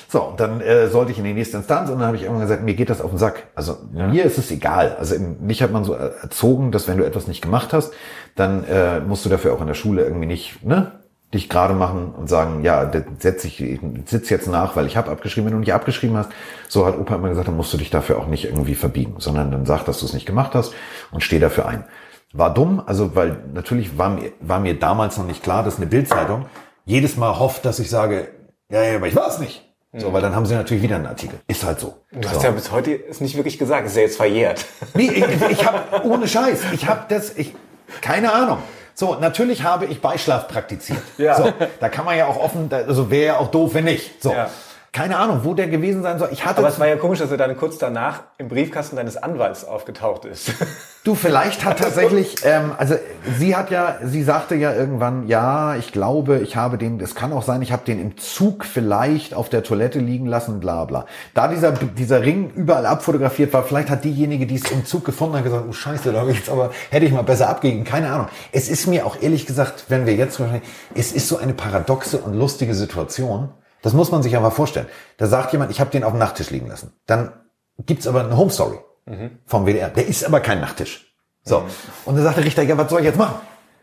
So, 0.10 0.22
und 0.22 0.40
dann 0.42 0.60
äh, 0.60 0.90
sollte 0.90 1.14
ich 1.14 1.18
in 1.18 1.24
die 1.24 1.34
nächste 1.34 1.56
Instanz 1.56 1.90
und 1.90 2.00
dann 2.00 2.08
habe 2.08 2.18
ich 2.18 2.24
irgendwann 2.24 2.46
gesagt, 2.46 2.62
mir 2.62 2.74
geht 2.74 2.90
das 2.90 3.00
auf 3.00 3.12
den 3.12 3.18
Sack. 3.18 3.44
Also 3.56 3.78
mir 3.94 4.26
ist 4.26 4.38
es 4.38 4.52
egal. 4.52 4.98
Also 5.00 5.16
mich 5.40 5.64
hat 5.64 5.72
man 5.72 5.86
so 5.86 5.94
erzogen, 5.94 6.74
dass 6.74 6.90
wenn 6.90 6.98
du 6.98 7.06
etwas 7.06 7.28
nicht 7.28 7.42
gemacht 7.42 7.72
hast, 7.72 7.94
dann 8.36 8.66
äh, 8.66 9.00
musst 9.00 9.24
du 9.24 9.30
dafür 9.30 9.54
auch 9.54 9.62
in 9.62 9.68
der 9.68 9.76
Schule 9.76 10.04
irgendwie 10.04 10.26
nicht, 10.26 10.62
ne? 10.66 10.92
dich 11.34 11.48
gerade 11.48 11.74
machen 11.74 12.12
und 12.18 12.28
sagen, 12.28 12.64
ja, 12.64 12.92
setz 13.20 13.46
ich, 13.46 13.62
ich 13.62 13.80
sitz 14.08 14.30
jetzt 14.30 14.48
nach, 14.48 14.76
weil 14.76 14.88
ich 14.88 14.98
habe 14.98 15.10
abgeschrieben. 15.10 15.46
Wenn 15.46 15.54
du 15.54 15.60
nicht 15.60 15.74
abgeschrieben 15.74 16.18
hast, 16.18 16.32
so 16.68 16.86
hat 16.86 17.00
Opa 17.00 17.16
immer 17.16 17.30
gesagt, 17.30 17.48
dann 17.48 17.56
musst 17.56 17.72
du 17.72 17.78
dich 17.78 17.92
dafür 17.92 18.18
auch 18.18 18.28
nicht 18.28 18.44
irgendwie 18.44 18.76
verbiegen, 18.76 19.16
sondern 19.20 19.52
dann 19.52 19.66
sag, 19.66 19.86
dass 19.86 20.00
du 20.00 20.06
es 20.06 20.14
nicht 20.14 20.26
gemacht 20.26 20.54
hast 20.54 20.74
und 21.12 21.24
steh 21.24 21.40
dafür 21.40 21.68
ein. 21.68 21.86
War 22.34 22.54
dumm, 22.54 22.82
also 22.86 23.16
weil 23.16 23.38
natürlich 23.54 23.98
war 23.98 24.10
mir, 24.10 24.32
war 24.40 24.60
mir 24.60 24.78
damals 24.78 25.18
noch 25.18 25.26
nicht 25.26 25.42
klar, 25.44 25.64
dass 25.64 25.78
eine 25.78 25.88
Bildzeitung 25.88 26.46
jedes 26.86 27.18
Mal 27.18 27.40
hofft, 27.40 27.66
dass 27.66 27.80
ich 27.80 27.90
sage, 27.90 28.28
ja, 28.70 28.84
ja, 28.84 28.96
aber 28.98 29.08
ich 29.08 29.16
war 29.16 29.28
es 29.28 29.40
nicht. 29.40 29.66
So, 29.98 30.14
weil 30.14 30.22
dann 30.22 30.36
haben 30.36 30.46
sie 30.46 30.54
natürlich 30.54 30.84
wieder 30.84 30.98
einen 30.98 31.08
Artikel. 31.08 31.40
Ist 31.48 31.64
halt 31.64 31.80
so. 31.80 31.96
Du 32.12 32.22
so. 32.22 32.30
hast 32.30 32.44
ja 32.44 32.52
bis 32.52 32.72
heute 32.72 32.92
es 33.10 33.22
nicht 33.22 33.36
wirklich 33.36 33.58
gesagt. 33.58 33.88
Es 33.88 33.94
ist 33.94 33.98
ja 33.98 34.04
jetzt 34.04 34.18
verjährt. 34.18 34.64
Nee, 34.94 35.08
ich, 35.08 35.50
ich 35.50 35.66
habe 35.66 36.06
ohne 36.06 36.28
Scheiß, 36.28 36.62
ich 36.74 36.88
habe 36.88 37.06
das, 37.10 37.36
ich 37.36 37.56
keine 38.02 38.32
Ahnung. 38.32 38.60
So, 38.94 39.16
natürlich 39.16 39.64
habe 39.64 39.86
ich 39.86 40.02
Beischlaf 40.02 40.48
praktiziert. 40.48 41.02
Ja. 41.18 41.36
So, 41.36 41.52
da 41.80 41.90
kann 41.90 42.06
man 42.06 42.18
ja 42.18 42.28
auch 42.28 42.38
offen, 42.38 42.70
also 42.72 43.10
wäre 43.10 43.26
ja 43.26 43.38
auch 43.38 43.50
doof, 43.50 43.74
wenn 43.74 43.86
nicht. 43.86 44.22
So, 44.22 44.32
Ja. 44.32 44.50
Keine 44.92 45.18
Ahnung, 45.18 45.42
wo 45.44 45.54
der 45.54 45.68
gewesen 45.68 46.02
sein 46.02 46.18
soll. 46.18 46.30
Ich 46.32 46.46
hatte 46.46 46.60
Aber 46.60 46.68
es 46.68 46.80
war 46.80 46.88
ja 46.88 46.96
komisch, 46.96 47.20
dass 47.20 47.30
er 47.30 47.38
dann 47.38 47.56
kurz 47.58 47.78
danach 47.78 48.24
im 48.38 48.48
Briefkasten 48.48 48.96
deines 48.96 49.18
Anwalts 49.18 49.66
aufgetaucht 49.66 50.26
ist. 50.26 50.54
Du, 51.06 51.16
vielleicht 51.16 51.64
hat 51.64 51.80
tatsächlich, 51.80 52.36
ähm, 52.44 52.74
also 52.78 52.96
sie 53.38 53.56
hat 53.56 53.72
ja, 53.72 54.00
sie 54.04 54.22
sagte 54.22 54.56
ja 54.56 54.74
irgendwann, 54.74 55.30
ja, 55.30 55.78
ich 55.78 55.94
glaube, 55.94 56.40
ich 56.40 56.58
habe 56.58 56.78
den, 56.78 57.00
es 57.00 57.16
kann 57.16 57.32
auch 57.32 57.42
sein, 57.42 57.62
ich 57.62 57.72
habe 57.72 57.86
den 57.86 58.02
im 58.02 58.18
Zug 58.18 58.66
vielleicht 58.66 59.34
auf 59.34 59.48
der 59.48 59.64
Toilette 59.64 60.00
liegen 60.00 60.26
lassen, 60.26 60.60
bla 60.60 60.84
bla. 60.84 61.06
Da 61.34 61.48
dieser, 61.48 61.72
dieser 61.72 62.24
Ring 62.24 62.52
überall 62.54 62.86
abfotografiert 62.86 63.54
war, 63.54 63.64
vielleicht 63.64 63.90
hat 63.90 64.04
diejenige, 64.04 64.46
die 64.46 64.56
es 64.56 64.70
im 64.72 64.86
Zug 64.86 65.06
gefunden 65.06 65.38
hat, 65.38 65.46
gesagt, 65.46 65.64
oh 65.70 65.72
scheiße, 65.72 66.12
da 66.12 66.26
jetzt 66.26 66.50
aber, 66.50 66.72
hätte 66.90 67.06
ich 67.06 67.14
mal 67.14 67.24
besser 67.24 67.48
abgegeben, 67.48 67.86
keine 67.86 68.12
Ahnung. 68.12 68.28
Es 68.52 68.68
ist 68.68 68.86
mir 68.86 69.06
auch 69.06 69.16
ehrlich 69.22 69.46
gesagt, 69.46 69.86
wenn 69.88 70.06
wir 70.06 70.16
jetzt, 70.16 70.42
es 70.96 71.14
ist 71.14 71.30
so 71.30 71.38
eine 71.38 71.54
paradoxe 71.54 72.18
und 72.18 72.34
lustige 72.34 72.76
Situation, 72.76 73.50
das 73.82 73.94
muss 73.94 74.12
man 74.12 74.24
sich 74.24 74.36
aber 74.36 74.52
vorstellen. 74.52 74.88
Da 75.18 75.28
sagt 75.28 75.52
jemand, 75.54 75.72
ich 75.72 75.80
habe 75.80 75.90
den 75.90 76.04
auf 76.04 76.12
dem 76.12 76.20
Nachttisch 76.20 76.50
liegen 76.50 76.68
lassen. 76.68 76.94
Dann 77.06 77.32
gibt's 77.86 78.08
aber 78.08 78.24
eine 78.24 78.38
Home 78.38 78.52
Story 78.52 78.78
vom 79.46 79.66
WDR. 79.66 79.90
Der 79.90 80.08
ist 80.08 80.24
aber 80.24 80.40
kein 80.40 80.62
Nachttisch. 80.62 81.14
So. 81.44 81.64
Und 82.06 82.16
dann 82.16 82.24
sagt 82.24 82.38
der 82.38 82.46
Richter, 82.46 82.64
ja, 82.64 82.78
was 82.78 82.90
soll 82.90 83.00
ich 83.00 83.06
jetzt 83.06 83.18
machen? 83.18 83.36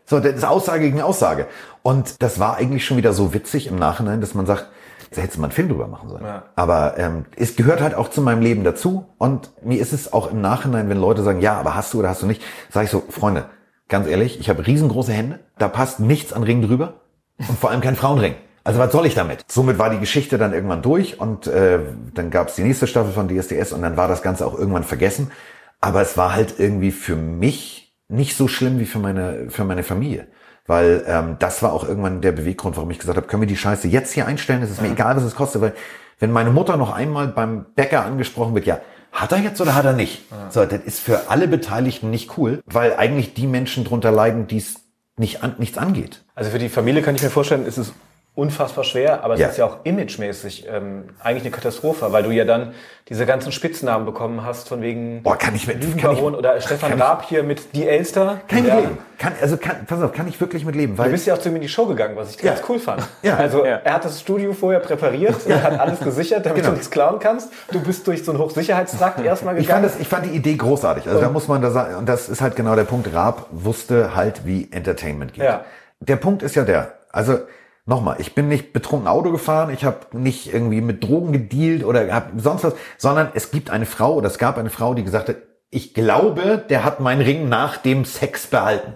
So, 0.05 0.19
das 0.19 0.35
ist 0.35 0.45
Aussage 0.45 0.83
gegen 0.83 1.01
Aussage. 1.01 1.47
Und 1.83 2.21
das 2.21 2.39
war 2.39 2.55
eigentlich 2.57 2.85
schon 2.85 2.97
wieder 2.97 3.11
so 3.11 3.33
witzig 3.33 3.67
im 3.67 3.75
Nachhinein, 3.75 4.21
dass 4.21 4.33
man 4.33 4.45
sagt, 4.45 4.67
da 5.13 5.21
hätte 5.21 5.39
man 5.39 5.49
einen 5.49 5.55
Film 5.55 5.69
drüber 5.69 5.87
machen 5.87 6.09
sollen. 6.09 6.23
Ja. 6.23 6.43
Aber 6.55 6.97
ähm, 6.97 7.25
es 7.35 7.55
gehört 7.55 7.81
halt 7.81 7.93
auch 7.93 8.09
zu 8.09 8.21
meinem 8.21 8.41
Leben 8.41 8.63
dazu. 8.63 9.05
Und 9.17 9.51
mir 9.63 9.81
ist 9.81 9.91
es 9.91 10.13
auch 10.13 10.31
im 10.31 10.39
Nachhinein, 10.39 10.89
wenn 10.89 10.99
Leute 10.99 11.23
sagen, 11.23 11.41
ja, 11.41 11.59
aber 11.59 11.75
hast 11.75 11.93
du 11.93 11.99
oder 11.99 12.09
hast 12.09 12.21
du 12.21 12.25
nicht, 12.25 12.41
sage 12.69 12.85
ich 12.85 12.91
so, 12.91 13.03
Freunde, 13.09 13.45
ganz 13.89 14.07
ehrlich, 14.07 14.39
ich 14.39 14.49
habe 14.49 14.65
riesengroße 14.65 15.11
Hände, 15.11 15.39
da 15.57 15.67
passt 15.67 15.99
nichts 15.99 16.31
an 16.33 16.43
Ring 16.43 16.61
drüber 16.61 17.01
und 17.37 17.59
vor 17.59 17.71
allem 17.71 17.81
kein 17.81 17.95
Frauenring. 17.95 18.35
Also 18.67 18.81
was 18.81 18.91
soll 18.91 19.05
ich 19.05 19.15
damit? 19.15 19.45
Somit 19.47 19.79
war 19.79 19.89
die 19.89 19.97
Geschichte 19.97 20.37
dann 20.37 20.51
irgendwann 20.51 20.81
durch 20.81 21.21
und 21.21 21.47
äh, 21.47 21.79
dann 22.13 22.29
gab 22.31 22.49
es 22.49 22.55
die 22.55 22.63
nächste 22.63 22.85
Staffel 22.85 23.13
von 23.13 23.29
DSDS 23.29 23.71
und 23.71 23.81
dann 23.81 23.95
war 23.95 24.09
das 24.09 24.21
Ganze 24.21 24.45
auch 24.45 24.59
irgendwann 24.59 24.83
vergessen. 24.83 25.31
Aber 25.79 26.01
es 26.01 26.17
war 26.17 26.35
halt 26.35 26.55
irgendwie 26.57 26.91
für 26.91 27.15
mich 27.15 27.95
nicht 28.09 28.35
so 28.35 28.49
schlimm 28.49 28.77
wie 28.79 28.85
für 28.85 28.99
meine, 28.99 29.49
für 29.51 29.63
meine 29.63 29.83
Familie. 29.83 30.27
Weil 30.65 31.05
ähm, 31.07 31.37
das 31.39 31.63
war 31.63 31.71
auch 31.71 31.87
irgendwann 31.87 32.19
der 32.19 32.33
Beweggrund, 32.33 32.75
warum 32.75 32.91
ich 32.91 32.99
gesagt 32.99 33.15
habe, 33.15 33.25
können 33.25 33.41
wir 33.41 33.47
die 33.47 33.55
Scheiße 33.55 33.87
jetzt 33.87 34.11
hier 34.11 34.25
einstellen? 34.25 34.61
Es 34.61 34.69
ist 34.69 34.81
mir 34.81 34.91
egal, 34.91 35.15
was 35.15 35.23
es 35.23 35.35
kostet. 35.35 35.61
Weil 35.61 35.73
wenn 36.19 36.33
meine 36.33 36.49
Mutter 36.49 36.75
noch 36.75 36.93
einmal 36.93 37.29
beim 37.29 37.67
Bäcker 37.73 38.03
angesprochen 38.03 38.53
wird, 38.53 38.65
ja, 38.65 38.81
hat 39.13 39.31
er 39.31 39.37
jetzt 39.37 39.61
oder 39.61 39.75
hat 39.75 39.85
er 39.85 39.93
nicht? 39.93 40.23
So, 40.49 40.65
das 40.65 40.81
ist 40.81 40.99
für 40.99 41.29
alle 41.29 41.47
Beteiligten 41.47 42.09
nicht 42.09 42.37
cool, 42.37 42.59
weil 42.65 42.97
eigentlich 42.97 43.33
die 43.33 43.47
Menschen 43.47 43.85
drunter 43.85 44.11
leiden, 44.11 44.47
die 44.47 44.57
es 44.57 44.81
nicht 45.15 45.41
an, 45.41 45.55
nichts 45.57 45.77
angeht. 45.77 46.25
Also 46.35 46.51
für 46.51 46.59
die 46.59 46.67
Familie 46.67 47.01
kann 47.01 47.15
ich 47.15 47.23
mir 47.23 47.29
vorstellen, 47.29 47.65
ist 47.65 47.77
es 47.77 47.93
unfassbar 48.37 48.83
schwer, 48.83 49.23
aber 49.23 49.33
es 49.33 49.39
Ja. 49.39 49.47
ist 49.47 49.57
ja 49.57 49.65
auch 49.65 49.77
imagemäßig 49.83 50.67
ähm, 50.71 51.05
eigentlich 51.23 51.41
eine 51.43 51.51
Katastrophe, 51.51 52.11
weil 52.13 52.21
du 52.21 52.29
ja 52.29 52.45
dann 52.45 52.73
diese 53.09 53.25
ganzen 53.25 53.51
Spitznamen 53.51 54.05
bekommen 54.05 54.45
hast 54.45 54.69
von 54.69 54.81
wegen 54.81 55.23
Boah, 55.23 55.37
kann 55.37 55.55
ich 55.55 55.65
mit- 55.67 55.81
Lügenbaron 55.83 56.33
ich- 56.33 56.37
oder 56.39 56.61
Stefan 56.61 56.93
ich- 56.93 57.01
Raab 57.01 57.23
hier 57.27 57.41
mit 57.41 57.73
Die 57.73 57.87
Elster. 57.87 58.41
Kann 58.47 58.59
ich 58.59 58.65
Ja. 58.67 58.75
mit 58.75 58.83
leben. 58.83 58.97
Kann, 59.17 59.33
also 59.41 59.57
kann, 59.57 59.85
pass 59.87 60.01
auf, 60.03 60.11
kann 60.13 60.27
ich 60.27 60.39
wirklich 60.39 60.65
mit 60.65 60.75
leben. 60.75 60.95
Du 60.95 60.99
Weil 61.03 61.09
bist 61.09 61.25
ja 61.25 61.33
auch 61.33 61.39
zu 61.39 61.49
ihm 61.49 61.55
in 61.55 61.61
die 61.63 61.67
Show 61.69 61.87
gegangen, 61.87 62.15
was 62.15 62.29
ich 62.29 62.37
ganz 62.37 62.61
cool 62.69 62.77
fand. 62.77 63.01
Ja. 63.23 63.37
Also 63.37 63.65
Ja. 63.65 63.77
er 63.83 63.93
hat 63.95 64.05
das 64.05 64.21
Studio 64.21 64.53
vorher 64.53 64.81
präpariert, 64.81 65.35
er 65.47 65.63
hat 65.63 65.79
alles 65.79 65.99
gesichert, 65.99 66.45
damit 66.45 66.57
Genau. 66.57 66.69
du 66.69 66.73
nichts 66.75 66.91
klauen 66.91 67.17
kannst. 67.19 67.49
Du 67.71 67.81
bist 67.81 68.05
durch 68.05 68.23
so 68.23 68.31
einen 68.33 68.39
Hochsicherheitstrakt 68.39 69.19
erstmal 69.25 69.57
Ich 69.57 69.65
fand, 69.67 69.79
gegangen. 69.81 69.83
das, 69.95 69.99
ich 69.99 70.07
fand 70.07 70.25
die 70.25 70.35
Idee 70.37 70.55
großartig. 70.57 71.07
Also 71.07 71.21
da 71.21 71.29
muss 71.29 71.47
man 71.47 71.61
da 71.63 71.71
sagen, 71.71 71.95
und 71.95 72.07
das 72.07 72.29
ist 72.29 72.41
halt 72.41 72.55
genau 72.55 72.75
der 72.75 72.83
Punkt. 72.83 73.11
Raab 73.11 73.47
wusste 73.49 74.15
halt, 74.15 74.45
wie 74.45 74.67
Entertainment 74.71 75.33
geht. 75.33 75.43
Ja. 75.45 75.65
Der 76.01 76.17
Punkt 76.17 76.43
ist 76.43 76.53
ja 76.55 76.63
der, 76.65 76.93
also 77.11 77.39
nochmal, 77.87 78.17
ich 78.19 78.35
bin 78.35 78.47
nicht 78.49 78.73
betrunken 78.73 79.07
Auto 79.07 79.31
gefahren, 79.31 79.71
ich 79.73 79.83
habe 79.83 79.99
nicht 80.11 80.53
irgendwie 80.53 80.81
mit 80.81 81.03
Drogen 81.03 81.31
gedealt 81.31 81.83
oder 81.83 82.13
hab 82.13 82.31
sonst 82.37 82.63
was, 82.63 82.75
sondern 82.97 83.29
es 83.33 83.49
gibt 83.49 83.69
eine 83.69 83.85
Frau 83.85 84.15
oder 84.15 84.27
es 84.27 84.37
gab 84.37 84.57
eine 84.57 84.69
Frau, 84.69 84.93
die 84.93 85.03
gesagt 85.03 85.29
hat, 85.29 85.37
ich 85.69 85.93
glaube, 85.93 86.63
der 86.69 86.83
hat 86.83 86.99
meinen 86.99 87.21
Ring 87.21 87.49
nach 87.49 87.77
dem 87.77 88.05
Sex 88.05 88.47
behalten. 88.47 88.93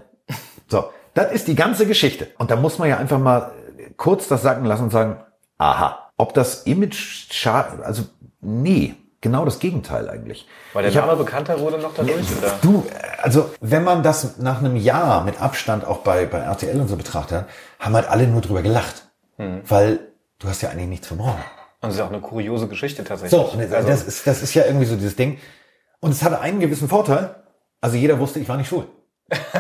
So, 0.68 0.86
das 1.14 1.32
ist 1.32 1.48
die 1.48 1.56
ganze 1.56 1.86
Geschichte. 1.86 2.28
Und 2.38 2.52
da 2.52 2.56
muss 2.56 2.80
man 2.80 2.88
ja 2.88 2.98
einfach 2.98 3.20
mal 3.20 3.52
kurz 3.98 4.28
das 4.28 4.42
sacken 4.42 4.66
lassen 4.66 4.84
und 4.84 4.92
sagen, 4.92 5.18
aha, 5.58 6.12
ob 6.18 6.34
das 6.34 6.64
Image, 6.64 7.30
scha- 7.32 7.82
also 7.82 8.04
nee, 8.40 8.96
genau 9.22 9.46
das 9.46 9.60
Gegenteil 9.60 10.10
eigentlich. 10.10 10.48
Weil 10.74 10.84
der 10.84 10.92
Ich 10.92 10.98
hab- 10.98 11.06
Name 11.06 11.18
bekannter 11.18 11.60
wurde 11.60 11.78
noch 11.78 11.94
dadurch, 11.96 12.26
oder? 12.38 12.54
Du, 12.62 12.86
also 13.22 13.52
wenn 13.62 13.84
man 13.84 14.04
das 14.04 14.38
nach 14.40 14.60
einem 14.60 14.76
Jahr 14.76 15.24
mit 15.24 15.40
Abstand 15.42 15.86
auch 15.86 16.00
bei, 16.00 16.26
bei 16.26 16.40
RTL 16.40 16.80
und 16.82 16.88
so 16.88 16.96
betrachtet 16.98 17.38
hat, 17.40 17.46
haben 17.80 17.96
halt 17.96 18.08
alle 18.10 18.28
nur 18.28 18.42
drüber 18.42 18.62
gelacht. 18.62 19.04
Weil 19.38 20.00
du 20.38 20.48
hast 20.50 20.62
ja 20.62 20.70
eigentlich 20.70 20.88
nichts 20.88 21.08
verloren. 21.08 21.38
Und 21.82 21.90
das 21.90 21.96
ist 21.96 22.02
auch 22.02 22.10
eine 22.12 22.22
kuriose 22.22 22.68
Geschichte 22.68 23.04
tatsächlich. 23.04 23.32
So, 23.32 23.48
und 23.48 23.74
also, 23.74 23.88
das, 23.88 24.04
ist, 24.04 24.28
das 24.28 24.44
ist 24.44 24.54
ja 24.54 24.66
irgendwie 24.66 24.86
so 24.86 24.96
dieses 24.96 25.16
Ding. 25.16 25.40
Und 26.00 26.12
es 26.12 26.22
hatte 26.22 26.40
einen 26.42 26.60
gewissen 26.60 26.88
Vorteil. 26.88 27.34
Also 27.80 27.98
jeder 27.98 28.20
wusste, 28.20 28.40
ich 28.40 28.48
war 28.48 28.58
nicht 28.58 28.68
schwul. 28.68 28.86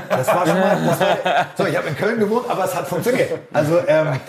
Das 0.09 0.27
war 0.27 0.45
schon 0.45 0.59
mal, 0.59 0.85
war, 0.85 1.47
so, 1.57 1.65
ich 1.65 1.75
habe 1.75 1.87
in 1.87 1.95
Köln 1.97 2.19
gewohnt, 2.19 2.47
aber 2.47 2.65
es 2.65 2.75
hat 2.75 2.87
funktioniert. 2.87 3.31
Also 3.53 3.79
ähm, 3.87 4.19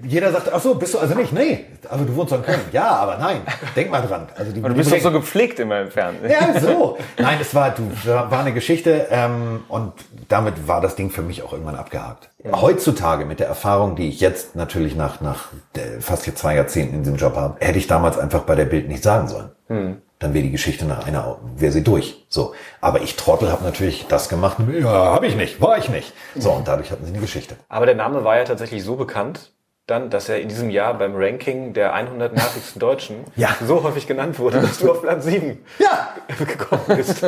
jeder 0.00 0.30
sagt, 0.30 0.52
ach 0.52 0.60
so, 0.60 0.74
bist 0.74 0.94
du 0.94 0.98
also 0.98 1.14
nicht? 1.14 1.32
Nee, 1.32 1.64
also 1.88 2.04
du 2.04 2.14
wohnst 2.14 2.32
doch 2.32 2.38
in 2.38 2.44
Köln. 2.44 2.60
Ja, 2.72 2.88
aber 2.96 3.16
nein, 3.18 3.40
denk 3.74 3.90
mal 3.90 4.00
dran. 4.00 4.28
Also 4.36 4.52
die, 4.52 4.62
du 4.62 4.74
bist 4.74 4.92
doch 4.92 5.00
so 5.00 5.10
gepflegt 5.10 5.58
immer 5.58 5.80
im 5.80 5.90
Fernsehen. 5.90 6.30
Ja, 6.30 6.60
so. 6.60 6.98
Nein, 7.18 7.38
es 7.40 7.54
war, 7.54 7.70
du, 7.70 7.82
war 8.04 8.32
eine 8.32 8.52
Geschichte 8.52 9.08
ähm, 9.10 9.64
und 9.68 9.92
damit 10.28 10.68
war 10.68 10.80
das 10.80 10.94
Ding 10.94 11.10
für 11.10 11.22
mich 11.22 11.42
auch 11.42 11.52
irgendwann 11.52 11.74
abgehakt. 11.76 12.30
Heutzutage 12.52 13.24
mit 13.24 13.40
der 13.40 13.48
Erfahrung, 13.48 13.96
die 13.96 14.08
ich 14.08 14.20
jetzt 14.20 14.54
natürlich 14.54 14.94
nach, 14.94 15.20
nach 15.20 15.48
äh, 15.76 16.00
fast 16.00 16.26
jetzt 16.26 16.38
zwei 16.38 16.54
Jahrzehnten 16.54 16.94
in 16.94 17.02
diesem 17.02 17.16
Job 17.16 17.34
habe, 17.34 17.56
hätte 17.58 17.78
ich 17.78 17.88
damals 17.88 18.18
einfach 18.18 18.42
bei 18.42 18.54
der 18.54 18.64
Bild 18.64 18.88
nicht 18.88 19.02
sagen 19.02 19.26
sollen. 19.26 19.50
Hm. 19.66 20.02
Dann 20.20 20.34
wäre 20.34 20.44
die 20.44 20.50
Geschichte 20.50 20.84
nach 20.84 21.06
einer, 21.06 21.38
wäre 21.56 21.72
sie 21.72 21.84
durch. 21.84 22.24
So, 22.28 22.54
aber 22.80 23.02
ich 23.02 23.16
Trottel 23.16 23.52
habe 23.52 23.64
natürlich 23.64 24.06
das 24.08 24.28
gemacht. 24.28 24.58
Ja, 24.80 24.88
habe 24.88 25.26
ich 25.26 25.36
nicht, 25.36 25.60
war 25.60 25.78
ich 25.78 25.88
nicht. 25.88 26.12
So 26.36 26.50
und 26.52 26.66
dadurch 26.66 26.90
hatten 26.90 27.04
sie 27.04 27.12
eine 27.12 27.20
Geschichte. 27.20 27.56
Aber 27.68 27.86
der 27.86 27.94
Name 27.94 28.24
war 28.24 28.36
ja 28.36 28.44
tatsächlich 28.44 28.82
so 28.82 28.96
bekannt, 28.96 29.52
dann, 29.88 30.10
dass 30.10 30.28
er 30.28 30.40
in 30.40 30.48
diesem 30.48 30.68
Jahr 30.70 30.94
beim 30.94 31.16
Ranking 31.16 31.72
der 31.72 31.94
100 31.94 32.34
nervigsten 32.34 32.78
Deutschen 32.78 33.24
Ja. 33.36 33.48
so 33.66 33.82
häufig 33.82 34.06
genannt 34.06 34.38
wurde, 34.38 34.60
dass 34.60 34.78
du 34.78 34.90
auf 34.90 35.02
Platz 35.02 35.24
7 35.24 35.58
Ja, 35.78 36.14
gekommen 36.38 36.82
bist. 36.88 37.24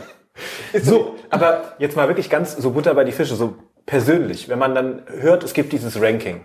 so, 0.82 1.16
aber 1.30 1.74
jetzt 1.78 1.96
mal 1.96 2.08
wirklich 2.08 2.28
ganz 2.28 2.54
so 2.56 2.70
Butter 2.72 2.94
bei 2.94 3.04
die 3.04 3.12
Fische, 3.12 3.34
so 3.36 3.54
persönlich, 3.86 4.48
wenn 4.50 4.58
man 4.58 4.74
dann 4.74 5.02
hört, 5.18 5.42
es 5.44 5.54
gibt 5.54 5.72
dieses 5.72 6.00
Ranking 6.00 6.42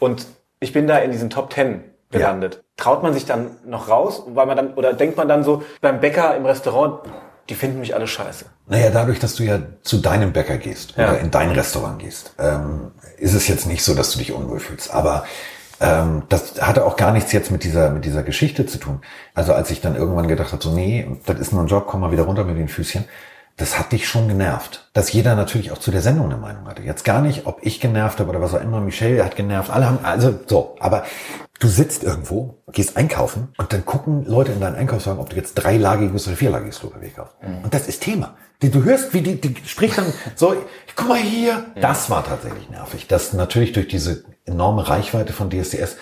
und 0.00 0.26
ich 0.58 0.72
bin 0.72 0.86
da 0.88 0.98
in 0.98 1.12
diesen 1.12 1.30
Top 1.30 1.52
10 1.52 1.84
gelandet. 2.10 2.64
Traut 2.76 3.02
man 3.02 3.12
sich 3.12 3.24
dann 3.24 3.56
noch 3.64 3.88
raus, 3.88 4.24
weil 4.28 4.46
man 4.46 4.56
dann 4.56 4.74
oder 4.74 4.92
denkt 4.94 5.16
man 5.16 5.28
dann 5.28 5.44
so 5.44 5.62
beim 5.80 6.00
Bäcker 6.00 6.36
im 6.36 6.44
Restaurant, 6.44 7.00
die 7.48 7.54
finden 7.54 7.80
mich 7.80 7.94
alle 7.94 8.06
scheiße. 8.06 8.46
Naja, 8.66 8.90
dadurch, 8.90 9.18
dass 9.18 9.34
du 9.36 9.44
ja 9.44 9.60
zu 9.82 9.98
deinem 9.98 10.32
Bäcker 10.32 10.56
gehst 10.58 10.94
Ja. 10.96 11.10
oder 11.10 11.20
in 11.20 11.30
dein 11.30 11.50
Restaurant 11.50 11.98
gehst, 12.00 12.32
ähm, 12.38 12.90
ist 13.18 13.34
es 13.34 13.48
jetzt 13.48 13.66
nicht 13.66 13.82
so, 13.84 13.94
dass 13.94 14.12
du 14.12 14.18
dich 14.18 14.32
unwohl 14.32 14.60
fühlst. 14.60 14.92
Aber 14.92 15.24
ähm, 15.80 16.22
das 16.28 16.60
hatte 16.60 16.84
auch 16.84 16.96
gar 16.96 17.12
nichts 17.12 17.32
jetzt 17.32 17.50
mit 17.50 17.62
dieser, 17.64 17.90
mit 17.90 18.04
dieser 18.04 18.22
Geschichte 18.22 18.66
zu 18.66 18.78
tun. 18.78 19.00
Also 19.34 19.52
als 19.52 19.70
ich 19.70 19.80
dann 19.80 19.94
irgendwann 19.94 20.26
gedacht 20.28 20.52
habe, 20.52 20.62
so 20.62 20.70
nee, 20.72 21.06
das 21.26 21.38
ist 21.38 21.52
nur 21.52 21.62
ein 21.62 21.68
Job, 21.68 21.86
komm 21.86 22.00
mal 22.00 22.10
wieder 22.12 22.22
runter 22.24 22.44
mit 22.44 22.56
den 22.56 22.68
Füßchen. 22.68 23.04
Das 23.56 23.78
hat 23.78 23.92
dich 23.92 24.06
schon 24.06 24.28
genervt. 24.28 24.90
Dass 24.92 25.12
jeder 25.12 25.34
natürlich 25.34 25.72
auch 25.72 25.78
zu 25.78 25.90
der 25.90 26.02
Sendung 26.02 26.26
eine 26.26 26.36
Meinung 26.36 26.66
hatte. 26.66 26.82
Jetzt 26.82 27.04
gar 27.04 27.22
nicht, 27.22 27.46
ob 27.46 27.60
ich 27.62 27.80
genervt 27.80 28.20
habe 28.20 28.28
oder 28.28 28.40
was 28.40 28.54
auch 28.54 28.60
immer. 28.60 28.80
Michelle 28.80 29.24
hat 29.24 29.34
genervt. 29.34 29.70
Alle 29.70 29.86
haben, 29.86 29.98
also 30.02 30.38
so. 30.46 30.76
Aber 30.78 31.04
du 31.58 31.68
sitzt 31.68 32.04
irgendwo, 32.04 32.62
gehst 32.70 32.98
einkaufen 32.98 33.48
und 33.56 33.72
dann 33.72 33.86
gucken 33.86 34.26
Leute 34.26 34.52
in 34.52 34.60
deinen 34.60 34.76
Einkaufswagen, 34.76 35.20
ob 35.20 35.30
du 35.30 35.36
jetzt 35.36 35.54
dreilagiges 35.54 36.26
oder 36.28 36.36
vierlagiges 36.36 36.80
Klopapier 36.80 37.10
kaufst. 37.10 37.36
Und 37.64 37.72
das 37.72 37.88
ist 37.88 38.02
Thema. 38.02 38.36
Die, 38.62 38.70
du 38.70 38.84
hörst, 38.84 39.14
wie 39.14 39.22
die, 39.22 39.40
die 39.40 39.54
spricht 39.66 39.96
dann 39.96 40.12
so, 40.34 40.54
guck 40.94 41.08
mal 41.08 41.18
hier. 41.18 41.64
Das 41.80 42.10
war 42.10 42.24
tatsächlich 42.24 42.68
nervig. 42.68 43.06
Dass 43.06 43.32
natürlich 43.32 43.72
durch 43.72 43.88
diese 43.88 44.24
enorme 44.44 44.86
Reichweite 44.88 45.32
von 45.32 45.50
DSDS 45.50 45.96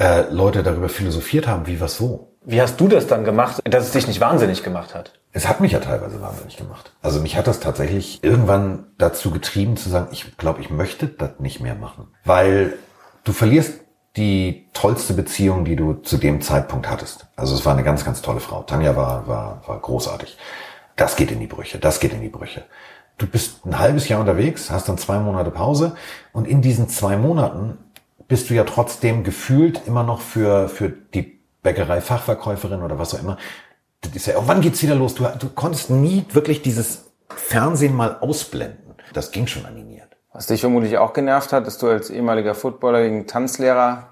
äh, 0.00 0.30
Leute 0.30 0.62
darüber 0.64 0.88
philosophiert 0.88 1.46
haben, 1.46 1.66
wie 1.66 1.80
was 1.80 2.00
wo. 2.00 2.36
Wie 2.44 2.62
hast 2.62 2.80
du 2.80 2.88
das 2.88 3.06
dann 3.06 3.24
gemacht, 3.24 3.60
dass 3.64 3.84
es 3.84 3.92
dich 3.92 4.06
nicht 4.06 4.20
wahnsinnig 4.20 4.62
gemacht 4.62 4.94
hat? 4.94 5.12
Es 5.32 5.46
hat 5.48 5.60
mich 5.60 5.72
ja 5.72 5.80
teilweise 5.80 6.20
wahnsinnig 6.20 6.56
gemacht. 6.56 6.92
Also 7.02 7.20
mich 7.20 7.36
hat 7.36 7.46
das 7.46 7.60
tatsächlich 7.60 8.24
irgendwann 8.24 8.86
dazu 8.96 9.30
getrieben 9.30 9.76
zu 9.76 9.90
sagen, 9.90 10.08
ich 10.10 10.36
glaube, 10.36 10.60
ich 10.60 10.70
möchte 10.70 11.06
das 11.06 11.38
nicht 11.38 11.60
mehr 11.60 11.74
machen. 11.74 12.08
Weil 12.24 12.74
du 13.24 13.32
verlierst 13.32 13.80
die 14.16 14.68
tollste 14.72 15.14
Beziehung, 15.14 15.64
die 15.64 15.76
du 15.76 15.94
zu 15.94 16.16
dem 16.16 16.40
Zeitpunkt 16.40 16.90
hattest. 16.90 17.26
Also 17.36 17.54
es 17.54 17.64
war 17.66 17.74
eine 17.74 17.84
ganz, 17.84 18.04
ganz 18.04 18.22
tolle 18.22 18.40
Frau. 18.40 18.62
Tanja 18.62 18.96
war, 18.96 19.28
war, 19.28 19.62
war 19.66 19.78
großartig. 19.80 20.38
Das 20.96 21.14
geht 21.14 21.30
in 21.30 21.38
die 21.38 21.46
Brüche, 21.46 21.78
das 21.78 22.00
geht 22.00 22.12
in 22.12 22.20
die 22.20 22.28
Brüche. 22.28 22.64
Du 23.18 23.26
bist 23.26 23.64
ein 23.66 23.78
halbes 23.78 24.08
Jahr 24.08 24.20
unterwegs, 24.20 24.70
hast 24.70 24.88
dann 24.88 24.98
zwei 24.98 25.18
Monate 25.18 25.50
Pause 25.50 25.94
und 26.32 26.48
in 26.48 26.62
diesen 26.62 26.88
zwei 26.88 27.16
Monaten 27.16 27.78
bist 28.26 28.50
du 28.50 28.54
ja 28.54 28.64
trotzdem 28.64 29.24
gefühlt 29.24 29.86
immer 29.86 30.02
noch 30.02 30.20
für, 30.20 30.68
für 30.68 30.88
die 30.88 31.37
Bäckerei-Fachverkäuferin 31.62 32.82
oder 32.82 32.98
was 32.98 33.14
auch 33.14 33.20
immer. 33.20 33.36
Das 34.00 34.14
ist 34.14 34.26
ja, 34.26 34.34
oh, 34.38 34.44
wann 34.46 34.60
geht's 34.60 34.82
wieder 34.82 34.94
los? 34.94 35.14
Du, 35.14 35.24
du 35.38 35.48
konntest 35.48 35.90
nie 35.90 36.24
wirklich 36.32 36.62
dieses 36.62 37.10
Fernsehen 37.28 37.94
mal 37.94 38.18
ausblenden. 38.20 38.94
Das 39.12 39.32
ging 39.32 39.46
schon 39.46 39.66
animiert. 39.66 40.16
Was 40.32 40.46
dich 40.46 40.60
vermutlich 40.60 40.98
auch 40.98 41.14
genervt 41.14 41.52
hat, 41.52 41.66
dass 41.66 41.78
du 41.78 41.88
als 41.88 42.10
ehemaliger 42.10 42.54
Footballer 42.54 43.02
gegen 43.02 43.26
Tanzlehrer 43.26 44.08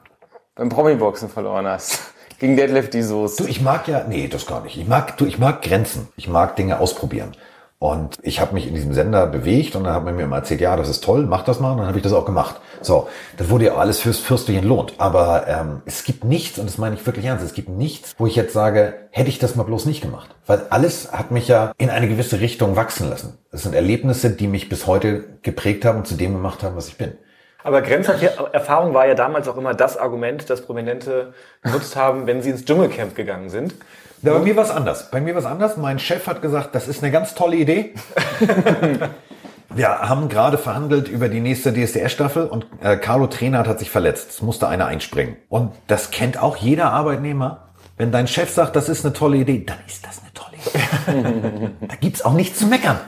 beim 0.55 0.71
Promi-Boxen 0.71 1.29
verloren 1.29 1.67
hast. 1.67 2.01
Gegen 2.39 2.55
Deadlift 2.55 2.93
die 2.93 3.01
Soße. 3.01 3.45
Du, 3.45 3.49
ich 3.49 3.63
mag 3.63 3.89
ja, 3.89 4.05
nee, 4.07 4.29
das 4.29 4.45
gar 4.45 4.63
nicht. 4.63 4.77
Ich 4.77 4.87
mag, 4.87 5.17
du, 5.17 5.25
ich 5.25 5.39
mag 5.39 5.63
Grenzen. 5.63 6.09
Ich 6.17 6.29
mag 6.29 6.55
Dinge 6.57 6.81
ausprobieren. 6.81 7.33
Und 7.79 8.17
ich 8.23 8.41
habe 8.41 8.55
mich 8.55 8.67
in 8.67 8.75
diesem 8.75 8.95
Sender 8.95 9.27
bewegt 9.27 9.77
und 9.77 9.85
dann 9.85 9.93
hat 9.93 10.03
man 10.03 10.17
mir 10.17 10.23
immer 10.23 10.37
erzählt, 10.37 10.63
ja, 10.63 10.77
das 10.77 10.89
ist 10.89 11.05
toll, 11.05 11.27
mach 11.27 11.45
das 11.45 11.61
mal. 11.61 11.73
Und 11.73 11.79
dann 11.79 11.87
habe 11.89 11.99
ich 11.99 12.03
das 12.03 12.15
auch 12.15 12.25
gemacht. 12.25 12.57
So, 12.81 13.09
das 13.37 13.51
wurde 13.51 13.67
ja 13.67 13.75
alles 13.75 14.01
fürs 14.01 14.19
fürstlich 14.19 14.57
entlohnt. 14.57 14.95
Aber 14.97 15.47
ähm, 15.47 15.83
es 15.85 16.05
gibt 16.05 16.25
nichts, 16.25 16.59
und 16.59 16.67
das 16.67 16.79
meine 16.79 16.95
ich 16.95 17.05
wirklich 17.05 17.27
ernst, 17.27 17.45
es 17.45 17.53
gibt 17.53 17.69
nichts, 17.69 18.15
wo 18.17 18.27
ich 18.27 18.35
jetzt 18.35 18.55
sage, 18.55 18.95
hätte 19.11 19.29
ich 19.29 19.39
das 19.39 19.57
mal 19.57 19.65
bloß 19.65 19.85
nicht 19.85 20.01
gemacht. 20.01 20.35
Weil 20.47 20.63
alles 20.71 21.13
hat 21.13 21.31
mich 21.31 21.49
ja 21.49 21.73
in 21.77 21.91
eine 21.91 22.09
gewisse 22.09 22.41
Richtung 22.41 22.77
wachsen 22.77 23.11
lassen. 23.11 23.37
Es 23.53 23.65
sind 23.65 23.75
Erlebnisse, 23.75 24.31
die 24.31 24.49
mich 24.49 24.71
bis 24.71 24.87
heute 24.87 25.25
geprägt 25.43 25.85
haben 25.85 25.99
und 25.99 26.07
zu 26.07 26.15
dem 26.15 26.33
gemacht 26.33 26.63
haben, 26.63 26.77
was 26.77 26.89
ich 26.89 26.97
bin. 26.97 27.13
Aber 27.63 27.83
Grenzerfahrung 27.83 28.95
war 28.95 29.07
ja 29.07 29.15
damals 29.15 29.49
auch 29.49 29.57
immer 29.57 29.75
das 29.75 29.99
Argument, 29.99 30.49
das 30.49 30.63
Prominente 30.63 31.35
genutzt 31.63 31.97
haben, 31.97 32.27
wenn 32.27 32.41
sie 32.41 32.51
ins 32.51 32.65
Dschungelcamp 32.65 33.15
gegangen 33.17 33.51
sind. 33.51 33.75
Ja, 34.27 34.39
bei 34.39 34.45
mir 34.45 34.57
war 34.57 34.65
es 34.65 34.71
anders. 34.71 35.11
Bei 35.11 35.21
mir 35.21 35.35
war 35.35 35.41
es 35.41 35.47
anders. 35.47 35.77
Mein 35.77 35.99
Chef 35.99 36.27
hat 36.27 36.43
gesagt, 36.43 36.75
das 36.75 36.89
ist 36.89 37.03
eine 37.03 37.13
ganz 37.13 37.35
tolle 37.35 37.57
Idee. 37.57 37.95
Wir 39.69 39.89
haben 39.89 40.29
gerade 40.29 40.57
verhandelt 40.57 41.09
über 41.09 41.29
die 41.29 41.41
nächste 41.41 41.73
DSDS-Staffel 41.73 42.47
und 42.47 42.67
äh, 42.83 42.97
Carlo 42.97 43.27
Trenert 43.27 43.67
hat 43.69 43.79
sich 43.79 43.91
verletzt. 43.91 44.31
Es 44.31 44.43
musste 44.43 44.69
einer 44.69 44.87
einspringen. 44.87 45.37
Und 45.51 45.73
das 45.87 46.11
kennt 46.11 46.43
auch 46.43 46.57
jeder 46.57 46.93
Arbeitnehmer. 46.93 47.69
Wenn 47.99 48.11
dein 48.11 48.27
Chef 48.27 48.49
sagt, 48.51 48.75
das 48.77 48.89
ist 48.89 49.05
eine 49.05 49.13
tolle 49.13 49.37
Idee, 49.39 49.65
dann 49.67 49.77
ist 49.87 50.07
das 50.07 50.21
eine 50.23 50.33
tolle 50.33 50.57
Idee. 50.57 51.71
da 51.89 51.95
gibt's 51.97 52.25
auch 52.25 52.33
nichts 52.33 52.59
zu 52.59 52.67
meckern. 52.67 52.99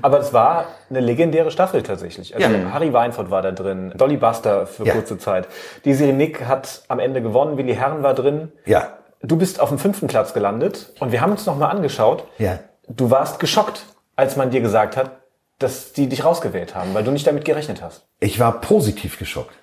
Aber 0.00 0.18
es 0.20 0.32
war 0.32 0.66
eine 0.88 1.00
legendäre 1.00 1.50
Staffel 1.50 1.82
tatsächlich. 1.82 2.34
Also 2.34 2.48
Ja. 2.48 2.72
Harry 2.72 2.92
Weinfurt 2.94 3.30
war 3.30 3.42
da 3.42 3.50
drin, 3.50 3.92
Dolly 3.94 4.16
Buster 4.16 4.66
für 4.66 4.86
Ja. 4.86 4.94
kurze 4.94 5.18
Zeit. 5.18 5.48
Die 5.84 5.92
Nick 5.92 6.46
hat 6.46 6.82
am 6.88 6.98
Ende 7.00 7.20
gewonnen, 7.20 7.58
Willi 7.58 7.74
Herren 7.74 8.02
war 8.02 8.14
drin. 8.14 8.50
Ja. 8.64 8.88
Du 9.22 9.36
bist 9.36 9.60
auf 9.60 9.68
dem 9.68 9.78
fünften 9.78 10.08
Platz 10.08 10.34
gelandet 10.34 10.92
und 10.98 11.12
wir 11.12 11.20
haben 11.20 11.32
uns 11.32 11.46
nochmal 11.46 11.70
angeschaut. 11.70 12.24
Ja. 12.38 12.58
Du 12.88 13.10
warst 13.10 13.38
geschockt, 13.38 13.86
als 14.16 14.36
man 14.36 14.50
dir 14.50 14.60
gesagt 14.60 14.96
hat, 14.96 15.12
dass 15.58 15.92
die 15.92 16.08
dich 16.08 16.24
rausgewählt 16.24 16.74
haben, 16.74 16.92
weil 16.94 17.04
du 17.04 17.12
nicht 17.12 17.26
damit 17.26 17.44
gerechnet 17.44 17.82
hast. 17.82 18.04
Ich 18.18 18.40
war 18.40 18.60
positiv 18.60 19.18
geschockt, 19.18 19.54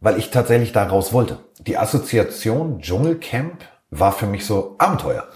weil 0.00 0.18
ich 0.18 0.30
tatsächlich 0.30 0.72
da 0.72 0.84
raus 0.84 1.12
wollte. 1.12 1.38
Die 1.60 1.78
Assoziation 1.78 2.80
Dschungelcamp 2.80 3.64
war 3.90 4.12
für 4.12 4.26
mich 4.26 4.44
so 4.44 4.74
Abenteuer. 4.78 5.28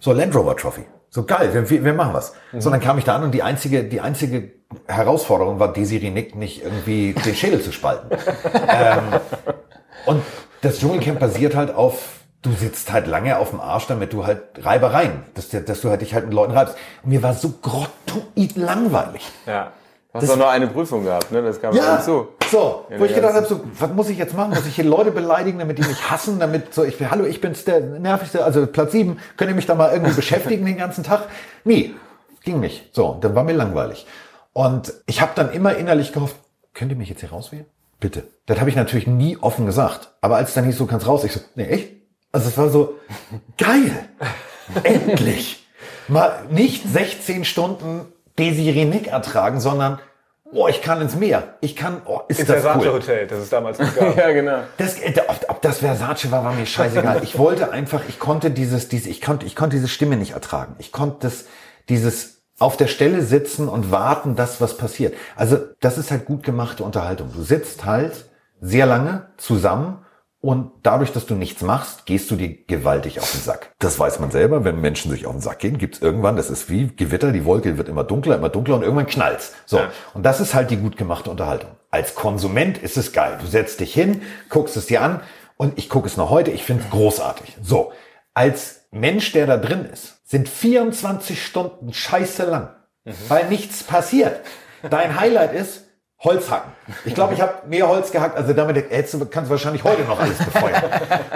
So 0.00 0.12
Land 0.12 0.34
Rover 0.34 0.56
Trophy. 0.56 0.84
So 1.10 1.24
geil, 1.24 1.52
wir, 1.52 1.84
wir 1.84 1.92
machen 1.92 2.14
was. 2.14 2.34
So, 2.56 2.70
dann 2.70 2.80
kam 2.80 2.98
ich 2.98 3.04
da 3.04 3.16
an 3.16 3.24
und 3.24 3.32
die 3.32 3.42
einzige, 3.42 3.84
die 3.84 4.00
einzige 4.00 4.52
Herausforderung 4.86 5.58
war, 5.58 5.72
Desiree 5.72 6.10
Nick 6.10 6.36
nicht 6.36 6.62
irgendwie 6.62 7.14
den 7.14 7.34
Schädel 7.34 7.60
zu 7.60 7.72
spalten. 7.72 8.08
ähm, 8.68 9.20
und 10.06 10.22
das 10.60 10.78
Dschungelcamp 10.78 11.18
basiert 11.18 11.56
halt 11.56 11.74
auf, 11.74 12.19
du 12.42 12.52
sitzt 12.52 12.92
halt 12.92 13.06
lange 13.06 13.38
auf 13.38 13.50
dem 13.50 13.60
Arsch, 13.60 13.86
damit 13.86 14.12
du 14.12 14.26
halt 14.26 14.42
Reibereien, 14.64 15.24
dass, 15.34 15.50
dass 15.50 15.80
du 15.80 15.90
halt 15.90 16.00
dich 16.00 16.14
halt 16.14 16.26
mit 16.26 16.34
Leuten 16.34 16.52
reibst. 16.52 16.76
Und 17.02 17.10
mir 17.10 17.22
war 17.22 17.34
so 17.34 17.52
grottoid 17.62 18.56
langweilig. 18.56 19.22
Ja. 19.46 19.72
Du 20.12 20.18
hast 20.18 20.28
doch 20.28 20.36
nur 20.36 20.50
eine 20.50 20.66
Prüfung 20.66 21.04
gehabt, 21.04 21.30
ne? 21.30 21.40
Das 21.40 21.60
kam 21.60 21.72
Ja, 21.74 21.96
dazu. 21.96 22.28
so, 22.50 22.86
wo 22.98 23.04
ich 23.04 23.14
gedacht 23.14 23.34
habe, 23.34 23.46
so, 23.46 23.60
was 23.78 23.90
muss 23.92 24.08
ich 24.08 24.18
jetzt 24.18 24.34
machen? 24.34 24.50
Muss 24.50 24.66
ich 24.66 24.74
hier 24.74 24.84
Leute 24.84 25.12
beleidigen, 25.12 25.60
damit 25.60 25.78
die 25.78 25.82
mich 25.86 26.10
hassen, 26.10 26.40
damit 26.40 26.74
so, 26.74 26.82
ich 26.82 26.98
will, 26.98 27.10
hallo, 27.12 27.24
ich 27.24 27.40
bin's 27.40 27.64
der 27.64 27.78
nervigste, 27.80 28.44
also 28.44 28.66
Platz 28.66 28.90
sieben, 28.90 29.18
könnt 29.36 29.50
ihr 29.50 29.54
mich 29.54 29.66
da 29.66 29.76
mal 29.76 29.92
irgendwie 29.92 30.14
beschäftigen 30.14 30.66
den 30.66 30.76
ganzen 30.76 31.04
Tag? 31.04 31.28
Nee, 31.62 31.94
ging 32.42 32.58
nicht. 32.58 32.92
So, 32.92 33.18
dann 33.20 33.36
war 33.36 33.44
mir 33.44 33.52
langweilig. 33.52 34.04
Und 34.52 34.92
ich 35.06 35.20
habe 35.20 35.30
dann 35.36 35.52
immer 35.52 35.76
innerlich 35.76 36.12
gehofft, 36.12 36.34
könnt 36.74 36.90
ihr 36.90 36.98
mich 36.98 37.08
jetzt 37.08 37.20
hier 37.20 37.30
rauswählen? 37.30 37.66
Bitte. 38.00 38.24
Das 38.46 38.58
habe 38.58 38.68
ich 38.68 38.74
natürlich 38.74 39.06
nie 39.06 39.36
offen 39.40 39.64
gesagt. 39.64 40.12
Aber 40.22 40.36
als 40.36 40.54
dann 40.54 40.64
hieß, 40.64 40.76
so 40.76 40.86
kannst 40.86 41.06
raus, 41.06 41.22
ich 41.22 41.32
so, 41.32 41.40
nee, 41.54 41.66
echt? 41.66 41.99
Also 42.32 42.48
es 42.48 42.56
war 42.56 42.70
so, 42.70 42.98
geil, 43.58 44.08
endlich. 44.84 45.66
Mal 46.08 46.44
nicht 46.50 46.88
16 46.88 47.44
Stunden 47.44 48.06
Desiree 48.38 48.84
Nick 48.84 49.08
ertragen, 49.08 49.60
sondern, 49.60 49.98
oh, 50.52 50.68
ich 50.68 50.80
kann 50.80 51.00
ins 51.00 51.16
Meer. 51.16 51.54
Ich 51.60 51.76
kann, 51.76 52.02
oh, 52.04 52.20
ist 52.28 52.40
Ins 52.40 52.48
das 52.48 52.62
Versace 52.62 52.86
cool. 52.86 52.92
Hotel, 52.92 53.26
das 53.26 53.40
es 53.40 53.48
damals 53.50 53.78
noch 53.78 53.94
gab. 53.94 54.16
Ja, 54.16 54.30
genau. 54.30 54.60
Das, 54.76 55.00
äh, 55.00 55.14
ob, 55.26 55.44
ob 55.48 55.62
das 55.62 55.78
Versace 55.78 56.30
war, 56.30 56.44
war 56.44 56.52
mir 56.52 56.66
scheißegal. 56.66 57.22
Ich 57.22 57.36
wollte 57.38 57.72
einfach, 57.72 58.02
ich 58.08 58.18
konnte 58.18 58.50
dieses, 58.50 58.88
diese, 58.88 59.08
ich 59.08 59.20
konnte, 59.20 59.46
ich 59.46 59.56
konnte 59.56 59.76
diese 59.76 59.88
Stimme 59.88 60.16
nicht 60.16 60.32
ertragen. 60.32 60.76
Ich 60.78 60.92
konnte 60.92 61.18
das, 61.22 61.46
dieses 61.88 62.42
auf 62.60 62.76
der 62.76 62.88
Stelle 62.88 63.22
sitzen 63.22 63.68
und 63.68 63.90
warten, 63.90 64.36
dass 64.36 64.60
was 64.60 64.76
passiert. 64.76 65.14
Also 65.34 65.58
das 65.80 65.98
ist 65.98 66.10
halt 66.10 66.26
gut 66.26 66.42
gemachte 66.42 66.84
Unterhaltung. 66.84 67.32
Du 67.32 67.42
sitzt 67.42 67.86
halt 67.86 68.26
sehr 68.60 68.86
lange 68.86 69.28
zusammen 69.38 70.04
Und 70.42 70.70
dadurch, 70.82 71.12
dass 71.12 71.26
du 71.26 71.34
nichts 71.34 71.60
machst, 71.60 72.06
gehst 72.06 72.30
du 72.30 72.36
dir 72.36 72.64
gewaltig 72.66 73.20
auf 73.20 73.30
den 73.30 73.42
Sack. 73.42 73.72
Das 73.78 73.98
weiß 73.98 74.20
man 74.20 74.30
selber, 74.30 74.64
wenn 74.64 74.80
Menschen 74.80 75.10
sich 75.10 75.26
auf 75.26 75.32
den 75.32 75.42
Sack 75.42 75.58
gehen, 75.58 75.76
gibt's 75.76 76.00
irgendwann, 76.00 76.36
das 76.36 76.48
ist 76.48 76.70
wie 76.70 76.88
Gewitter, 76.88 77.30
die 77.30 77.44
Wolke 77.44 77.76
wird 77.76 77.90
immer 77.90 78.04
dunkler, 78.04 78.36
immer 78.36 78.48
dunkler 78.48 78.76
und 78.76 78.82
irgendwann 78.82 79.06
knallt's. 79.06 79.52
So. 79.66 79.76
Ja. 79.76 79.90
Und 80.14 80.22
das 80.22 80.40
ist 80.40 80.54
halt 80.54 80.70
die 80.70 80.78
gut 80.78 80.96
gemachte 80.96 81.30
Unterhaltung. 81.30 81.70
Als 81.90 82.14
Konsument 82.14 82.78
ist 82.78 82.96
es 82.96 83.12
geil. 83.12 83.36
Du 83.38 83.46
setzt 83.46 83.80
dich 83.80 83.92
hin, 83.92 84.22
guckst 84.48 84.78
es 84.78 84.86
dir 84.86 85.02
an 85.02 85.20
und 85.58 85.76
ich 85.78 85.90
gucke 85.90 86.06
es 86.06 86.16
noch 86.16 86.30
heute, 86.30 86.50
ich 86.50 86.64
finde 86.64 86.84
es 86.84 86.90
großartig. 86.90 87.58
So. 87.62 87.92
Als 88.32 88.86
Mensch, 88.92 89.32
der 89.32 89.46
da 89.46 89.58
drin 89.58 89.84
ist, 89.84 90.26
sind 90.26 90.48
24 90.48 91.44
Stunden 91.44 91.92
scheiße 91.92 92.44
lang, 92.44 92.70
weil 93.28 93.46
nichts 93.48 93.82
passiert. 93.82 94.40
Dein 94.88 95.20
Highlight 95.20 95.52
ist, 95.52 95.89
Holz 96.22 96.50
hacken. 96.50 96.70
Ich 97.06 97.14
glaube, 97.14 97.32
ich 97.32 97.40
habe 97.40 97.54
mehr 97.66 97.88
Holz 97.88 98.12
gehackt, 98.12 98.36
also 98.36 98.52
damit 98.52 98.76
hättest 98.76 99.14
du, 99.14 99.24
kannst 99.24 99.48
du 99.48 99.52
wahrscheinlich 99.52 99.84
heute 99.84 100.02
noch 100.02 100.20
alles 100.20 100.36
befeuern. 100.36 100.82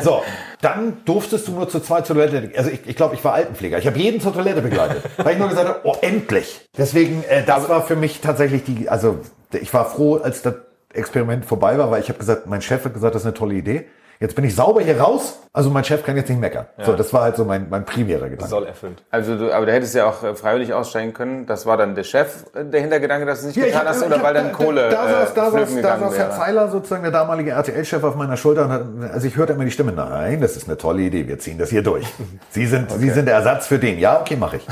So, 0.02 0.22
dann 0.60 0.98
durftest 1.06 1.48
du 1.48 1.52
nur 1.52 1.68
zu 1.70 1.80
zweit 1.80 2.06
zur 2.06 2.16
Toilette. 2.16 2.50
Also 2.56 2.70
ich, 2.70 2.86
ich 2.86 2.94
glaube, 2.94 3.14
ich 3.14 3.24
war 3.24 3.32
Altenpfleger. 3.32 3.78
Ich 3.78 3.86
habe 3.86 3.98
jeden 3.98 4.20
zur 4.20 4.34
Toilette 4.34 4.60
begleitet, 4.60 5.02
weil 5.16 5.32
ich 5.32 5.38
nur 5.38 5.48
gesagt 5.48 5.68
habe, 5.68 5.80
oh, 5.84 5.96
endlich. 6.02 6.68
Deswegen, 6.76 7.24
äh, 7.24 7.44
das 7.44 7.68
war 7.70 7.82
für 7.82 7.96
mich 7.96 8.20
tatsächlich 8.20 8.64
die, 8.64 8.90
also 8.90 9.20
ich 9.52 9.72
war 9.72 9.88
froh, 9.88 10.16
als 10.16 10.42
das 10.42 10.54
Experiment 10.92 11.46
vorbei 11.46 11.78
war, 11.78 11.90
weil 11.90 12.02
ich 12.02 12.08
habe 12.08 12.18
gesagt, 12.18 12.46
mein 12.46 12.60
Chef 12.60 12.84
hat 12.84 12.92
gesagt, 12.92 13.14
das 13.14 13.22
ist 13.22 13.26
eine 13.26 13.34
tolle 13.34 13.54
Idee. 13.54 13.86
Jetzt 14.20 14.36
bin 14.36 14.44
ich 14.44 14.54
sauber 14.54 14.80
hier 14.80 15.00
raus, 15.00 15.40
also 15.52 15.70
mein 15.70 15.84
Chef 15.84 16.04
kann 16.04 16.16
jetzt 16.16 16.28
nicht 16.28 16.40
meckern. 16.40 16.66
So, 16.84 16.92
das 16.94 17.12
war 17.12 17.22
halt 17.22 17.36
so 17.36 17.44
mein, 17.44 17.68
mein 17.68 17.84
primärer 17.84 18.28
Gedanke. 18.28 18.48
Soll 18.48 18.64
erfüllt. 18.66 19.02
Also 19.10 19.36
du, 19.36 19.52
aber 19.52 19.66
du 19.66 19.72
hättest 19.72 19.94
ja 19.94 20.06
auch 20.06 20.22
äh, 20.22 20.34
freiwillig 20.34 20.72
aussteigen 20.72 21.12
können. 21.12 21.46
Das 21.46 21.66
war 21.66 21.76
dann 21.76 21.94
der 21.94 22.04
Chef, 22.04 22.44
äh, 22.54 22.64
der 22.64 22.80
Hintergedanke, 22.80 23.26
dass 23.26 23.42
du 23.42 23.48
es 23.48 23.56
nicht 23.56 23.56
Ja, 23.56 23.64
ich 23.66 23.72
getan 23.72 23.86
hab- 23.86 23.94
hast, 23.94 24.00
ich 24.02 24.06
oder 24.06 24.16
hab- 24.18 24.22
weil 24.24 24.34
dann 24.34 24.52
Kohle 24.52 24.88
Da, 24.88 25.04
da, 25.04 25.26
saß, 25.26 25.34
da, 25.34 25.48
äh, 25.48 25.50
saß, 25.50 25.80
da 25.82 25.98
saß 25.98 26.18
Herr. 26.18 26.30
Zeiler, 26.30 26.68
sozusagen 26.70 27.02
der 27.02 27.12
damalige 27.12 27.50
RTL-Chef, 27.50 28.02
auf 28.04 28.14
meiner 28.14 28.36
Schulter 28.36 28.64
und 28.66 28.70
hat, 28.72 28.84
also 29.12 29.26
ich 29.26 29.36
hörte 29.36 29.52
immer 29.54 29.64
die 29.64 29.70
Stimme, 29.72 29.92
nein, 29.92 30.40
das 30.40 30.56
ist 30.56 30.68
eine 30.68 30.78
tolle 30.78 31.02
Idee, 31.02 31.26
wir 31.28 31.38
ziehen 31.38 31.58
das 31.58 31.70
hier 31.70 31.82
durch. 31.82 32.06
Sie 32.50 32.66
sind, 32.66 32.90
Sie 32.92 33.10
sind 33.10 33.26
der 33.26 33.34
Ersatz 33.34 33.66
für 33.66 33.78
den. 33.78 33.98
Ja, 33.98 34.20
okay, 34.20 34.36
mache 34.36 34.56
ich. 34.58 34.66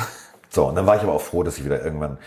So, 0.50 0.66
und 0.66 0.74
dann 0.76 0.86
war 0.86 0.96
ich 0.96 1.02
aber 1.02 1.12
auch 1.12 1.20
froh, 1.20 1.42
dass 1.42 1.58
ich 1.58 1.64
wieder 1.64 1.82
irgendwann 1.84 2.18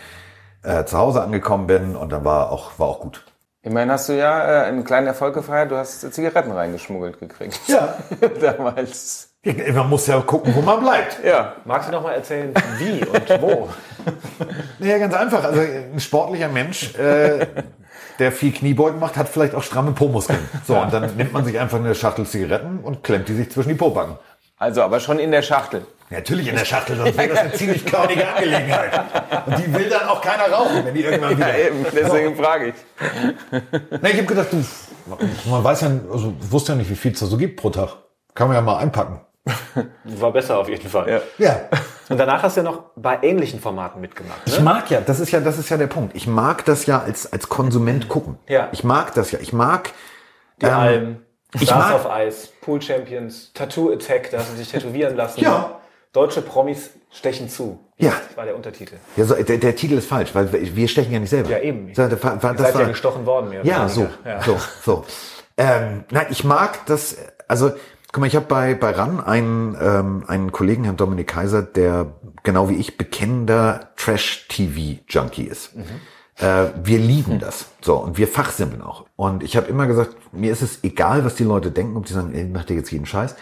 äh, 0.62 0.84
zu 0.84 0.98
Hause 0.98 1.22
angekommen 1.22 1.66
bin 1.66 1.96
und 1.96 2.12
dann 2.12 2.24
war 2.24 2.50
auch, 2.52 2.78
war 2.78 2.88
auch 2.88 3.00
gut. 3.00 3.24
Immerhin 3.66 3.90
hast 3.90 4.08
du 4.08 4.12
ja 4.12 4.62
äh, 4.62 4.66
einen 4.66 4.84
kleinen 4.84 5.08
Erfolg 5.08 5.34
gefeiert. 5.34 5.72
Du 5.72 5.76
hast 5.76 6.00
Zigaretten 6.14 6.52
reingeschmuggelt 6.52 7.18
gekriegt. 7.18 7.58
Ja. 7.66 7.96
Damals. 8.40 9.30
Man 9.44 9.90
muss 9.90 10.06
ja 10.06 10.20
gucken, 10.20 10.54
wo 10.54 10.60
man 10.60 10.78
bleibt. 10.78 11.18
Ja. 11.24 11.56
Magst 11.64 11.88
du 11.88 11.92
noch 11.92 12.04
mal 12.04 12.12
erzählen, 12.12 12.54
wie 12.78 13.04
und 13.04 13.42
wo? 13.42 13.68
Naja, 14.78 14.98
ganz 14.98 15.14
einfach. 15.14 15.42
Also 15.42 15.60
ein 15.60 15.98
sportlicher 15.98 16.48
Mensch, 16.48 16.94
äh, 16.94 17.44
der 18.20 18.30
viel 18.30 18.52
Kniebeugen 18.52 19.00
macht, 19.00 19.16
hat 19.16 19.28
vielleicht 19.28 19.54
auch 19.56 19.64
stramme 19.64 19.92
Po-Muskeln. 19.92 20.48
So, 20.64 20.78
und 20.78 20.92
dann 20.92 21.16
nimmt 21.16 21.32
man 21.32 21.44
sich 21.44 21.58
einfach 21.58 21.78
eine 21.78 21.94
Schachtel 21.96 22.24
Zigaretten 22.24 22.78
und 22.78 23.02
klemmt 23.02 23.28
die 23.28 23.34
sich 23.34 23.50
zwischen 23.50 23.70
die 23.70 23.74
Pobacken. 23.74 24.16
Also, 24.58 24.82
aber 24.82 25.00
schon 25.00 25.18
in 25.18 25.32
der 25.32 25.42
Schachtel. 25.42 25.84
Natürlich 26.10 26.48
in 26.48 26.54
der 26.56 26.64
Schachtel, 26.64 26.96
sonst 26.96 27.16
wäre 27.16 27.28
das 27.30 27.38
eine 27.38 27.52
ziemlich 27.52 27.84
körnige 27.84 28.26
Angelegenheit. 28.28 29.02
Und 29.46 29.58
die 29.58 29.74
will 29.74 29.88
dann 29.88 30.08
auch 30.08 30.20
keiner 30.20 30.52
rauchen, 30.52 30.84
wenn 30.84 30.94
die 30.94 31.02
irgendwann 31.02 31.36
wieder... 31.36 31.58
Ja, 31.58 31.66
eben. 31.66 31.84
Deswegen 31.92 32.36
frage 32.36 32.66
ich. 32.68 32.74
Na, 34.00 34.08
ich 34.08 34.14
habe 34.16 34.24
gedacht, 34.26 34.48
du, 34.52 34.64
man 35.50 35.64
weiß 35.64 35.80
ja, 35.80 35.88
also 36.12 36.32
wusste 36.50 36.72
ja 36.72 36.76
nicht, 36.78 36.88
wie 36.90 36.94
viel 36.96 37.12
es 37.12 37.18
da 37.20 37.26
so 37.26 37.36
gibt 37.36 37.60
pro 37.60 37.70
Tag. 37.70 37.96
Kann 38.34 38.46
man 38.48 38.56
ja 38.56 38.60
mal 38.60 38.76
einpacken. 38.78 39.20
War 40.04 40.32
besser 40.32 40.58
auf 40.58 40.68
jeden 40.68 40.88
Fall. 40.88 41.08
Ja. 41.08 41.20
Ja. 41.44 41.60
Und 42.08 42.18
danach 42.18 42.42
hast 42.42 42.56
du 42.56 42.60
ja 42.60 42.64
noch 42.70 42.84
bei 42.96 43.18
ähnlichen 43.22 43.60
Formaten 43.60 44.00
mitgemacht. 44.00 44.40
Ich 44.46 44.58
Ne? 44.58 44.64
mag 44.64 44.90
ja, 44.90 45.00
das 45.00 45.18
ist 45.20 45.30
ja, 45.32 45.40
das 45.40 45.58
ist 45.58 45.68
ja 45.70 45.76
der 45.76 45.86
Punkt. 45.88 46.14
Ich 46.16 46.26
mag 46.26 46.64
das 46.64 46.86
ja 46.86 47.00
als, 47.00 47.32
als 47.32 47.48
Konsument 47.48 48.08
gucken. 48.08 48.38
Ja. 48.48 48.68
Ich 48.72 48.84
mag 48.84 49.14
das 49.14 49.32
ja. 49.32 49.38
Ich 49.40 49.52
mag, 49.52 49.90
Die 50.60 50.66
Alben, 50.66 51.24
ich 51.54 51.62
Stars 51.62 52.04
mag- 52.04 52.06
of 52.06 52.08
Ice, 52.26 52.48
Pool 52.60 52.80
Champions, 52.82 53.52
Tattoo 53.54 53.92
Attack, 53.92 54.30
da 54.30 54.38
hast 54.38 54.52
du 54.52 54.56
dich 54.56 54.68
tätowieren 54.70 55.16
lassen. 55.16 55.40
Ja. 55.40 55.75
Deutsche 56.16 56.40
Promis 56.40 56.90
stechen 57.10 57.48
zu. 57.48 57.78
Ja. 57.98 58.12
Das 58.28 58.36
war 58.36 58.46
der 58.46 58.56
Untertitel. 58.56 58.96
ja, 59.16 59.24
so, 59.24 59.34
der, 59.34 59.58
der 59.58 59.76
Titel 59.76 59.94
ist 59.94 60.08
falsch, 60.08 60.34
weil 60.34 60.50
wir 60.52 60.88
stechen 60.88 61.12
ja 61.12 61.18
nicht 61.18 61.30
selber. 61.30 61.50
Ja, 61.50 61.58
eben. 61.58 61.92
So, 61.94 62.08
das 62.08 62.22
war, 62.22 62.36
das 62.36 62.58
seid 62.58 62.74
war, 62.74 62.80
ja 62.82 62.88
gestochen 62.88 63.26
worden, 63.26 63.50
mehr 63.50 63.64
Ja, 63.64 63.88
so. 63.88 64.08
Ja. 64.24 64.42
so, 64.42 64.58
so. 64.82 65.04
Ähm, 65.58 66.04
nein, 66.10 66.26
ich 66.30 66.42
mag 66.42 66.86
das, 66.86 67.16
also, 67.48 67.70
guck 68.12 68.20
mal, 68.20 68.26
ich 68.26 68.36
habe 68.36 68.46
bei, 68.46 68.74
bei 68.74 68.92
RAN 68.92 69.20
einen, 69.20 69.76
ähm, 69.80 70.24
einen 70.26 70.52
Kollegen, 70.52 70.84
Herrn 70.84 70.96
Dominik 70.96 71.28
Kaiser, 71.28 71.62
der 71.62 72.14
genau 72.42 72.68
wie 72.70 72.76
ich 72.76 72.96
bekennender 72.96 73.90
Trash-TV-Junkie 73.96 75.44
ist. 75.44 75.72
Äh, 76.38 76.70
wir 76.82 76.98
lieben 76.98 77.38
das. 77.38 77.66
So, 77.82 77.96
und 77.96 78.16
wir 78.16 78.28
fachsimpeln 78.28 78.82
auch. 78.82 79.06
Und 79.16 79.42
ich 79.42 79.56
habe 79.56 79.66
immer 79.66 79.86
gesagt, 79.86 80.16
mir 80.32 80.52
ist 80.52 80.62
es 80.62 80.82
egal, 80.82 81.24
was 81.24 81.34
die 81.34 81.44
Leute 81.44 81.70
denken, 81.70 81.96
ob 81.96 82.06
die 82.06 82.12
sagen, 82.12 82.34
ey, 82.34 82.44
macht 82.44 82.70
ihr 82.70 82.76
jetzt 82.76 82.90
jeden 82.90 83.06
Scheiß. 83.06 83.36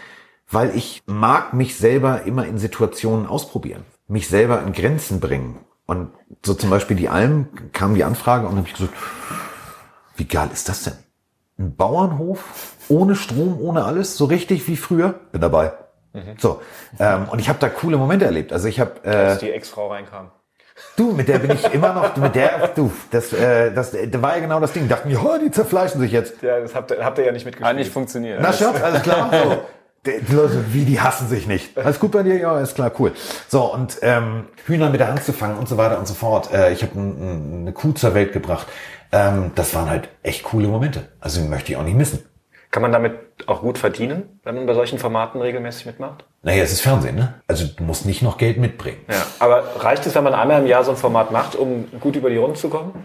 Weil 0.54 0.76
ich 0.76 1.02
mag 1.06 1.52
mich 1.52 1.76
selber 1.76 2.22
immer 2.22 2.46
in 2.46 2.58
Situationen 2.58 3.26
ausprobieren. 3.26 3.84
Mich 4.06 4.28
selber 4.28 4.62
in 4.62 4.72
Grenzen 4.72 5.18
bringen. 5.18 5.58
Und 5.86 6.10
so 6.44 6.54
zum 6.54 6.70
Beispiel 6.70 6.96
die 6.96 7.08
Alm 7.08 7.48
kam 7.72 7.94
die 7.94 8.04
Anfrage 8.04 8.46
und 8.46 8.56
habe 8.56 8.66
ich 8.68 8.74
gesagt, 8.74 8.92
wie 10.16 10.26
geil 10.26 10.48
ist 10.52 10.68
das 10.68 10.84
denn? 10.84 10.94
Ein 11.58 11.74
Bauernhof 11.74 12.74
ohne 12.88 13.16
Strom, 13.16 13.60
ohne 13.60 13.84
alles, 13.84 14.16
so 14.16 14.26
richtig 14.26 14.68
wie 14.68 14.76
früher. 14.76 15.14
Bin 15.32 15.40
dabei. 15.40 15.72
So 16.38 16.62
ähm, 17.00 17.28
und 17.28 17.40
ich 17.40 17.48
habe 17.48 17.58
da 17.58 17.68
coole 17.68 17.96
Momente 17.96 18.24
erlebt. 18.24 18.52
Also 18.52 18.68
ich 18.68 18.78
habe 18.78 18.92
äh, 19.02 19.10
Als 19.10 19.40
die 19.40 19.50
Ex-Frau 19.50 19.88
reinkam. 19.88 20.30
du 20.96 21.10
mit 21.10 21.26
der 21.26 21.40
bin 21.40 21.50
ich 21.50 21.64
immer 21.74 21.92
noch 21.92 22.16
mit 22.16 22.36
der 22.36 22.68
du 22.68 22.92
das 23.10 23.32
äh, 23.32 23.72
das, 23.72 23.90
das 23.90 24.22
war 24.22 24.36
ja 24.36 24.40
genau 24.40 24.60
das 24.60 24.72
Ding. 24.72 24.86
Dachten 24.88 25.10
ja 25.10 25.38
die 25.38 25.50
zerfleischen 25.50 26.00
sich 26.00 26.12
jetzt. 26.12 26.40
Ja, 26.42 26.60
das 26.60 26.76
habt 26.76 26.92
ihr, 26.92 27.04
habt 27.04 27.18
ihr 27.18 27.24
ja 27.24 27.32
nicht 27.32 27.44
mitgespielt. 27.44 27.68
Hat 27.68 27.76
nicht 27.76 27.92
funktioniert. 27.92 28.38
Na 28.40 28.52
Schatz, 28.52 28.80
alles 28.80 29.02
klar. 29.02 29.28
So. 29.32 29.58
Die 30.06 30.34
Leute, 30.34 30.72
wie, 30.72 30.84
die 30.84 31.00
hassen 31.00 31.28
sich 31.28 31.46
nicht. 31.46 31.78
Alles 31.78 31.98
gut 31.98 32.12
bei 32.12 32.22
dir? 32.22 32.36
Ja, 32.36 32.60
ist 32.60 32.74
klar, 32.74 32.92
cool. 32.98 33.12
So, 33.48 33.72
und 33.72 33.98
ähm, 34.02 34.44
Hühner 34.66 34.90
mit 34.90 35.00
der 35.00 35.08
Hand 35.08 35.24
zu 35.24 35.32
fangen 35.32 35.56
und 35.56 35.68
so 35.68 35.78
weiter 35.78 35.98
und 35.98 36.06
so 36.06 36.12
fort. 36.12 36.52
Äh, 36.52 36.72
ich 36.72 36.82
habe 36.82 36.98
ein, 36.98 37.08
ein, 37.08 37.60
eine 37.62 37.72
Kuh 37.72 37.92
zur 37.92 38.12
Welt 38.14 38.32
gebracht. 38.32 38.66
Ähm, 39.12 39.52
das 39.54 39.74
waren 39.74 39.88
halt 39.88 40.10
echt 40.22 40.42
coole 40.42 40.68
Momente. 40.68 41.08
Also 41.20 41.40
die 41.40 41.48
möchte 41.48 41.72
ich 41.72 41.78
auch 41.78 41.84
nicht 41.84 41.96
missen. 41.96 42.22
Kann 42.70 42.82
man 42.82 42.92
damit 42.92 43.14
auch 43.46 43.62
gut 43.62 43.78
verdienen, 43.78 44.40
wenn 44.42 44.56
man 44.56 44.66
bei 44.66 44.74
solchen 44.74 44.98
Formaten 44.98 45.40
regelmäßig 45.40 45.86
mitmacht? 45.86 46.24
Naja, 46.42 46.64
es 46.64 46.72
ist 46.72 46.80
Fernsehen, 46.80 47.14
ne? 47.14 47.34
Also 47.46 47.66
du 47.66 47.84
musst 47.84 48.04
nicht 48.04 48.20
noch 48.20 48.36
Geld 48.36 48.58
mitbringen. 48.58 48.98
Ja. 49.08 49.24
Aber 49.38 49.62
reicht 49.78 50.04
es, 50.06 50.14
wenn 50.14 50.24
man 50.24 50.34
einmal 50.34 50.60
im 50.60 50.66
Jahr 50.66 50.84
so 50.84 50.90
ein 50.90 50.96
Format 50.96 51.30
macht, 51.30 51.54
um 51.54 51.88
gut 52.00 52.16
über 52.16 52.28
die 52.28 52.36
Runden 52.36 52.56
zu 52.56 52.68
kommen? 52.68 53.04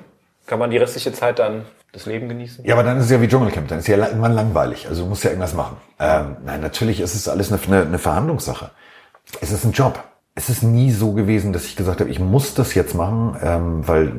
Kann 0.50 0.58
man 0.58 0.72
die 0.72 0.78
restliche 0.78 1.14
Zeit 1.14 1.38
dann 1.38 1.66
das 1.92 2.08
Leben 2.08 2.28
genießen? 2.28 2.66
Ja, 2.66 2.74
aber 2.74 2.82
dann 2.82 2.98
ist 2.98 3.06
es 3.06 3.12
ja 3.12 3.22
wie 3.22 3.28
Dschungelcamp, 3.28 3.68
dann 3.68 3.78
ist 3.78 3.88
ja 3.88 3.98
irgendwann 3.98 4.34
langweilig. 4.34 4.88
Also 4.88 5.04
du 5.04 5.10
musst 5.10 5.24
ja 5.24 5.30
irgendwas 5.30 5.54
machen. 5.54 5.78
Ähm, 6.00 6.38
nein, 6.44 6.60
natürlich 6.60 7.02
ist 7.02 7.14
es 7.14 7.28
alles 7.28 7.54
eine, 7.54 7.62
eine, 7.62 7.82
eine 7.86 8.00
Verhandlungssache. 8.00 8.72
Es 9.42 9.52
ist 9.52 9.64
ein 9.64 9.74
Job. 9.74 10.04
Es 10.34 10.50
ist 10.50 10.64
nie 10.64 10.90
so 10.90 11.12
gewesen, 11.12 11.54
dass 11.54 11.66
ich 11.66 11.76
gesagt 11.76 12.00
habe, 12.00 12.10
ich 12.10 12.20
muss 12.20 12.56
das 12.56 12.74
jetzt 12.74 12.96
machen, 12.96 13.38
ähm, 13.44 13.88
weil 13.88 14.12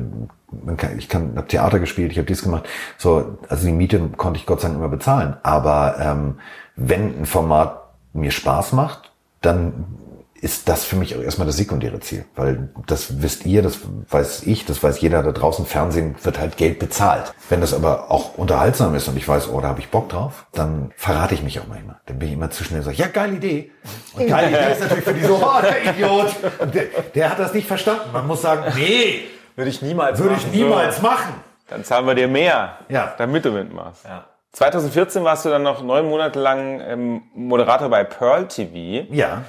man 0.63 0.77
kann, 0.77 0.97
ich 0.97 1.09
kann, 1.09 1.33
habe 1.35 1.47
Theater 1.47 1.79
gespielt, 1.79 2.13
ich 2.13 2.17
habe 2.17 2.27
dies 2.27 2.43
gemacht. 2.43 2.63
So, 2.97 3.37
also 3.49 3.65
die 3.65 3.73
Miete 3.73 3.99
konnte 4.15 4.39
ich 4.39 4.45
Gott 4.45 4.61
sei 4.61 4.69
Dank 4.69 4.79
immer 4.79 4.87
bezahlen. 4.87 5.35
Aber 5.43 5.97
ähm, 5.99 6.39
wenn 6.77 7.23
ein 7.23 7.25
Format 7.25 7.77
mir 8.13 8.31
Spaß 8.31 8.71
macht, 8.71 9.11
dann 9.41 9.97
ist 10.41 10.67
das 10.67 10.83
für 10.83 10.95
mich 10.95 11.15
auch 11.15 11.21
erstmal 11.21 11.45
das 11.45 11.55
sekundäre 11.57 11.99
Ziel. 11.99 12.25
Weil 12.35 12.69
das 12.87 13.21
wisst 13.21 13.45
ihr, 13.45 13.61
das 13.61 13.77
weiß 14.09 14.43
ich, 14.47 14.65
das 14.65 14.81
weiß 14.81 14.99
jeder 14.99 15.21
da 15.21 15.31
draußen. 15.31 15.65
Fernsehen 15.67 16.15
wird 16.23 16.39
halt 16.39 16.57
Geld 16.57 16.79
bezahlt. 16.79 17.31
Wenn 17.49 17.61
das 17.61 17.73
aber 17.73 18.09
auch 18.09 18.37
unterhaltsam 18.37 18.95
ist 18.95 19.07
und 19.07 19.15
ich 19.17 19.27
weiß, 19.27 19.49
oh, 19.49 19.61
da 19.61 19.67
habe 19.67 19.79
ich 19.79 19.89
Bock 19.89 20.09
drauf, 20.09 20.47
dann 20.53 20.91
verrate 20.97 21.35
ich 21.35 21.43
mich 21.43 21.59
auch 21.59 21.67
manchmal. 21.67 21.97
Dann 22.07 22.17
bin 22.17 22.27
ich 22.29 22.33
immer 22.33 22.49
zu 22.49 22.63
schnell 22.63 22.79
und 22.79 22.85
sage, 22.85 22.97
ja, 22.97 23.07
geile 23.07 23.33
Idee. 23.35 23.71
Und 24.15 24.27
geile 24.27 24.49
Idee 24.49 24.71
ist 24.71 24.81
natürlich 24.81 25.03
für 25.03 25.13
die 25.13 25.23
so, 25.23 25.35
oh, 25.41 25.61
der 25.61 25.93
Idiot. 25.93 26.35
Der, 26.73 26.83
der 27.13 27.29
hat 27.29 27.37
das 27.39 27.53
nicht 27.53 27.67
verstanden. 27.67 28.09
Man 28.11 28.25
muss 28.25 28.41
sagen, 28.41 28.63
nee, 28.75 29.25
Würde 29.55 29.69
ich 29.69 29.81
niemals 29.83 30.17
würde 30.19 30.35
ich 30.35 30.43
machen. 30.47 30.55
niemals 30.57 31.01
machen. 31.01 31.33
Dann 31.67 31.83
zahlen 31.83 32.05
wir 32.07 32.15
dir 32.15 32.27
mehr, 32.27 32.79
Ja. 32.89 33.13
damit 33.17 33.45
du 33.45 33.51
mitmachst. 33.51 34.05
Ja. 34.05 34.25
2014 34.53 35.23
warst 35.23 35.45
du 35.45 35.49
dann 35.49 35.63
noch 35.63 35.81
neun 35.83 36.09
Monate 36.09 36.39
lang 36.39 36.81
ähm, 36.81 37.21
Moderator 37.35 37.87
bei 37.89 38.03
Pearl 38.03 38.47
TV, 38.47 39.05
Ja. 39.13 39.43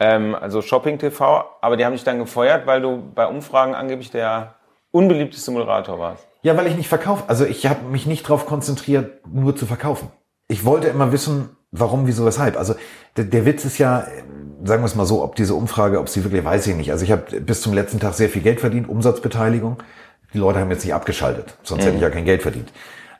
Ähm, 0.00 0.34
also 0.34 0.62
Shopping 0.62 0.98
TV, 0.98 1.44
aber 1.60 1.76
die 1.76 1.84
haben 1.84 1.92
dich 1.92 2.04
dann 2.04 2.18
gefeuert, 2.18 2.66
weil 2.66 2.80
du 2.80 3.02
bei 3.14 3.26
Umfragen 3.26 3.74
angeblich 3.74 4.10
der 4.10 4.54
unbeliebteste 4.90 5.50
Moderator 5.50 5.98
warst. 5.98 6.26
Ja, 6.42 6.56
weil 6.56 6.66
ich 6.66 6.76
nicht 6.76 6.88
verkaufe. 6.88 7.24
Also 7.26 7.44
ich 7.44 7.66
habe 7.66 7.84
mich 7.84 8.06
nicht 8.06 8.24
darauf 8.24 8.46
konzentriert, 8.46 9.26
nur 9.26 9.56
zu 9.56 9.66
verkaufen. 9.66 10.10
Ich 10.46 10.64
wollte 10.64 10.88
immer 10.88 11.12
wissen, 11.12 11.56
warum, 11.72 12.06
wieso, 12.06 12.24
weshalb. 12.24 12.56
Also 12.56 12.74
der, 13.16 13.24
der 13.24 13.44
Witz 13.44 13.64
ist 13.64 13.78
ja, 13.78 14.06
sagen 14.64 14.82
wir 14.82 14.86
es 14.86 14.94
mal 14.94 15.04
so, 15.04 15.22
ob 15.22 15.34
diese 15.34 15.54
Umfrage, 15.54 15.98
ob 15.98 16.08
sie 16.08 16.24
wirklich, 16.24 16.44
weiß 16.44 16.66
ich 16.68 16.76
nicht. 16.76 16.92
Also 16.92 17.04
ich 17.04 17.12
habe 17.12 17.40
bis 17.40 17.60
zum 17.60 17.74
letzten 17.74 18.00
Tag 18.00 18.14
sehr 18.14 18.28
viel 18.28 18.42
Geld 18.42 18.60
verdient, 18.60 18.88
Umsatzbeteiligung. 18.88 19.82
Die 20.32 20.38
Leute 20.38 20.60
haben 20.60 20.70
jetzt 20.70 20.84
nicht 20.84 20.94
abgeschaltet, 20.94 21.56
sonst 21.62 21.84
hätte 21.84 21.96
ich 21.96 22.02
ja 22.02 22.10
kein 22.10 22.26
Geld 22.26 22.42
verdient. 22.42 22.70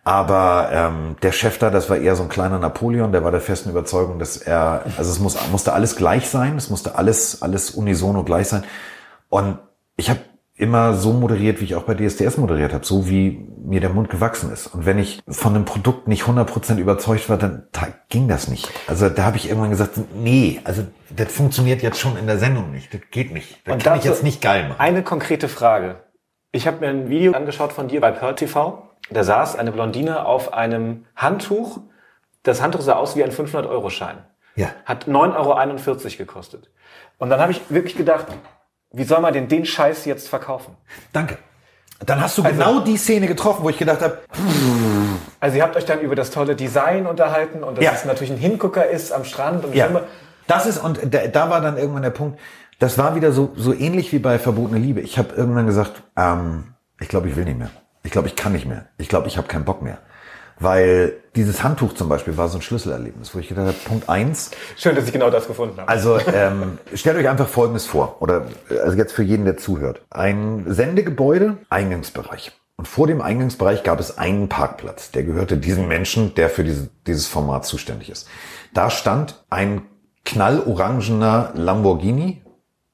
Aber 0.09 0.71
ähm, 0.73 1.17
der 1.21 1.33
Chef 1.33 1.59
da, 1.59 1.69
das 1.69 1.91
war 1.91 1.99
eher 1.99 2.17
so 2.17 2.23
ein 2.23 2.31
kleiner 2.31 2.59
Napoleon, 2.59 3.13
der 3.13 3.25
war 3.25 3.31
der 3.31 3.43
festen 3.43 3.69
Überzeugung, 3.69 4.19
dass 4.19 4.39
er, 4.39 4.87
also 4.97 5.11
es 5.11 5.19
muss, 5.21 5.37
musste 5.51 5.75
alles 5.75 5.97
gleich 5.97 6.31
sein, 6.31 6.57
es 6.57 6.71
musste 6.71 6.95
alles, 6.95 7.43
alles 7.43 7.73
unisono 7.73 8.25
gleich 8.25 8.49
sein. 8.49 8.65
Und 9.29 9.59
ich 9.99 10.09
habe 10.09 10.21
immer 10.55 10.95
so 10.95 11.13
moderiert, 11.13 11.61
wie 11.61 11.65
ich 11.65 11.75
auch 11.75 11.83
bei 11.83 11.93
DSDS 11.93 12.39
moderiert 12.39 12.73
habe, 12.73 12.87
so 12.87 13.07
wie 13.11 13.51
mir 13.63 13.81
der 13.83 13.91
Mund 13.91 14.09
gewachsen 14.09 14.51
ist. 14.51 14.69
Und 14.69 14.87
wenn 14.87 14.99
ich 14.99 15.21
von 15.29 15.55
einem 15.55 15.67
Produkt 15.67 16.09
nicht 16.09 16.23
100% 16.23 16.79
überzeugt 16.79 17.29
war, 17.29 17.37
dann 17.37 17.67
da 17.73 17.89
ging 18.09 18.29
das 18.29 18.49
nicht. 18.49 18.67
Also 18.87 19.11
da 19.11 19.25
habe 19.25 19.37
ich 19.37 19.51
irgendwann 19.51 19.69
gesagt, 19.69 20.01
nee, 20.15 20.63
also 20.65 20.87
das 21.15 21.31
funktioniert 21.31 21.83
jetzt 21.83 22.01
schon 22.01 22.17
in 22.17 22.27
der 22.27 22.39
Sendung 22.39 22.73
nicht, 22.73 22.95
das 22.95 23.03
geht 23.11 23.35
nicht. 23.35 23.61
Das 23.67 23.75
Und 23.75 23.85
kann 23.85 23.99
ich 23.99 24.05
jetzt 24.05 24.23
nicht 24.23 24.41
geil 24.41 24.71
machen. 24.71 24.81
Eine 24.81 25.03
konkrete 25.03 25.49
Frage. 25.49 25.97
Ich 26.51 26.67
habe 26.67 26.81
mir 26.81 26.89
ein 26.89 27.11
Video 27.11 27.33
angeschaut 27.33 27.75
von 27.75 27.89
dir 27.89 28.01
bei 28.01 28.11
Pearl 28.11 28.37
TV. 28.37 28.88
Da 29.11 29.25
saß 29.25 29.57
eine 29.57 29.73
Blondine 29.73 30.27
auf 30.27 30.53
einem 30.53 31.07
Handtuch. 31.17 31.81
Das 32.43 32.61
Handtuch 32.63 32.81
sah 32.83 32.95
aus 32.95 33.17
wie 33.17 33.25
ein 33.25 33.31
500-Euro-Schein. 33.31 34.19
Ja. 34.55 34.69
Hat 34.85 35.07
9,41 35.07 35.87
Euro 35.87 36.17
gekostet. 36.19 36.71
Und 37.19 37.31
dann 37.31 37.41
habe 37.41 37.53
ich 37.53 37.61
wirklich 37.71 37.97
gedacht, 37.97 38.27
wie 38.93 39.05
soll 39.05 39.21
man 39.21 39.33
denn 39.33 39.49
den 39.49 39.65
Scheiß 39.65 40.05
jetzt 40.05 40.29
verkaufen? 40.29 40.77
Danke. 41.13 41.39
Dann 42.05 42.21
hast 42.21 42.39
du 42.39 42.43
Also- 42.43 42.57
genau 42.57 42.81
die 42.81 42.97
Szene 42.97 43.27
getroffen, 43.27 43.65
wo 43.65 43.71
ich 43.71 43.79
gedacht 43.79 44.03
habe, 44.03 44.19
Also 45.41 45.57
ihr 45.57 45.63
habt 45.63 45.77
euch 45.77 45.85
dann 45.85 46.01
über 46.01 46.15
das 46.15 46.31
tolle 46.31 46.55
Design 46.57 47.07
unterhalten 47.07 47.63
und 47.65 47.77
dass 47.79 47.85
Ja. 47.85 47.93
es 47.93 48.05
natürlich 48.05 48.31
ein 48.33 48.39
Hingucker 48.39 48.87
ist 48.89 49.13
am 49.13 49.25
Strand 49.25 49.65
und 49.65 49.75
Ja, 49.75 49.87
immer- 49.87 50.03
das 50.47 50.67
ist, 50.67 50.79
und 50.79 51.01
da, 51.13 51.27
da 51.27 51.51
war 51.51 51.61
dann 51.61 51.77
irgendwann 51.77 52.03
der 52.03 52.11
Punkt, 52.11 52.39
das 52.79 52.99
war 52.99 53.15
wieder 53.17 53.33
so, 53.33 53.53
so 53.57 53.73
ähnlich 53.75 54.13
wie 54.13 54.19
bei 54.21 54.39
Verbotene 54.39 54.79
Liebe. 54.79 55.01
Ich 55.01 55.19
habe 55.19 55.35
irgendwann 55.35 55.67
gesagt, 55.67 56.03
ähm, 56.17 56.75
ich 57.01 57.09
glaube, 57.09 57.29
ich 57.29 57.37
will 57.37 57.45
nicht 57.45 57.59
mehr. 57.59 57.71
Ich 58.09 58.13
glaube, 58.13 58.27
ich 58.27 58.37
kann 58.37 58.53
nicht 58.53 58.65
mehr. 58.65 58.87
Ich 58.97 59.11
glaube, 59.11 59.29
ich 59.29 59.37
habe 59.37 59.49
keinen 59.49 59.67
Bock 59.67 59.83
mehr. 59.83 59.99
Weil 60.59 61.13
dieses 61.37 61.63
Handtuch 61.63 61.93
zum 61.93 62.09
Beispiel 62.09 62.39
war 62.39 62.49
so 62.49 62.57
ein 62.57 62.63
Schlüsselerlebnis, 62.63 63.35
wo 63.35 63.39
ich 63.39 63.49
gedacht 63.49 63.67
habe, 63.67 63.77
Punkt 63.85 64.09
eins, 64.09 64.51
Schön, 64.79 64.97
dass 64.97 65.05
ich 65.05 65.13
genau 65.13 65.29
das 65.29 65.47
gefunden 65.47 65.79
habe. 65.79 65.91
also 65.91 66.19
ähm, 66.33 66.79
stellt 66.95 67.19
euch 67.19 67.29
einfach 67.29 67.47
Folgendes 67.47 67.85
vor, 67.85 68.17
oder 68.21 68.47
äh, 68.71 68.79
also 68.79 68.97
jetzt 68.97 69.13
für 69.13 69.23
jeden, 69.23 69.45
der 69.45 69.59
zuhört. 69.59 70.01
Ein 70.09 70.65
Sendegebäude, 70.67 71.59
Eingangsbereich. 71.69 72.53
Und 72.77 72.89
vor 72.89 73.07
dem 73.07 73.21
Eingangsbereich 73.21 73.83
gab 73.83 74.01
es 74.01 74.17
einen 74.17 74.49
Parkplatz, 74.49 75.11
der 75.11 75.25
gehörte 75.25 75.59
diesem 75.59 75.87
Menschen, 75.87 76.35
der 76.35 76.49
für 76.49 76.65
diese, 76.65 76.89
dieses 77.07 77.27
Format 77.27 77.67
zuständig 77.67 78.09
ist. 78.09 78.27
Da 78.73 78.89
stand 78.89 79.45
ein 79.51 79.83
knallorangener 80.25 81.51
Lamborghini 81.55 82.43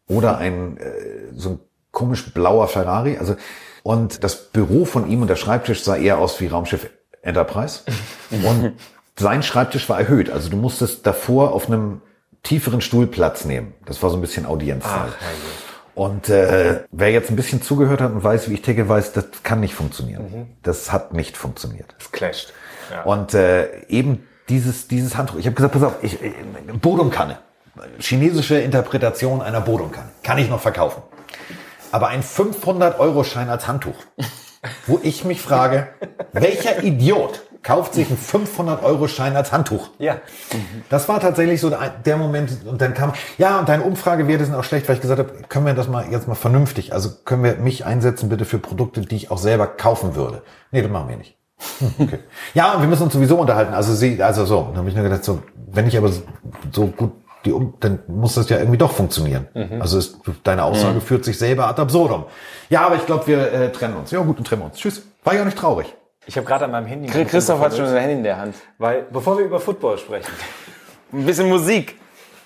oder 0.08 0.38
ein 0.38 0.76
äh, 0.78 0.90
so 1.36 1.50
ein 1.50 1.60
komisch 1.92 2.34
blauer 2.34 2.66
Ferrari. 2.66 3.16
Also 3.16 3.36
und 3.85 4.24
das 4.24 4.47
Büro 4.47 4.87
von 4.87 5.09
ihm 5.11 5.20
und 5.20 5.28
der 5.28 5.37
Schreibtisch 5.37 5.85
sah 5.85 5.95
eher 5.95 6.18
aus 6.18 6.41
wie 6.41 6.47
Raumschiff 6.47 6.89
Enterprise. 7.20 7.80
Und 8.30 8.72
sein 9.16 9.43
Schreibtisch 9.43 9.89
war 9.91 10.01
erhöht. 10.01 10.30
Also 10.30 10.49
du 10.49 10.57
musstest 10.57 11.07
davor 11.07 11.53
auf 11.53 11.66
einem 11.68 12.01
tieferen 12.43 12.80
Stuhl 12.80 13.07
Platz 13.07 13.45
nehmen. 13.45 13.74
Das 13.85 14.03
war 14.03 14.09
so 14.09 14.16
ein 14.16 14.22
bisschen 14.22 14.47
Audienzzeit. 14.47 15.12
Und 15.95 16.30
äh, 16.30 16.85
wer 16.93 17.11
jetzt 17.11 17.30
ein 17.30 17.37
bisschen 17.37 17.61
zugehört 17.61 18.01
hat 18.01 18.12
und 18.12 18.24
weiß, 18.24 18.49
wie 18.49 18.55
ich 18.55 18.62
ticke, 18.62 18.89
weiß, 18.89 19.12
das 19.12 19.26
kann 19.43 19.61
nicht 19.61 19.74
funktionieren. 19.74 20.57
Das 20.62 20.91
hat 20.91 21.12
nicht 21.12 21.37
funktioniert. 21.37 21.95
Es 22.01 22.11
clasht. 22.11 22.55
Ja. 22.91 23.03
Und 23.03 23.35
äh, 23.35 23.85
eben 23.89 24.26
dieses, 24.49 24.89
dieses 24.89 25.16
Handtuch. 25.16 25.37
Ich 25.37 25.45
habe 25.47 25.55
gesagt, 25.55 25.74
pass 25.74 25.82
auf, 25.82 25.95
ich, 26.03 26.22
äh, 26.22 26.32
Bodumkanne. 26.80 27.39
Chinesische 27.99 28.59
Interpretation 28.59 29.43
einer 29.43 29.61
Bodumkanne. 29.61 30.09
Kann 30.22 30.39
ich 30.39 30.49
noch 30.49 30.61
verkaufen. 30.61 31.03
Aber 31.95 32.09
ein 32.09 32.24
500-Euro-Schein 32.24 33.49
als 33.49 33.68
Handtuch. 33.68 33.95
Wo 34.88 34.99
ich 35.05 35.24
mich 35.24 35.40
frage, 35.40 35.86
welcher 36.32 36.82
Idiot 36.82 37.42
kauft 37.62 37.95
sich 37.95 38.09
einen 38.09 38.18
500-Euro-Schein 38.18 39.36
als 39.36 39.53
Handtuch? 39.53 39.90
ja. 40.01 40.16
Das 40.90 41.09
war 41.09 41.20
tatsächlich 41.20 41.61
so 41.61 41.70
der 42.05 42.16
Moment 42.16 42.66
und 42.66 42.80
dann 42.80 42.95
kam, 42.95 43.12
ja, 43.38 43.61
und 43.61 43.68
deine 43.68 43.84
Umfragewerte 43.84 44.45
sind 44.45 44.57
auch 44.57 44.64
schlecht, 44.64 44.88
weil 44.88 44.97
ich 44.97 45.03
gesagt 45.03 45.20
habe, 45.20 45.32
können 45.49 45.66
wir 45.66 45.74
das 45.74 45.86
mal 45.86 46.11
jetzt 46.11 46.26
mal 46.26 46.34
vernünftig, 46.34 46.92
also 46.92 47.11
können 47.24 47.45
wir 47.45 47.55
mich 47.59 47.86
einsetzen 47.86 48.28
bitte 48.28 48.45
für 48.45 48.59
Produkte, 48.59 49.03
die 49.03 49.14
ich 49.14 49.30
auch 49.30 49.38
selber 49.38 49.68
kaufen 49.68 50.16
würde. 50.16 50.42
Nee, 50.72 50.82
das 50.82 50.90
machen 50.90 51.11
wir 51.11 51.16
nicht. 51.16 51.38
Hm, 51.78 51.95
Okay. 52.01 52.18
Ja, 52.55 52.72
und 52.72 52.80
wir 52.80 52.88
müssen 52.88 53.05
uns 53.05 53.12
sowieso 53.12 53.36
unterhalten. 53.36 53.72
Also 53.72 53.95
sie, 53.95 54.20
also 54.20 54.45
so. 54.47 54.62
Dann 54.70 54.78
habe 54.78 54.88
ich 54.88 54.97
nur 54.97 55.05
gedacht, 55.05 55.22
so, 55.22 55.45
wenn 55.70 55.86
ich 55.86 55.97
aber 55.97 56.11
so 56.72 56.86
gut 56.88 57.12
die 57.45 57.53
um, 57.53 57.74
dann 57.80 58.01
muss 58.07 58.34
das 58.34 58.49
ja 58.49 58.59
irgendwie 58.59 58.78
doch 58.78 58.92
funktionieren. 58.92 59.49
Also 59.80 59.99
ist, 59.99 60.18
deine 60.45 60.64
Aussage 60.64 61.01
führt 61.01 61.24
sich 61.24 61.38
selber 61.38 61.68
ad 61.68 61.80
absurdum. 61.80 62.24
Ja, 62.70 62.86
aber 62.86 62.97
ich 62.97 63.07
glaube, 63.07 63.26
wir 63.26 63.53
äh, 63.53 63.72
trennen 63.72 63.97
uns. 63.97 64.11
Ja, 64.11 64.20
gut, 64.20 64.38
dann 64.38 64.45
trennen 64.45 64.62
wir 64.62 64.66
uns. 64.66 64.78
Tschüss. 64.78 65.03
War 65.22 65.34
ja 65.34 65.42
auch 65.42 65.45
nicht 65.45 65.59
traurig. 65.59 65.95
Ich 66.26 66.36
habe 66.36 66.47
gerade 66.47 66.64
an 66.64 66.70
meinem 66.70 66.86
Handy. 66.86 67.09
Christoph 67.24 67.61
hat 67.61 67.76
schon 67.76 67.86
sein 67.86 68.01
Handy 68.01 68.14
in 68.16 68.22
der 68.24 68.38
Hand. 68.38 68.55
Weil, 68.78 69.07
bevor 69.11 69.36
wir 69.36 69.45
über 69.45 69.61
Football 69.61 69.99
sprechen, 69.99 70.30
Ein 71.12 71.26
bisschen 71.26 71.49
Musik. 71.49 71.99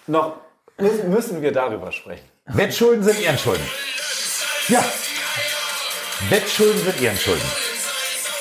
noch 0.06 0.34
müssen, 0.78 1.10
müssen 1.10 1.42
wir 1.42 1.52
darüber 1.52 1.92
sprechen. 1.92 2.24
Wettschulden 2.46 3.04
sind 3.04 3.20
Ehrenschulden. 3.20 3.64
Ja. 4.68 4.84
Wettschulden 6.28 6.82
sind 6.82 7.00
Ehrenschulden. 7.00 7.44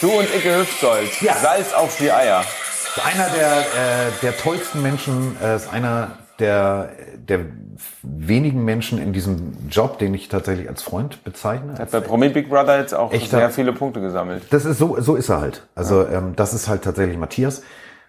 Du 0.02 0.12
und 0.12 0.34
Icke 0.36 0.60
Hüftgold. 0.60 1.22
Ja. 1.22 1.36
Salz 1.36 1.74
auf 1.74 1.98
die 1.98 2.12
Eier. 2.12 2.44
Einer 3.04 3.30
der, 3.30 3.60
äh, 3.60 4.12
der 4.24 4.38
tollsten 4.38 4.82
Menschen, 4.82 5.38
äh, 5.42 5.56
ist 5.56 5.72
einer 5.72 6.12
der, 6.40 6.90
der 7.18 7.40
wenigen 8.04 8.64
Menschen 8.64 9.00
in 9.00 9.14
diesem 9.14 9.70
Job, 9.70 10.00
den 10.00 10.14
ich 10.14 10.30
tatsächlich 10.30 10.70
als 10.70 10.82
Freund 10.82 11.24
bezeichne. 11.24 11.78
Hat 11.78 11.92
bei 11.92 12.00
Promi 12.00 12.30
Big 12.30 12.50
Brother 12.50 12.80
jetzt 12.80 12.94
auch 12.94 13.12
Echter- 13.12 13.38
sehr 13.38 13.50
viele 13.50 13.74
Punkte 13.74 14.02
gesammelt. 14.02 14.44
Das 14.52 14.66
ist 14.66 14.78
so, 14.78 15.00
so 15.00 15.16
ist 15.16 15.30
er 15.30 15.42
halt. 15.42 15.68
Also 15.76 16.08
ähm, 16.08 16.34
das 16.36 16.54
ist 16.54 16.68
halt 16.68 16.84
tatsächlich 16.84 17.18
Matthias. 17.18 17.64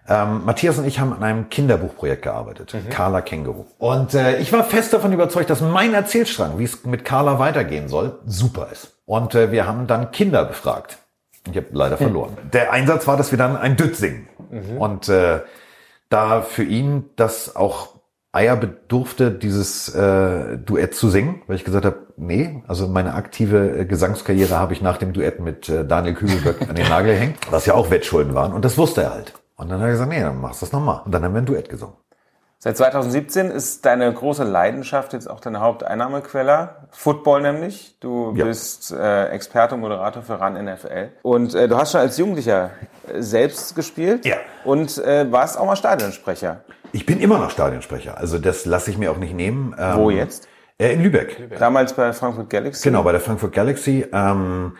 Ähm, 0.08 0.42
Matthias 0.46 0.78
und 0.78 0.86
ich 0.86 1.00
haben 1.00 1.12
an 1.12 1.22
einem 1.22 1.50
Kinderbuchprojekt 1.50 2.22
gearbeitet, 2.22 2.74
Carla 2.88 3.20
Känguru. 3.20 3.66
Und 3.76 4.14
äh, 4.14 4.38
ich 4.38 4.52
war 4.52 4.64
fest 4.64 4.94
davon 4.94 5.12
überzeugt, 5.12 5.50
dass 5.50 5.60
mein 5.60 5.92
Erzählstrang, 5.92 6.58
wie 6.58 6.64
es 6.64 6.84
mit 6.84 7.04
Carla 7.04 7.38
weitergehen 7.38 7.88
soll, 7.88 8.18
super 8.24 8.68
ist. 8.72 8.96
Und 9.04 9.34
äh, 9.34 9.52
wir 9.52 9.66
haben 9.66 9.86
dann 9.86 10.10
Kinder 10.10 10.46
befragt. 10.46 10.98
Ich 11.50 11.56
habe 11.56 11.66
leider 11.72 11.96
verloren. 11.98 12.36
Der 12.52 12.72
Einsatz 12.72 13.06
war, 13.06 13.16
dass 13.16 13.30
wir 13.30 13.38
dann 13.38 13.56
ein 13.56 13.76
Dütt 13.76 13.96
singen. 13.96 14.28
Und 14.78 15.08
äh, 15.08 15.40
da 16.08 16.40
für 16.40 16.64
ihn 16.64 17.10
das 17.16 17.54
auch 17.54 17.97
Eier 18.38 18.56
bedurfte, 18.56 19.32
dieses 19.32 19.92
äh, 19.94 20.56
Duett 20.58 20.94
zu 20.94 21.08
singen, 21.10 21.42
weil 21.48 21.56
ich 21.56 21.64
gesagt 21.64 21.84
habe, 21.84 21.96
nee, 22.16 22.62
also 22.68 22.86
meine 22.86 23.14
aktive 23.14 23.80
äh, 23.80 23.84
Gesangskarriere 23.84 24.56
habe 24.56 24.72
ich 24.72 24.80
nach 24.80 24.96
dem 24.96 25.12
Duett 25.12 25.40
mit 25.40 25.68
äh, 25.68 25.84
Daniel 25.84 26.14
Kübelböck 26.14 26.62
an 26.68 26.76
den 26.76 26.88
Nagel 26.88 27.14
gehängt, 27.14 27.38
was 27.50 27.66
ja 27.66 27.74
auch 27.74 27.90
Wettschulden 27.90 28.34
waren. 28.34 28.52
Und 28.52 28.64
das 28.64 28.78
wusste 28.78 29.02
er 29.02 29.14
halt. 29.14 29.34
Und 29.56 29.68
dann 29.70 29.80
hat 29.80 29.86
er 29.88 29.92
gesagt, 29.92 30.10
nee, 30.10 30.20
dann 30.20 30.40
machst 30.40 30.62
du 30.62 30.66
das 30.66 30.72
nochmal. 30.72 31.02
Und 31.04 31.12
dann 31.12 31.24
haben 31.24 31.34
wir 31.34 31.40
ein 31.42 31.46
Duett 31.46 31.68
gesungen. 31.68 31.94
Seit 32.60 32.76
2017 32.76 33.50
ist 33.52 33.86
deine 33.86 34.12
große 34.12 34.42
Leidenschaft 34.42 35.12
jetzt 35.12 35.30
auch 35.30 35.38
deine 35.38 35.60
Haupteinnahmequelle. 35.60 36.70
Football 36.90 37.42
nämlich. 37.42 37.96
Du 38.00 38.34
Ja. 38.36 38.44
bist 38.44 38.90
äh, 38.92 39.26
Experte 39.28 39.76
und 39.76 39.80
Moderator 39.80 40.22
für 40.22 40.40
RAN 40.40 40.54
NFL. 40.64 41.10
Und 41.22 41.54
äh, 41.54 41.68
du 41.68 41.76
hast 41.76 41.92
schon 41.92 42.00
als 42.00 42.18
Jugendlicher 42.18 42.70
äh, 43.12 43.20
selbst 43.22 43.76
gespielt. 43.76 44.26
Ja. 44.26 44.36
Und 44.64 44.98
äh, 44.98 45.30
warst 45.30 45.56
auch 45.58 45.66
mal 45.66 45.76
Stadionsprecher. 45.76 46.62
Ich 46.92 47.06
bin 47.06 47.20
immer 47.20 47.38
noch 47.38 47.50
Stadionsprecher. 47.50 48.18
Also 48.18 48.38
das 48.38 48.64
lasse 48.64 48.90
ich 48.90 48.98
mir 48.98 49.10
auch 49.10 49.18
nicht 49.18 49.34
nehmen. 49.34 49.74
Ähm, 49.78 49.96
Wo 49.96 50.10
jetzt? 50.10 50.48
Äh, 50.78 50.92
in 50.94 51.02
Lübeck. 51.02 51.58
Damals 51.58 51.92
bei 51.92 52.12
Frankfurt 52.12 52.50
Galaxy. 52.50 52.88
Genau, 52.88 53.02
bei 53.02 53.12
der 53.12 53.20
Frankfurt 53.20 53.52
Galaxy. 53.52 54.06
Ähm, 54.12 54.72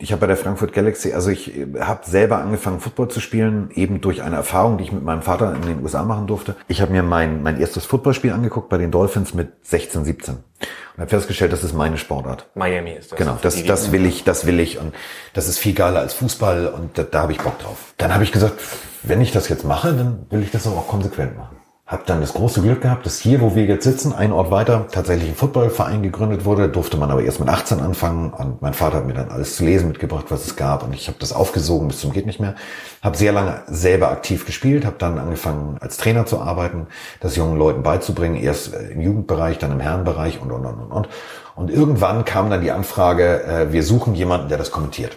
ich 0.00 0.12
habe 0.12 0.20
bei 0.20 0.26
der 0.28 0.36
Frankfurt 0.36 0.72
Galaxy, 0.72 1.12
also 1.12 1.28
ich 1.28 1.52
habe 1.80 2.08
selber 2.08 2.38
angefangen, 2.38 2.78
Football 2.78 3.08
zu 3.08 3.18
spielen, 3.18 3.70
eben 3.74 4.00
durch 4.00 4.22
eine 4.22 4.36
Erfahrung, 4.36 4.78
die 4.78 4.84
ich 4.84 4.92
mit 4.92 5.02
meinem 5.02 5.22
Vater 5.22 5.52
in 5.52 5.62
den 5.62 5.82
USA 5.82 6.04
machen 6.04 6.28
durfte. 6.28 6.54
Ich 6.68 6.80
habe 6.80 6.92
mir 6.92 7.02
mein, 7.02 7.42
mein 7.42 7.58
erstes 7.60 7.84
Footballspiel 7.84 8.32
angeguckt 8.32 8.68
bei 8.68 8.78
den 8.78 8.92
Dolphins 8.92 9.34
mit 9.34 9.48
16, 9.62 10.04
17 10.04 10.34
und 10.36 11.00
habe 11.00 11.10
festgestellt, 11.10 11.52
das 11.52 11.64
ist 11.64 11.72
meine 11.72 11.98
Sportart. 11.98 12.48
Miami 12.54 12.92
ist 12.92 13.10
das. 13.10 13.18
Genau, 13.18 13.38
das, 13.42 13.64
das 13.64 13.90
will 13.90 14.06
ich, 14.06 14.22
das 14.22 14.46
will 14.46 14.60
ich 14.60 14.78
und 14.78 14.94
das 15.34 15.48
ist 15.48 15.58
viel 15.58 15.74
geiler 15.74 15.98
als 15.98 16.14
Fußball 16.14 16.68
und 16.68 16.96
da, 16.96 17.02
da 17.02 17.22
habe 17.22 17.32
ich 17.32 17.38
Bock 17.38 17.58
drauf. 17.58 17.92
Dann 17.96 18.14
habe 18.14 18.22
ich 18.22 18.30
gesagt, 18.30 18.54
wenn 19.02 19.20
ich 19.20 19.32
das 19.32 19.48
jetzt 19.48 19.64
mache, 19.64 19.92
dann 19.94 20.26
will 20.30 20.42
ich 20.42 20.52
das 20.52 20.64
auch 20.68 20.86
konsequent 20.86 21.36
machen. 21.36 21.57
Hab 21.88 22.04
dann 22.04 22.20
das 22.20 22.34
große 22.34 22.60
Glück 22.60 22.82
gehabt, 22.82 23.06
dass 23.06 23.18
hier, 23.18 23.40
wo 23.40 23.54
wir 23.54 23.64
jetzt 23.64 23.84
sitzen, 23.84 24.12
ein 24.12 24.30
Ort 24.30 24.50
weiter, 24.50 24.88
tatsächlich 24.92 25.30
ein 25.30 25.34
Footballverein 25.34 26.02
gegründet 26.02 26.44
wurde. 26.44 26.68
Durfte 26.68 26.98
man 26.98 27.10
aber 27.10 27.22
erst 27.22 27.40
mit 27.40 27.48
18 27.48 27.80
anfangen 27.80 28.30
und 28.30 28.60
mein 28.60 28.74
Vater 28.74 28.98
hat 28.98 29.06
mir 29.06 29.14
dann 29.14 29.30
alles 29.30 29.56
zu 29.56 29.64
lesen 29.64 29.88
mitgebracht, 29.88 30.26
was 30.28 30.44
es 30.44 30.54
gab 30.54 30.82
und 30.84 30.94
ich 30.94 31.08
habe 31.08 31.16
das 31.18 31.32
aufgesogen 31.32 31.88
bis 31.88 32.00
zum 32.00 32.12
geht 32.12 32.26
nicht 32.26 32.40
mehr. 32.40 32.56
Habe 33.00 33.16
sehr 33.16 33.32
lange 33.32 33.62
selber 33.68 34.10
aktiv 34.10 34.44
gespielt, 34.44 34.84
habe 34.84 34.96
dann 34.98 35.18
angefangen 35.18 35.78
als 35.80 35.96
Trainer 35.96 36.26
zu 36.26 36.42
arbeiten, 36.42 36.88
das 37.20 37.36
jungen 37.36 37.56
Leuten 37.56 37.82
beizubringen, 37.82 38.36
erst 38.36 38.74
im 38.74 39.00
Jugendbereich, 39.00 39.56
dann 39.56 39.72
im 39.72 39.80
Herrenbereich 39.80 40.42
und 40.42 40.52
und 40.52 40.66
und 40.66 40.78
und 40.78 40.92
und. 40.92 41.08
Und 41.56 41.70
irgendwann 41.70 42.26
kam 42.26 42.50
dann 42.50 42.60
die 42.60 42.70
Anfrage, 42.70 43.44
äh, 43.44 43.72
wir 43.72 43.82
suchen 43.82 44.14
jemanden, 44.14 44.50
der 44.50 44.58
das 44.58 44.70
kommentiert. 44.70 45.16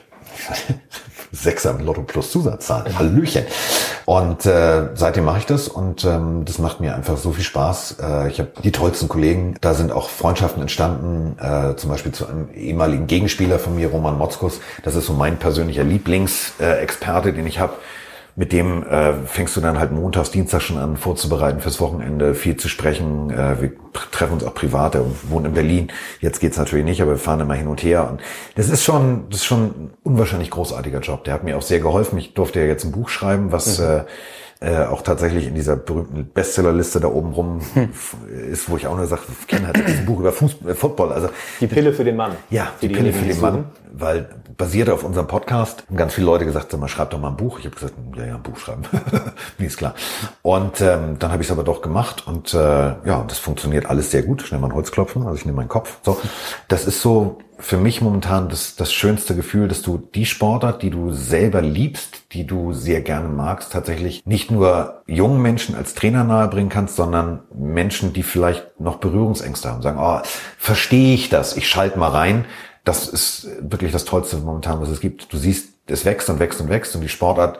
Sechser 1.31 1.71
im 1.71 1.85
Lotto 1.85 2.03
plus 2.03 2.31
Zusatzzahl. 2.31 2.97
Hallöchen. 2.97 3.45
Und 4.05 4.45
äh, 4.45 4.89
seitdem 4.95 5.25
mache 5.25 5.39
ich 5.39 5.45
das 5.45 5.67
und 5.67 6.03
ähm, 6.03 6.43
das 6.45 6.59
macht 6.59 6.81
mir 6.81 6.95
einfach 6.95 7.17
so 7.17 7.31
viel 7.31 7.43
Spaß. 7.43 7.97
Äh, 8.01 8.29
ich 8.29 8.39
habe 8.39 8.49
die 8.63 8.71
tollsten 8.71 9.07
Kollegen. 9.07 9.55
Da 9.61 9.73
sind 9.73 9.91
auch 9.91 10.09
Freundschaften 10.09 10.61
entstanden, 10.61 11.37
äh, 11.39 11.75
zum 11.75 11.89
Beispiel 11.89 12.11
zu 12.11 12.27
einem 12.27 12.49
ehemaligen 12.53 13.07
Gegenspieler 13.07 13.59
von 13.59 13.75
mir, 13.75 13.89
Roman 13.89 14.17
Motzkus. 14.17 14.59
Das 14.83 14.95
ist 14.95 15.05
so 15.05 15.13
mein 15.13 15.37
persönlicher 15.37 15.83
Lieblingsexperte, 15.83 17.31
den 17.31 17.47
ich 17.47 17.59
habe. 17.59 17.73
Mit 18.35 18.53
dem 18.53 18.83
äh, 18.83 19.13
fängst 19.25 19.55
du 19.57 19.61
dann 19.61 19.79
halt 19.79 19.91
montags, 19.91 20.31
Dienstag 20.31 20.61
schon 20.61 20.77
an 20.77 20.97
vorzubereiten 20.97 21.59
fürs 21.59 21.79
Wochenende, 21.81 22.33
viel 22.33 22.55
zu 22.55 22.69
sprechen. 22.69 23.29
Äh, 23.29 23.61
wir 23.61 23.71
treffen 24.11 24.33
uns 24.33 24.43
auch 24.43 24.53
privat, 24.53 24.95
er 24.95 25.05
wohnt 25.23 25.45
in 25.45 25.53
Berlin. 25.53 25.91
Jetzt 26.19 26.39
geht's 26.39 26.57
natürlich 26.57 26.85
nicht, 26.85 27.01
aber 27.01 27.11
wir 27.11 27.17
fahren 27.17 27.41
immer 27.41 27.55
hin 27.55 27.67
und 27.67 27.83
her. 27.83 28.09
Und 28.09 28.21
das 28.55 28.69
ist 28.69 28.83
schon, 28.83 29.25
das 29.29 29.39
ist 29.39 29.45
schon 29.45 29.63
ein 29.63 29.93
unwahrscheinlich 30.03 30.49
großartiger 30.49 30.99
Job. 30.99 31.23
Der 31.25 31.33
hat 31.33 31.43
mir 31.43 31.57
auch 31.57 31.61
sehr 31.61 31.79
geholfen. 31.79 32.17
Ich 32.17 32.33
durfte 32.33 32.59
ja 32.59 32.65
jetzt 32.65 32.85
ein 32.85 32.91
Buch 32.91 33.09
schreiben, 33.09 33.51
was 33.51 33.79
mhm. 33.79 33.85
äh, 33.85 34.03
äh, 34.63 34.85
auch 34.85 35.01
tatsächlich 35.01 35.47
in 35.47 35.55
dieser 35.55 35.75
berühmten 35.75 36.29
Bestsellerliste 36.31 36.99
da 36.99 37.07
oben 37.07 37.33
rum 37.33 37.61
hm. 37.73 37.89
ist, 38.51 38.69
wo 38.69 38.77
ich 38.77 38.85
auch 38.85 38.95
nur 38.95 39.07
sage, 39.07 39.23
ich 39.41 39.47
kenne 39.47 39.65
halt 39.65 39.77
dieses 39.87 40.05
Buch 40.05 40.19
über 40.19 40.31
Fußball, 40.31 40.71
äh, 40.71 40.75
Football. 40.75 41.11
Also 41.11 41.29
die 41.59 41.65
Pille 41.65 41.91
für 41.93 42.03
den 42.03 42.15
Mann. 42.15 42.33
Ja, 42.51 42.71
die, 42.79 42.87
die 42.87 42.93
Pille 42.93 43.11
für 43.11 43.25
den 43.25 43.41
Mann, 43.41 43.65
weil 43.91 44.29
basierte 44.57 44.93
auf 44.93 45.03
unserem 45.03 45.27
Podcast. 45.27 45.83
Haben 45.87 45.97
ganz 45.97 46.13
viele 46.13 46.25
Leute 46.25 46.45
gesagt, 46.45 46.71
sag 46.71 46.79
mal, 46.79 46.87
schreib 46.87 47.09
doch 47.11 47.19
mal 47.19 47.29
ein 47.29 47.37
Buch. 47.37 47.59
Ich 47.59 47.65
habe 47.65 47.75
gesagt, 47.75 47.93
ja, 48.15 48.25
ja, 48.25 48.35
ein 48.35 48.43
Buch 48.43 48.57
schreiben, 48.57 48.83
mir 49.57 49.67
ist 49.67 49.77
klar. 49.77 49.95
Und 50.41 50.81
ähm, 50.81 51.17
dann 51.19 51.31
habe 51.31 51.41
ich 51.41 51.47
es 51.47 51.51
aber 51.51 51.63
doch 51.63 51.81
gemacht 51.81 52.27
und 52.27 52.53
äh, 52.53 52.57
ja, 52.57 53.23
das 53.27 53.39
funktioniert 53.39 53.85
alles 53.85 54.11
sehr 54.11 54.23
gut. 54.23 54.41
Schnell 54.41 54.59
mal 54.59 54.67
ein 54.67 54.75
Holzklopfen, 54.75 55.23
also 55.23 55.35
ich 55.35 55.45
nehme 55.45 55.57
meinen 55.57 55.69
Kopf. 55.69 55.99
So, 56.03 56.19
das 56.67 56.85
ist 56.85 57.01
so 57.01 57.39
für 57.61 57.77
mich 57.77 58.01
momentan 58.01 58.49
das, 58.49 58.75
das 58.75 58.91
schönste 58.91 59.35
Gefühl, 59.35 59.67
dass 59.67 59.81
du 59.81 59.97
die 59.97 60.25
Sportart, 60.25 60.81
die 60.81 60.89
du 60.89 61.11
selber 61.13 61.61
liebst, 61.61 62.23
die 62.33 62.45
du 62.45 62.73
sehr 62.73 63.01
gerne 63.01 63.29
magst, 63.29 63.71
tatsächlich 63.71 64.25
nicht 64.25 64.51
nur 64.51 65.03
jungen 65.05 65.41
Menschen 65.41 65.75
als 65.75 65.93
Trainer 65.93 66.23
nahebringen 66.23 66.69
kannst, 66.69 66.95
sondern 66.95 67.41
Menschen, 67.53 68.13
die 68.13 68.23
vielleicht 68.23 68.79
noch 68.79 68.97
Berührungsängste 68.97 69.69
haben, 69.69 69.81
sagen, 69.81 69.99
oh, 70.01 70.21
verstehe 70.57 71.13
ich 71.13 71.29
das, 71.29 71.55
ich 71.55 71.69
schalte 71.69 71.99
mal 71.99 72.09
rein. 72.09 72.45
Das 72.83 73.07
ist 73.07 73.47
wirklich 73.59 73.91
das 73.91 74.05
Tollste 74.05 74.37
momentan, 74.37 74.81
was 74.81 74.89
es 74.89 74.99
gibt. 74.99 75.31
Du 75.31 75.37
siehst, 75.37 75.73
es 75.87 76.05
wächst 76.05 76.29
und 76.29 76.39
wächst 76.39 76.61
und 76.61 76.69
wächst 76.69 76.95
und 76.95 77.01
die 77.01 77.09
Sportart 77.09 77.59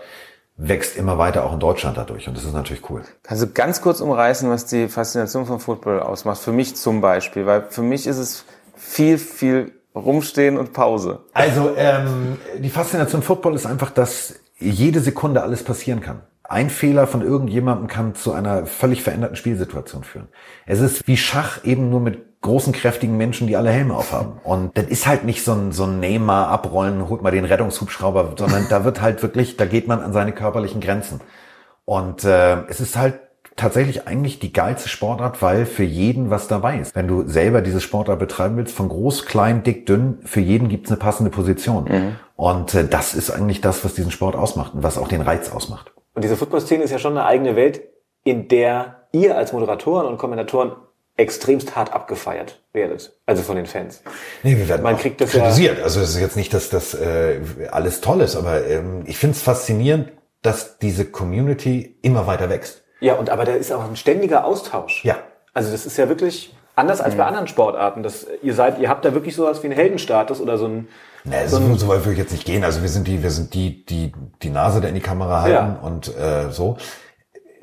wächst 0.57 0.95
immer 0.95 1.17
weiter 1.17 1.43
auch 1.43 1.53
in 1.53 1.59
Deutschland 1.59 1.97
dadurch 1.97 2.27
und 2.27 2.37
das 2.37 2.43
ist 2.43 2.53
natürlich 2.53 2.89
cool. 2.89 3.01
Kannst 3.23 3.43
du 3.43 3.47
ganz 3.47 3.81
kurz 3.81 3.99
umreißen, 3.99 4.49
was 4.49 4.65
die 4.65 4.87
Faszination 4.87 5.45
von 5.45 5.59
Football 5.59 6.01
ausmacht? 6.01 6.39
Für 6.39 6.51
mich 6.51 6.75
zum 6.75 7.01
Beispiel, 7.01 7.45
weil 7.45 7.65
für 7.69 7.81
mich 7.81 8.05
ist 8.05 8.17
es 8.17 8.45
viel, 8.75 9.17
viel 9.17 9.71
Rumstehen 9.95 10.57
und 10.57 10.73
Pause. 10.73 11.19
Also 11.33 11.73
ähm, 11.75 12.37
die 12.59 12.69
Faszination 12.69 13.21
Football 13.21 13.55
ist 13.55 13.65
einfach, 13.65 13.91
dass 13.91 14.35
jede 14.57 14.99
Sekunde 14.99 15.41
alles 15.41 15.63
passieren 15.63 16.01
kann. 16.01 16.21
Ein 16.43 16.69
Fehler 16.69 17.07
von 17.07 17.21
irgendjemandem 17.21 17.87
kann 17.87 18.13
zu 18.13 18.33
einer 18.33 18.65
völlig 18.65 19.03
veränderten 19.03 19.35
Spielsituation 19.35 20.03
führen. 20.03 20.27
Es 20.65 20.79
ist 20.79 21.07
wie 21.07 21.17
Schach 21.17 21.63
eben 21.63 21.89
nur 21.89 22.01
mit 22.01 22.19
großen, 22.41 22.73
kräftigen 22.73 23.17
Menschen, 23.17 23.47
die 23.47 23.55
alle 23.55 23.69
Helme 23.69 23.95
aufhaben. 23.95 24.39
Und 24.43 24.75
das 24.77 24.85
ist 24.85 25.07
halt 25.07 25.23
nicht 25.23 25.43
so 25.43 25.53
ein, 25.53 25.71
so 25.71 25.83
ein 25.83 25.99
Neymar 25.99 26.47
abrollen, 26.47 27.07
holt 27.07 27.21
mal 27.21 27.31
den 27.31 27.45
Rettungshubschrauber, 27.45 28.33
sondern 28.37 28.67
da 28.69 28.83
wird 28.83 29.01
halt 29.01 29.21
wirklich, 29.21 29.57
da 29.57 29.65
geht 29.65 29.87
man 29.87 30.01
an 30.01 30.11
seine 30.11 30.31
körperlichen 30.31 30.81
Grenzen. 30.81 31.21
Und 31.85 32.23
äh, 32.23 32.63
es 32.67 32.79
ist 32.79 32.97
halt 32.97 33.19
tatsächlich 33.55 34.07
eigentlich 34.07 34.39
die 34.39 34.53
geilste 34.53 34.89
Sportart, 34.89 35.41
weil 35.41 35.65
für 35.65 35.83
jeden 35.83 36.29
was 36.31 36.47
dabei 36.47 36.79
ist. 36.79 36.95
Wenn 36.95 37.07
du 37.07 37.27
selber 37.27 37.61
diese 37.61 37.81
Sportart 37.81 38.17
betreiben 38.17 38.57
willst, 38.57 38.75
von 38.75 38.89
groß, 38.89 39.25
klein, 39.25 39.61
dick, 39.61 39.85
dünn, 39.85 40.19
für 40.23 40.39
jeden 40.39 40.67
gibt's 40.67 40.89
eine 40.89 40.97
passende 40.97 41.29
Position. 41.29 41.83
Mhm. 41.83 42.15
Und 42.35 42.73
äh, 42.73 42.87
das 42.87 43.13
ist 43.13 43.29
eigentlich 43.29 43.61
das, 43.61 43.85
was 43.85 43.93
diesen 43.93 44.11
Sport 44.11 44.35
ausmacht 44.35 44.73
und 44.73 44.81
was 44.81 44.97
auch 44.97 45.07
den 45.07 45.21
Reiz 45.21 45.51
ausmacht. 45.51 45.91
Und 46.15 46.23
diese 46.23 46.37
Football-Szene 46.37 46.83
ist 46.83 46.91
ja 46.91 46.99
schon 46.99 47.17
eine 47.17 47.25
eigene 47.25 47.55
Welt, 47.55 47.81
in 48.23 48.47
der 48.47 49.07
ihr 49.11 49.37
als 49.37 49.53
Moderatoren 49.53 50.07
und 50.07 50.17
Kommentatoren 50.17 50.71
extremst 51.17 51.75
hart 51.75 51.93
abgefeiert 51.93 52.61
werdet, 52.73 53.13
also 53.25 53.43
von 53.43 53.55
den 53.55 53.65
Fans. 53.65 54.01
Nee, 54.43 54.57
wir 54.57 54.67
werden 54.67 54.81
Man 54.81 54.97
kriegt 54.97 55.21
das 55.21 55.31
kritisiert. 55.31 55.77
Ja 55.77 55.83
also 55.83 55.99
es 55.99 56.09
ist 56.09 56.19
jetzt 56.19 56.35
nicht, 56.35 56.53
dass 56.53 56.69
das 56.69 56.93
äh, 56.93 57.39
alles 57.71 58.01
toll 58.01 58.21
ist, 58.21 58.35
aber 58.35 58.65
ähm, 58.65 59.03
ich 59.05 59.17
finde 59.17 59.35
es 59.35 59.41
faszinierend, 59.41 60.11
dass 60.41 60.79
diese 60.79 61.05
Community 61.05 61.97
immer 62.01 62.27
weiter 62.27 62.49
wächst. 62.49 62.83
Ja, 62.99 63.15
und 63.15 63.29
aber 63.29 63.45
da 63.45 63.53
ist 63.53 63.71
auch 63.71 63.83
ein 63.83 63.95
ständiger 63.95 64.45
Austausch. 64.45 65.03
Ja. 65.03 65.17
Also 65.53 65.71
das 65.71 65.85
ist 65.85 65.97
ja 65.97 66.07
wirklich 66.07 66.55
anders 66.75 67.01
als 67.01 67.13
mhm. 67.13 67.17
bei 67.19 67.25
anderen 67.25 67.47
Sportarten. 67.47 68.03
Das, 68.03 68.27
ihr 68.41 68.53
seid, 68.53 68.79
ihr 68.79 68.89
habt 68.89 69.05
da 69.05 69.13
wirklich 69.13 69.35
sowas 69.35 69.61
wie 69.63 69.67
einen 69.67 69.75
Heldenstatus 69.75 70.39
oder 70.39 70.57
so 70.57 70.67
ein. 70.67 70.87
Nee, 71.23 71.45
so, 71.47 71.59
so 71.75 71.87
weit 71.87 71.99
würde 71.99 72.13
ich 72.13 72.17
jetzt 72.17 72.31
nicht 72.31 72.45
gehen. 72.45 72.63
Also 72.63 72.81
wir 72.81 72.89
sind 72.89 73.07
die, 73.07 73.21
wir 73.21 73.29
sind 73.29 73.53
die, 73.53 73.85
die 73.85 74.11
die 74.41 74.49
Nase 74.49 74.81
da 74.81 74.87
in 74.87 74.95
die 74.95 75.01
Kamera 75.01 75.41
halten 75.41 75.75
ja. 75.75 75.79
und 75.81 76.15
äh, 76.17 76.51
so 76.51 76.77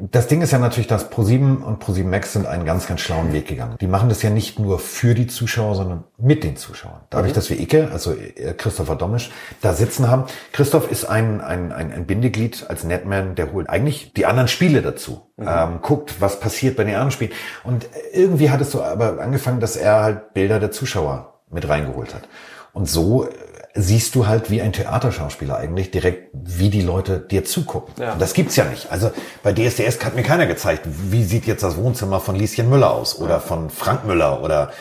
das 0.01 0.29
Ding 0.29 0.43
ist 0.43 0.53
ja 0.53 0.61
natürlich, 0.61 0.87
dass 0.87 1.11
Pro7 1.11 1.61
und 1.61 1.83
Pro7 1.83 2.05
Max 2.05 2.33
sind 2.33 2.47
einen 2.47 2.65
ganz, 2.65 2.87
ganz 2.87 3.01
schlauen 3.01 3.33
Weg 3.33 3.49
gegangen. 3.49 3.77
Die 3.81 3.89
machen 3.89 4.09
das 4.09 4.23
ja 4.23 4.31
nicht 4.31 4.61
nur 4.61 4.79
für 4.79 5.13
die 5.13 5.27
Zuschauer, 5.27 5.75
sondern 5.75 6.05
mit 6.17 6.45
den 6.45 6.57
Zuschauern. 6.57 7.01
Dadurch, 7.11 7.33
mhm. 7.33 7.35
dass 7.35 7.51
wir 7.51 7.59
Icke, 7.59 7.91
also 7.91 8.13
äh, 8.13 8.55
Christopher 8.57 8.95
Domisch, 8.95 9.33
da 9.61 9.75
sitzen 9.75 10.09
haben. 10.09 10.25
Christoph 10.53 10.89
ist 10.89 11.05
ein, 11.05 11.41
ein, 11.41 11.73
ein, 11.73 11.93
ein 11.93 12.07
Bindeglied 12.07 12.67
als 12.69 12.85
Netman, 12.85 13.35
der 13.35 13.53
holt 13.53 13.69
eigentlich 13.69 14.13
die 14.13 14.25
anderen 14.25 14.47
Spiele 14.47 14.83
dazu. 14.83 15.33
Mhm. 15.37 15.49
Ähm, 15.49 15.79
guckt, 15.83 16.21
was 16.21 16.39
passiert 16.39 16.77
bei 16.77 16.85
den 16.85 16.95
anderen 16.95 17.11
Spielen. 17.11 17.33
Und 17.65 17.89
irgendwie 18.13 18.51
hat 18.51 18.61
es 18.61 18.71
so 18.71 18.85
aber 18.85 19.19
angefangen, 19.21 19.59
dass 19.59 19.75
er 19.75 20.01
halt 20.01 20.33
Bilder 20.33 20.61
der 20.61 20.71
Zuschauer 20.71 21.41
mit 21.51 21.69
reingeholt 21.69 22.15
hat. 22.15 22.29
Und 22.73 22.89
so 22.89 23.27
siehst 23.75 24.15
du 24.15 24.27
halt 24.27 24.51
wie 24.51 24.63
ein 24.63 24.73
Theaterschauspieler 24.73 25.57
eigentlich 25.57 25.91
direkt, 25.91 26.31
wie 26.33 26.71
die 26.71 26.83
Leute 26.83 27.21
dir 27.21 27.45
zugucken. 27.45 27.95
Ja. 28.03 28.15
Und 28.15 28.23
das 28.23 28.35
gibt's 28.35 28.57
ja 28.57 28.65
nicht. 28.65 28.91
Also 28.91 29.11
bei 29.43 29.53
DSDS 29.53 30.05
hat 30.05 30.17
mir 30.17 30.23
keiner 30.23 30.47
gezeigt, 30.47 30.83
wie 30.87 31.25
sieht 31.25 31.47
jetzt 31.47 31.63
das 31.63 31.77
Wohnzimmer 31.77 32.21
von 32.21 32.37
Lieschen 32.37 32.69
Müller 32.69 32.91
aus 32.91 33.19
oder 33.19 33.41
von 33.41 33.71
Frank 33.71 34.05
Müller 34.05 34.43
oder 34.43 34.73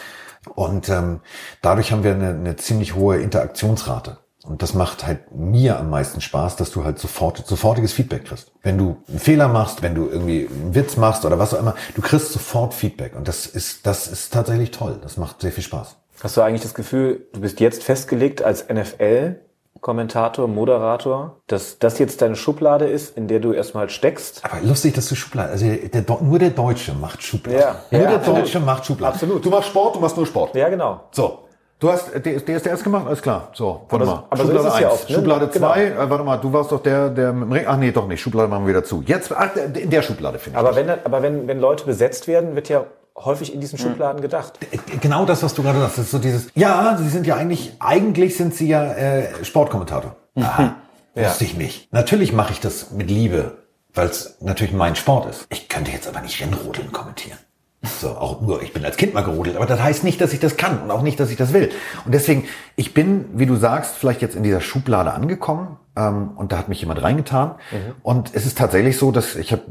und 0.56 0.90
ähm, 0.90 1.22
dadurch 1.62 1.92
haben 1.92 2.04
wir 2.04 2.12
eine, 2.12 2.30
eine 2.30 2.56
ziemlich 2.56 2.96
hohe 2.96 3.18
Interaktionsrate. 3.18 4.20
Und 4.44 4.62
das 4.62 4.74
macht 4.74 5.06
halt 5.06 5.36
mir 5.36 5.78
am 5.78 5.90
meisten 5.90 6.22
Spaß, 6.22 6.56
dass 6.56 6.72
du 6.72 6.86
halt 6.86 7.00
sofort, 7.00 7.46
sofortiges 7.46 7.92
Feedback 7.92 8.26
kriegst. 8.26 8.54
Wenn 8.64 8.78
du 8.78 9.04
einen 9.10 9.20
Fehler 9.20 9.50
machst, 9.50 9.82
wenn 9.82 9.94
du 9.94 10.08
irgendwie 10.08 10.48
einen 10.48 10.74
Witz 10.74 10.96
machst 10.96 11.26
oder 11.26 11.38
was 11.38 11.54
auch 11.54 11.60
immer, 11.60 11.76
du 11.96 12.02
kriegst 12.02 12.32
sofort 12.32 12.74
Feedback. 12.74 13.14
Und 13.16 13.28
das 13.28 13.46
ist, 13.46 13.86
das 13.86 14.08
ist 14.08 14.32
tatsächlich 14.32 14.72
toll. 14.72 15.00
Das 15.02 15.18
macht 15.18 15.42
sehr 15.42 15.52
viel 15.52 15.64
Spaß. 15.64 15.98
Hast 16.22 16.36
du 16.36 16.42
eigentlich 16.42 16.64
das 16.64 16.74
Gefühl, 16.74 17.28
du 17.34 17.42
bist 17.42 17.60
jetzt 17.60 17.84
festgelegt 17.84 18.42
als 18.42 18.68
NFL 18.70 19.36
Kommentator, 19.82 20.48
Moderator, 20.48 21.38
dass 21.48 21.80
das 21.80 22.00
jetzt 22.00 22.22
deine 22.22 22.36
Schublade 22.36 22.86
ist, 22.86 23.18
in 23.18 23.28
der 23.28 23.40
du 23.40 23.54
erstmal 23.54 23.90
steckst. 23.90 24.44
Aber 24.44 24.62
lustig, 24.62 24.94
dass 24.94 25.08
du 25.08 25.16
Schublade, 25.16 25.52
also 25.52 25.66
der, 25.66 26.04
nur 26.22 26.40
der 26.40 26.50
Deutsche 26.50 26.94
macht 26.94 27.22
Schublade. 27.22 27.60
Ja, 27.60 27.76
nur 27.92 28.02
ja, 28.02 28.08
der 28.08 28.18
absolut. 28.18 28.42
Deutsche 28.42 28.60
macht 28.60 28.86
Schublade. 28.86 29.14
Absolut. 29.14 29.46
Du 29.46 29.50
machst 29.50 29.70
Sport, 29.70 29.96
du 29.96 30.00
machst 30.00 30.18
nur 30.18 30.26
Sport. 30.26 30.56
Ja, 30.56 30.70
genau. 30.70 31.02
So. 31.12 31.44
Du 31.80 31.92
hast 31.92 32.08
DSDS 32.08 32.84
gemacht, 32.84 33.06
alles 33.06 33.22
klar. 33.22 33.50
So, 33.54 33.86
warte 33.90 34.04
mal. 34.04 34.24
Aber 34.32 34.44
Schublade 34.44 34.64
so 34.64 34.70
1, 34.72 34.80
ja 34.80 34.90
oft, 34.90 35.10
ne? 35.10 35.16
Schublade 35.16 35.52
2, 35.52 35.86
genau. 35.86 36.02
äh, 36.02 36.10
warte 36.10 36.24
mal, 36.24 36.38
du 36.38 36.52
warst 36.52 36.72
doch 36.72 36.82
der, 36.82 37.10
der 37.10 37.34
mit 37.34 37.44
dem 37.44 37.52
Ring. 37.52 37.66
Ach 37.68 37.78
nee, 37.78 37.92
doch 37.92 38.08
nicht. 38.08 38.20
Schublade 38.20 38.48
machen 38.48 38.66
wir 38.66 38.70
wieder 38.70 38.84
zu. 38.84 39.04
Jetzt, 39.06 39.32
ach, 39.32 39.56
in 39.56 39.92
der 39.92 40.02
Schublade 40.02 40.40
finde 40.40 40.58
ich. 40.58 40.66
Aber 40.66 40.76
wenn, 40.76 40.90
aber 40.90 41.22
wenn, 41.22 41.48
wenn 41.48 41.60
Leute 41.60 41.86
besetzt 41.86 42.28
werden, 42.28 42.56
wird 42.56 42.68
ja 42.70 42.86
häufig 43.18 43.54
in 43.54 43.62
diesen 43.62 43.80
Schubladen 43.80 44.22
gedacht. 44.22 44.60
Genau 45.02 45.26
das, 45.26 45.44
was 45.44 45.54
du 45.54 45.64
gerade 45.64 45.80
sagst, 45.80 45.98
ist 45.98 46.12
so 46.12 46.20
dieses, 46.20 46.48
ja, 46.56 46.98
sie 46.98 47.10
sind 47.10 47.26
ja 47.26 47.36
eigentlich, 47.36 47.74
eigentlich 47.80 48.38
sind 48.38 48.54
sie 48.54 48.68
ja 48.68 48.94
äh, 48.94 49.44
Sportkommentator. 49.44 50.16
Mhm. 50.36 50.44
Aha, 50.44 50.76
ja. 51.16 51.28
wusste 51.28 51.44
ich 51.44 51.58
nicht. 51.58 51.92
Natürlich 51.92 52.32
mache 52.32 52.54
ich 52.54 52.60
das 52.60 52.92
mit 52.92 53.10
Liebe, 53.10 53.58
weil 53.94 54.08
es 54.08 54.38
natürlich 54.42 54.74
mein 54.74 54.96
Sport 54.96 55.30
ist. 55.30 55.48
Ich 55.50 55.68
könnte 55.68 55.92
jetzt 55.92 56.08
aber 56.08 56.22
nicht 56.22 56.42
Rennrodeln 56.42 56.92
kommentieren. 56.92 57.38
So, 57.84 58.10
auch 58.10 58.42
nur, 58.42 58.62
ich 58.64 58.74
bin 58.74 58.84
als 58.84 58.98
Kind 58.98 59.14
mal 59.14 59.24
gerodelt, 59.24 59.56
aber 59.56 59.66
das 59.66 59.82
heißt 59.82 60.04
nicht, 60.04 60.20
dass 60.20 60.34
ich 60.34 60.40
das 60.40 60.58
kann 60.58 60.82
und 60.82 60.92
auch 60.92 61.04
nicht, 61.04 61.20
dass 61.20 61.30
ich 61.30 61.38
das 61.38 61.54
will. 61.54 61.70
Und 62.06 62.14
deswegen, 62.14 62.46
ich 62.76 62.94
bin, 62.94 63.26
wie 63.34 63.46
du 63.46 63.56
sagst, 63.56 63.96
vielleicht 63.96 64.22
jetzt 64.22 64.36
in 64.36 64.44
dieser 64.44 64.62
Schublade 64.62 65.14
angekommen 65.14 65.78
ähm, 65.96 66.32
und 66.36 66.52
da 66.52 66.58
hat 66.58 66.70
mich 66.70 66.82
jemand 66.82 67.02
reingetan. 67.02 67.56
Mhm. 67.72 67.96
Und 68.02 68.32
es 68.34 68.46
ist 68.46 68.58
tatsächlich 68.58 68.98
so, 68.98 69.12
dass 69.12 69.36
ich 69.36 69.52
habe 69.52 69.62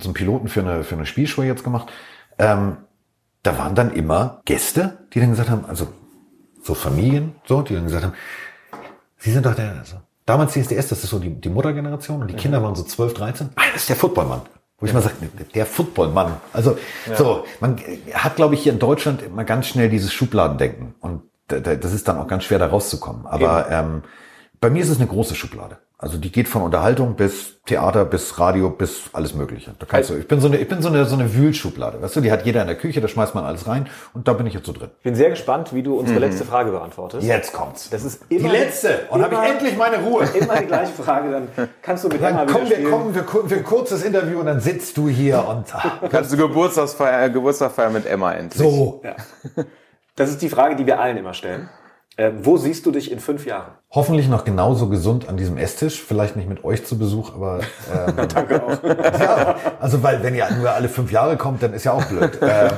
so 0.00 0.08
einen 0.08 0.14
Piloten 0.14 0.48
für 0.48 0.60
eine, 0.60 0.84
für 0.84 0.94
eine 0.94 1.06
Spielshow 1.06 1.42
jetzt 1.42 1.64
gemacht. 1.64 1.88
Ähm, 2.38 2.76
da 3.46 3.58
waren 3.58 3.74
dann 3.74 3.92
immer 3.92 4.40
Gäste, 4.44 4.98
die 5.12 5.20
dann 5.20 5.30
gesagt 5.30 5.50
haben, 5.50 5.64
also 5.66 5.88
so 6.62 6.74
Familien, 6.74 7.36
so, 7.44 7.62
die 7.62 7.74
dann 7.74 7.84
gesagt 7.84 8.04
haben, 8.04 8.14
Sie 9.18 9.32
sind 9.32 9.46
doch 9.46 9.54
der, 9.54 9.78
also, 9.78 9.96
damals 10.26 10.52
CSDS, 10.52 10.88
das 10.88 11.04
ist 11.04 11.10
so 11.10 11.18
die, 11.18 11.30
die 11.30 11.48
Muttergeneration 11.48 12.20
und 12.20 12.28
die 12.28 12.34
Kinder 12.34 12.62
waren 12.62 12.74
so 12.74 12.82
12, 12.82 13.14
13. 13.14 13.48
Ah, 13.54 13.62
das 13.72 13.82
ist 13.82 13.88
der 13.88 13.96
Footballmann. 13.96 14.42
Wo 14.78 14.84
ich 14.84 14.92
ja. 14.92 14.98
mal 14.98 15.02
sage, 15.02 15.14
der 15.54 15.64
Footballmann. 15.64 16.36
Also 16.52 16.76
ja. 17.08 17.16
so, 17.16 17.44
man 17.60 17.78
hat, 18.12 18.36
glaube 18.36 18.54
ich, 18.54 18.62
hier 18.62 18.72
in 18.72 18.78
Deutschland 18.78 19.22
immer 19.22 19.44
ganz 19.44 19.68
schnell 19.68 19.88
dieses 19.88 20.12
Schubladendenken. 20.12 20.94
Und 21.00 21.22
das 21.48 21.94
ist 21.94 22.06
dann 22.08 22.18
auch 22.18 22.26
ganz 22.26 22.44
schwer, 22.44 22.58
da 22.58 22.66
rauszukommen. 22.66 23.26
Aber 23.26 23.70
ähm, 23.70 24.02
bei 24.60 24.68
mir 24.68 24.82
ist 24.82 24.90
es 24.90 24.98
eine 24.98 25.06
große 25.06 25.34
Schublade. 25.34 25.78
Also 25.98 26.18
die 26.18 26.30
geht 26.30 26.46
von 26.46 26.60
Unterhaltung 26.60 27.14
bis 27.14 27.54
Theater, 27.64 28.04
bis 28.04 28.38
Radio, 28.38 28.68
bis 28.68 29.04
alles 29.14 29.34
Mögliche. 29.34 29.74
Da 29.78 29.86
kannst 29.86 30.10
du, 30.10 30.14
ich 30.14 30.28
bin 30.28 30.40
so 30.40 30.46
eine, 30.46 30.58
ich 30.58 30.68
bin 30.68 30.82
so 30.82 30.88
eine, 30.88 31.06
so 31.06 31.16
eine 31.16 31.34
Wühlschublade. 31.34 32.02
Weißt 32.02 32.14
du, 32.16 32.20
die 32.20 32.30
hat 32.30 32.44
jeder 32.44 32.60
in 32.60 32.66
der 32.66 32.76
Küche, 32.76 33.00
da 33.00 33.08
schmeißt 33.08 33.34
man 33.34 33.46
alles 33.46 33.66
rein 33.66 33.88
und 34.12 34.28
da 34.28 34.34
bin 34.34 34.46
ich 34.46 34.52
jetzt 34.52 34.66
so 34.66 34.72
drin. 34.72 34.90
Ich 34.98 35.04
bin 35.04 35.14
sehr 35.14 35.30
gespannt, 35.30 35.72
wie 35.72 35.82
du 35.82 35.98
unsere 35.98 36.18
mhm. 36.18 36.26
letzte 36.26 36.44
Frage 36.44 36.70
beantwortest. 36.70 37.26
Jetzt 37.26 37.54
kommt's. 37.54 37.88
Das 37.88 38.04
ist 38.04 38.24
immer, 38.28 38.50
die 38.50 38.56
letzte. 38.56 39.06
Und 39.08 39.22
habe 39.22 39.36
ich 39.36 39.50
endlich 39.50 39.76
meine 39.78 40.02
Ruhe. 40.02 40.26
Immer 40.38 40.56
die 40.56 40.66
gleiche 40.66 40.92
Frage, 40.92 41.30
dann 41.30 41.68
kannst 41.80 42.04
du 42.04 42.08
mit 42.08 42.22
dann 42.22 42.32
Emma 42.32 42.44
kommen 42.44 42.68
wir, 42.68 42.90
kommen 42.90 43.14
wir 43.14 43.24
für 43.24 43.56
ein 43.56 43.64
kurzes 43.64 44.04
Interview 44.04 44.40
und 44.40 44.46
dann 44.46 44.60
sitzt 44.60 44.98
du 44.98 45.08
hier 45.08 45.46
und 45.48 45.64
kannst 46.10 46.30
du 46.30 46.36
Geburtstagsfeier, 46.36 47.30
Geburtstag 47.30 47.72
feiern 47.72 47.94
mit 47.94 48.04
Emma 48.04 48.32
endlich. 48.32 48.62
So. 48.62 49.00
Ja. 49.02 49.16
Das 50.14 50.28
ist 50.28 50.42
die 50.42 50.50
Frage, 50.50 50.76
die 50.76 50.86
wir 50.86 51.00
allen 51.00 51.16
immer 51.16 51.32
stellen. 51.32 51.70
Äh, 52.18 52.32
wo 52.42 52.56
siehst 52.56 52.86
du 52.86 52.92
dich 52.92 53.12
in 53.12 53.20
fünf 53.20 53.44
Jahren? 53.44 53.72
Hoffentlich 53.90 54.28
noch 54.28 54.44
genauso 54.44 54.88
gesund 54.88 55.28
an 55.28 55.36
diesem 55.36 55.58
Esstisch. 55.58 56.02
Vielleicht 56.02 56.34
nicht 56.34 56.48
mit 56.48 56.64
euch 56.64 56.86
zu 56.86 56.96
Besuch, 56.98 57.34
aber 57.34 57.60
ähm, 57.92 58.28
Danke 58.34 58.62
auch. 58.64 58.82
ja, 59.20 59.56
also 59.80 60.02
weil 60.02 60.22
wenn 60.22 60.34
ihr 60.34 60.50
nur 60.58 60.70
alle 60.70 60.88
fünf 60.88 61.12
Jahre 61.12 61.36
kommt, 61.36 61.62
dann 61.62 61.74
ist 61.74 61.84
ja 61.84 61.92
auch 61.92 62.04
blöd. 62.06 62.38
ähm, 62.42 62.70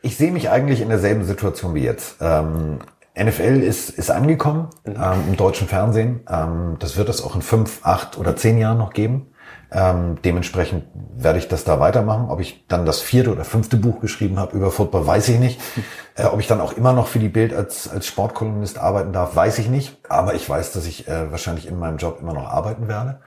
ich 0.00 0.16
sehe 0.16 0.30
mich 0.30 0.48
eigentlich 0.50 0.80
in 0.80 0.90
derselben 0.90 1.24
Situation 1.24 1.74
wie 1.74 1.82
jetzt. 1.82 2.18
Ähm, 2.20 2.78
NFL 3.18 3.62
ist, 3.62 3.90
ist 3.90 4.12
angekommen 4.12 4.68
ähm, 4.86 5.24
im 5.26 5.36
deutschen 5.36 5.66
Fernsehen. 5.66 6.20
Ähm, 6.30 6.76
das 6.78 6.96
wird 6.96 7.08
es 7.08 7.20
auch 7.20 7.34
in 7.34 7.42
fünf, 7.42 7.80
acht 7.82 8.16
oder 8.16 8.36
zehn 8.36 8.58
Jahren 8.58 8.78
noch 8.78 8.92
geben. 8.92 9.32
Ähm, 9.70 10.16
dementsprechend 10.24 10.84
werde 11.16 11.38
ich 11.38 11.48
das 11.48 11.64
da 11.64 11.78
weitermachen. 11.78 12.30
Ob 12.30 12.40
ich 12.40 12.64
dann 12.68 12.86
das 12.86 13.00
vierte 13.00 13.32
oder 13.32 13.44
fünfte 13.44 13.76
Buch 13.76 14.00
geschrieben 14.00 14.38
habe 14.38 14.56
über 14.56 14.70
Football, 14.70 15.06
weiß 15.06 15.28
ich 15.28 15.38
nicht. 15.38 15.60
Äh, 16.14 16.24
ob 16.24 16.40
ich 16.40 16.48
dann 16.48 16.60
auch 16.60 16.72
immer 16.72 16.92
noch 16.92 17.06
für 17.06 17.20
die 17.20 17.28
Bild 17.28 17.54
als, 17.54 17.88
als 17.88 18.08
Sportkolumnist 18.08 18.76
arbeiten 18.76 19.12
darf, 19.12 19.36
weiß 19.36 19.60
ich 19.60 19.68
nicht. 19.68 19.98
Aber 20.08 20.34
ich 20.34 20.50
weiß, 20.50 20.72
dass 20.72 20.84
ich 20.84 21.06
äh, 21.06 21.30
wahrscheinlich 21.30 21.68
in 21.68 21.78
meinem 21.78 21.96
Job 21.96 22.18
immer 22.20 22.32
noch 22.32 22.48
arbeiten 22.48 22.88
werde. 22.88 23.20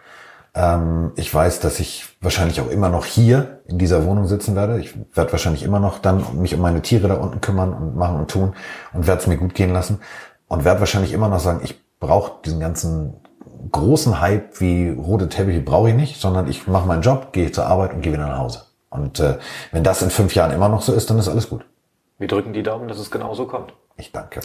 Ähm, 0.54 1.14
ich 1.16 1.34
weiß, 1.34 1.62
dass 1.62 1.80
ich 1.80 2.18
wahrscheinlich 2.20 2.60
auch 2.60 2.70
immer 2.70 2.90
noch 2.90 3.06
hier 3.06 3.62
in 3.66 3.78
dieser 3.78 4.06
Wohnung 4.06 4.28
sitzen 4.28 4.58
werde. 4.58 4.80
Ich 4.80 4.94
werde 5.16 5.32
wahrscheinlich 5.32 5.64
immer 5.64 5.80
noch 5.80 6.00
dann 6.00 6.42
mich 6.42 6.54
um 6.54 6.60
meine 6.60 6.82
Tiere 6.82 7.08
da 7.08 7.14
unten 7.14 7.40
kümmern 7.40 7.74
und 7.74 7.96
machen 7.96 8.18
und 8.18 8.30
tun 8.30 8.56
und 8.92 9.08
werde 9.08 9.22
es 9.22 9.28
mir 9.28 9.38
gut 9.38 9.54
gehen 9.54 9.72
lassen 9.72 10.02
und 10.48 10.66
werde 10.66 10.82
wahrscheinlich 10.82 11.14
immer 11.14 11.30
noch 11.30 11.40
sagen, 11.40 11.62
ich 11.64 11.82
brauche 12.00 12.42
diesen 12.44 12.60
ganzen 12.60 13.14
großen 13.72 14.20
Hype 14.22 14.60
wie 14.60 14.90
rote 14.90 15.30
Teppiche 15.30 15.62
brauche 15.62 15.90
ich 15.90 15.96
nicht, 15.96 16.20
sondern 16.20 16.48
ich 16.50 16.68
mache 16.68 16.88
meinen 16.88 17.02
Job, 17.02 17.34
gehe 17.34 17.52
zur 17.52 17.66
Arbeit 17.66 17.94
und 17.94 18.02
gehe 18.02 18.14
wieder 18.14 18.28
nach 18.28 18.40
Hause. 18.40 18.64
Und 18.90 19.20
äh, 19.20 19.38
wenn 19.72 19.84
das 19.84 20.02
in 20.02 20.10
fünf 20.10 20.36
Jahren 20.36 20.52
immer 20.52 20.70
noch 20.70 20.82
so 20.82 20.94
ist, 20.94 21.10
dann 21.10 21.18
ist 21.18 21.28
alles 21.28 21.50
gut. 21.50 21.66
Wir 22.18 22.28
drücken 22.28 22.54
die 22.54 22.64
Daumen, 22.64 22.88
dass 22.88 23.00
es 23.00 23.10
genau 23.10 23.34
so 23.34 23.48
kommt. 23.48 23.74
Ich 23.98 24.12
danke. 24.12 24.42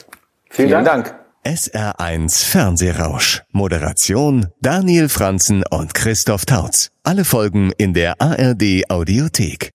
Vielen, 0.48 0.68
Vielen 0.68 0.84
Dank. 0.84 1.06
Dank. 1.06 1.26
SR1 1.44 2.44
Fernsehrausch. 2.44 3.42
Moderation 3.52 4.48
Daniel 4.60 5.08
Franzen 5.08 5.62
und 5.70 5.94
Christoph 5.94 6.44
Tautz. 6.44 6.90
Alle 7.04 7.24
Folgen 7.24 7.72
in 7.76 7.94
der 7.94 8.20
ARD 8.20 8.88
Audiothek. 8.88 9.70